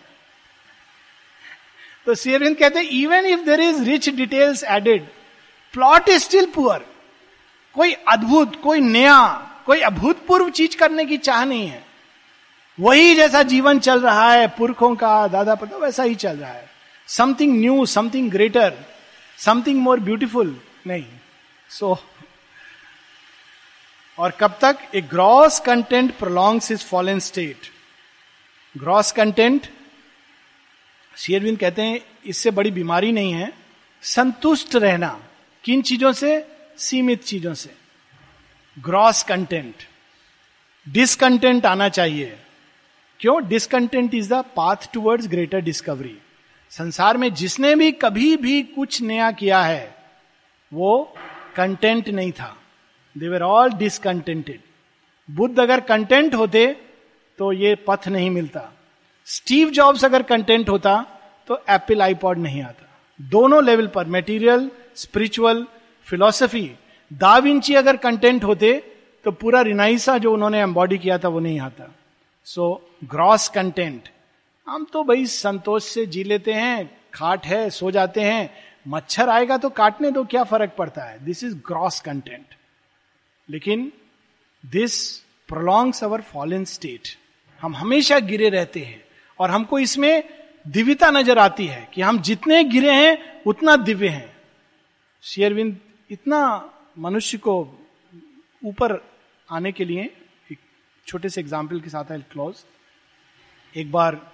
तो 2.06 2.16
शेरविंद 2.16 2.58
कहते 2.58 2.80
even 2.80 3.26
if 3.26 3.40
there 3.40 3.60
is 3.60 3.84
rich 3.84 4.10
details 4.10 4.64
added 4.64 5.08
plot 5.74 6.10
is 6.10 6.24
still 6.24 6.46
poor 6.46 6.86
कोई 7.74 7.94
अद्भुत, 7.94 8.62
कोई 8.62 8.80
नया, 8.80 9.28
कोई 9.66 9.80
अभूतपूर्व 9.80 10.50
चीज़ 10.50 10.78
करने 10.78 11.06
की 11.06 11.18
चाह 11.18 11.46
नहीं 11.46 11.68
है। 11.68 11.89
वही 12.80 13.16
जैसा 13.16 13.44
जीवन 13.44 13.80
चल 13.80 14.02
रहा 14.02 14.32
है 14.34 14.48
पुरखों 14.48 14.96
का 14.96 15.28
दादा 15.28 15.56
पता 15.56 15.78
वैसा 15.78 16.04
ही 16.04 16.16
चल 16.16 16.38
रहा 16.38 16.52
है। 16.52 16.70
Something 17.08 17.60
new 17.60 17.86
something 17.86 18.32
greater 18.32 18.74
something 19.38 19.80
more 19.82 20.00
beautiful 20.00 20.62
नहीं। 20.88 21.06
सो 21.70 21.96
so, 21.96 22.02
और 24.18 24.32
कब 24.32 24.58
तक? 24.62 24.78
A 24.96 25.02
gross 25.02 25.60
content 25.60 26.18
prolongs 26.18 26.72
is 26.72 26.84
fallen 26.84 27.20
state 27.20 27.58
gross 28.78 29.12
content 29.12 29.68
Sri Aurobindo 31.18 31.60
कहते 31.60 31.82
हैं 31.82 32.00
इससे 32.26 32.52
बड़ी 32.52 32.72
बीमारी 32.72 33.12
नहीं 33.12 33.34
है। 33.34 33.52
संतुष्ट 34.02 34.76
रहना 34.76 35.20
किन 35.64 35.82
चीज़ों 35.82 36.14
से? 36.14 36.48
सीमित 36.78 37.24
चीज़ों 37.24 37.54
से। 37.54 37.76
ग्रॉस 38.80 39.24
कंटेंट 39.24 39.76
डिसकंटेंट 40.90 41.66
आना 41.66 41.90
चाहिए। 41.90 42.38
क्यों? 43.20 43.48
Discontent 43.48 44.14
is 44.16 44.34
the 44.34 44.44
path 44.56 44.92
towards 44.94 45.28
greater 45.28 45.62
discovery 45.62 46.16
संसार 46.72 47.18
में 47.18 47.34
जिसने 47.34 47.74
भी 47.76 47.92
कभी 47.94 48.36
भी 48.38 48.62
कुछ 48.66 49.02
नया 49.02 49.32
किया 49.32 49.62
है, 49.62 49.96
वो 50.72 51.14
कंटेंट 51.56 52.10
नहीं 52.10 52.32
था। 52.32 52.56
देवर 53.16 53.42
ऑल 53.42 53.70
डिसकंटेंटेड 53.74 54.60
बुद्ध 55.30 55.60
अगर 55.60 55.80
कंटेंट 55.82 56.36
होते 56.36 56.66
तो 57.40 57.52
ये 57.54 57.76
पथ 57.88 58.08
नहीं 58.08 58.30
मिलता। 58.30 58.62
स्टीव 59.28 59.70
जॉब्स 59.70 60.06
अगर 60.06 60.24
कंटेंट 60.24 60.70
होता 60.70 60.96
तो 61.50 61.62
एप्पल 61.70 62.02
आईपॉड 62.02 62.38
नहीं 62.38 62.64
आता। 62.64 62.88
दोनों 63.20 63.64
लेवल 63.66 63.88
पर 63.88 64.06
material 64.08 64.70
spiritual 64.96 65.66
philosophy 66.08 66.70
da Vinci 67.12 67.76
अगर 67.76 67.98
कंटेंट 67.98 68.44
होते 68.44 68.74
तो 69.26 69.32
पूरा 69.34 69.62
रिनाइसा 69.62 70.18
जो 70.18 70.34
उन्होंने 70.34 70.62
एम्बॉडी 70.62 70.98
किया 70.98 71.18
था, 71.18 71.28
वो 71.28 71.40
नहीं 71.40 71.60
आता। 71.60 71.96
सो 72.48 72.92
ग्रॉस 73.04 73.48
कंटेंट 73.50 74.10
हम 74.68 74.86
तो 74.94 75.04
भाई 75.04 75.26
संतोष 75.26 75.84
से 75.84 76.06
जी 76.06 76.24
लेते 76.24 76.54
हैं, 76.54 77.00
खाट 77.14 77.46
है, 77.46 77.70
सो 77.70 77.92
जाते 77.92 78.22
हैं। 78.22 78.50
मच्छर 78.88 79.30
आएगा 79.30 79.58
तो 79.58 79.70
काटने 79.70 80.12
दो, 80.12 80.24
क्या 80.24 80.44
फ़र्क 80.44 80.74
पड़ता 80.78 81.04
है? 81.04 81.24
दिस 81.26 81.44
इज़ 81.44 81.56
ग्रॉस 81.68 82.00
कंटेंट 82.00 82.56
लेकिन 83.50 83.92
this 84.64 85.18
prolongs 85.50 86.04
our 86.04 86.22
fallen 86.22 86.66
state 86.66 87.08
हम 87.62 87.76
हमेशा 87.76 88.20
गिरे 88.22 88.50
रहते 88.50 88.80
हैं। 88.80 89.04
और 89.40 89.52
हमको 89.52 89.80
इसमें 89.80 90.24
दिव्यता 90.68 91.10
नज़र 91.12 91.40
आती 91.40 91.66
है 91.66 91.88
कि 91.94 92.02
हम 92.02 92.20
जितने 92.22 92.64
गिरे 92.64 92.92
हैं, 92.92 93.42
उतना 93.44 93.76
दिव्य 93.76 94.08
हैं। 94.08 94.36
शेयरविंद 95.24 95.78
इतना 96.10 96.40
मनुष्य 96.98 97.38
को 97.38 97.56
ऊपर 98.66 99.02
आने 99.50 99.72
के 99.72 99.86
लिए 99.86 100.10
छोटे 101.10 101.30
से 101.30 101.42
एग्ज़ाम्पल 101.42 101.80
के 101.80 101.90
साथ 101.90 102.12
है 102.12 102.20
क्लोज 102.20 102.56
एक 103.76 103.92
बार 103.92 104.32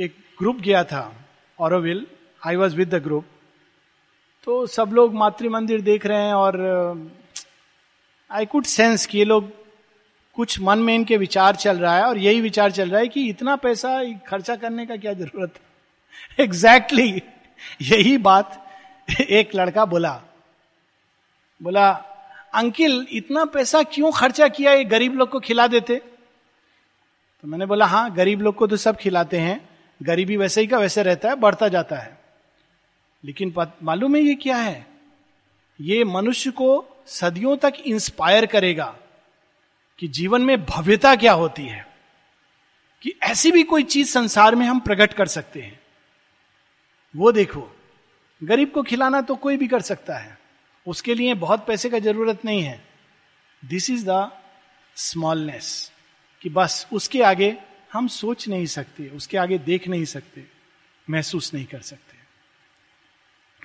एक 0.00 0.16
ग्रुप 0.38 0.56
गया 0.56 0.84
था 0.84 1.14
Auroville 1.58 2.06
I 2.46 2.56
was 2.56 2.76
with 2.76 2.94
the 2.94 3.02
group 3.02 3.26
तो 4.44 4.66
सब 4.66 4.90
लोग 4.92 5.14
मातृ 5.14 5.48
मंदिर 5.48 5.80
देख 5.80 6.06
रहे 6.06 6.22
हैं 6.22 6.34
और 6.34 6.54
आई 8.30 8.46
कुड 8.46 8.64
सेंस 8.64 9.06
कि 9.06 9.18
ये 9.18 9.24
लोग 9.24 9.52
कुछ 10.34 10.60
मन 10.60 10.78
में 10.78 10.94
इनके 10.94 11.16
विचार 11.16 11.56
चल 11.56 11.78
रहा 11.78 11.96
है 11.96 12.02
और 12.02 12.18
यही 12.18 12.40
विचार 12.40 12.70
चल 12.70 12.90
रहा 12.90 13.00
है 13.00 13.08
कि 13.08 13.28
इतना 13.28 13.56
पैसा 13.56 14.12
खर्चा 14.26 14.56
करने 14.56 14.86
का 14.86 14.96
क्या 14.96 15.12
ज़रूरत 15.12 15.54
है? 15.56 16.44
एग्जैक्टली 16.44 17.12
exactly, 17.12 17.92
यही 17.92 18.18
बात 18.18 18.68
एक 19.20 19.54
लड़का 19.54 19.84
बोला। 19.84 20.22
बोला 21.62 22.04
अंकिल, 22.54 23.06
इतना 23.10 23.44
पैसा 23.44 23.82
क्यों 23.82 24.10
खर्चा 24.12 24.48
किया 24.48 24.72
ये 24.72 24.84
गरीब 24.84 25.14
लोग 25.14 25.30
को 25.30 25.40
खिला 25.40 25.66
देते? 25.66 25.96
तो 25.96 27.48
मैंने 27.48 27.66
बोला 27.66 27.86
हाँ 27.86 28.14
गरीब 28.14 28.40
लोग 28.40 28.54
को 28.54 28.66
तो 28.66 28.76
सब 28.76 28.96
खिलाते 28.96 29.38
हैं। 29.38 29.68
गरीबी 30.00 30.36
वैसे 30.36 30.60
ही 30.60 30.66
का 30.66 30.78
वैसे 30.78 31.02
रहता 31.02 31.28
है, 31.28 31.34
बढ़ता 31.34 31.68
जाता 31.68 31.96
है। 31.96 32.18
लेकिन 33.24 33.54
मालूम 33.82 34.16
है 34.16 34.22
ये 34.22 34.34
क्या 34.34 34.56
है? 34.56 34.86
ये 35.80 36.04
मनुष्य 36.04 36.50
को 36.50 36.86
सदियों 37.06 37.56
तक 37.56 37.74
इंस्पायर 37.86 38.46
करेगा 38.46 38.94
कि 39.98 40.08
जीवन 40.08 40.42
में 40.42 40.64
भव्यता 40.64 41.14
क्या 41.16 41.32
होती 41.32 41.62
है, 41.62 41.86
कि 43.02 43.14
ऐसी 43.22 43.50
भी 43.52 43.62
कोई 43.62 43.82
चीज़ 43.82 44.10
संसार 44.10 44.54
में 44.54 44.66
हम 44.66 44.80
प्रकट 44.80 45.12
कर 45.12 45.26
सकते 45.26 45.60
हैं। 45.60 45.80
वो 47.14 47.32
देखो, 47.32 47.68
गरीब 48.40 48.70
को 48.70 48.82
खिलाना 48.82 49.20
तो 49.20 49.34
कोई 49.36 49.56
भी 49.56 49.68
कर 49.68 49.80
सकता 49.80 50.16
है। 50.16 50.38
उसके 50.86 51.14
लिए 51.14 51.34
बहुत 51.36 51.66
पैसे 51.66 51.90
का 51.90 51.98
ज़रूरत 51.98 52.44
नहीं 52.44 52.62
है। 52.62 52.82
दिस 53.62 53.90
इज़ 53.90 54.04
द 54.08 54.30
स्मॉलनेस 54.96 55.90
कि 56.42 56.50
बस 56.50 56.86
उसके 56.92 57.22
आगे 57.22 57.56
हम 57.92 58.08
सोच 58.08 58.48
नहीं 58.48 58.66
सकते, 58.66 59.08
उसके 59.08 59.36
आगे 59.38 59.58
देख 59.60 59.88
नहीं 59.88 60.04
सकते, 60.04 60.44
महसूस 61.08 61.52
नहीं 61.54 61.66
कर 61.66 61.80
सकते। 61.80 62.16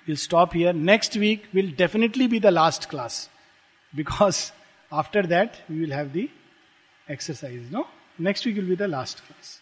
Will 0.06 0.16
stop 0.16 0.54
here 0.54 0.74
next 0.74 1.16
week 1.16 1.48
will 1.54 1.72
definitely 1.78 2.26
be 2.28 2.40
the 2.40 2.46
last 2.46 2.88
class 2.90 3.28
because 3.94 4.50
after 4.92 5.26
that 5.26 5.64
we 5.70 5.78
will 5.78 5.92
have 5.92 6.08
the 6.08 6.28
exercise 7.08 7.72
no 7.72 7.88
next 8.18 8.46
week 8.46 8.56
will 8.56 8.68
be 8.68 8.76
the 8.76 8.90
last 8.90 9.20
class 9.20 9.59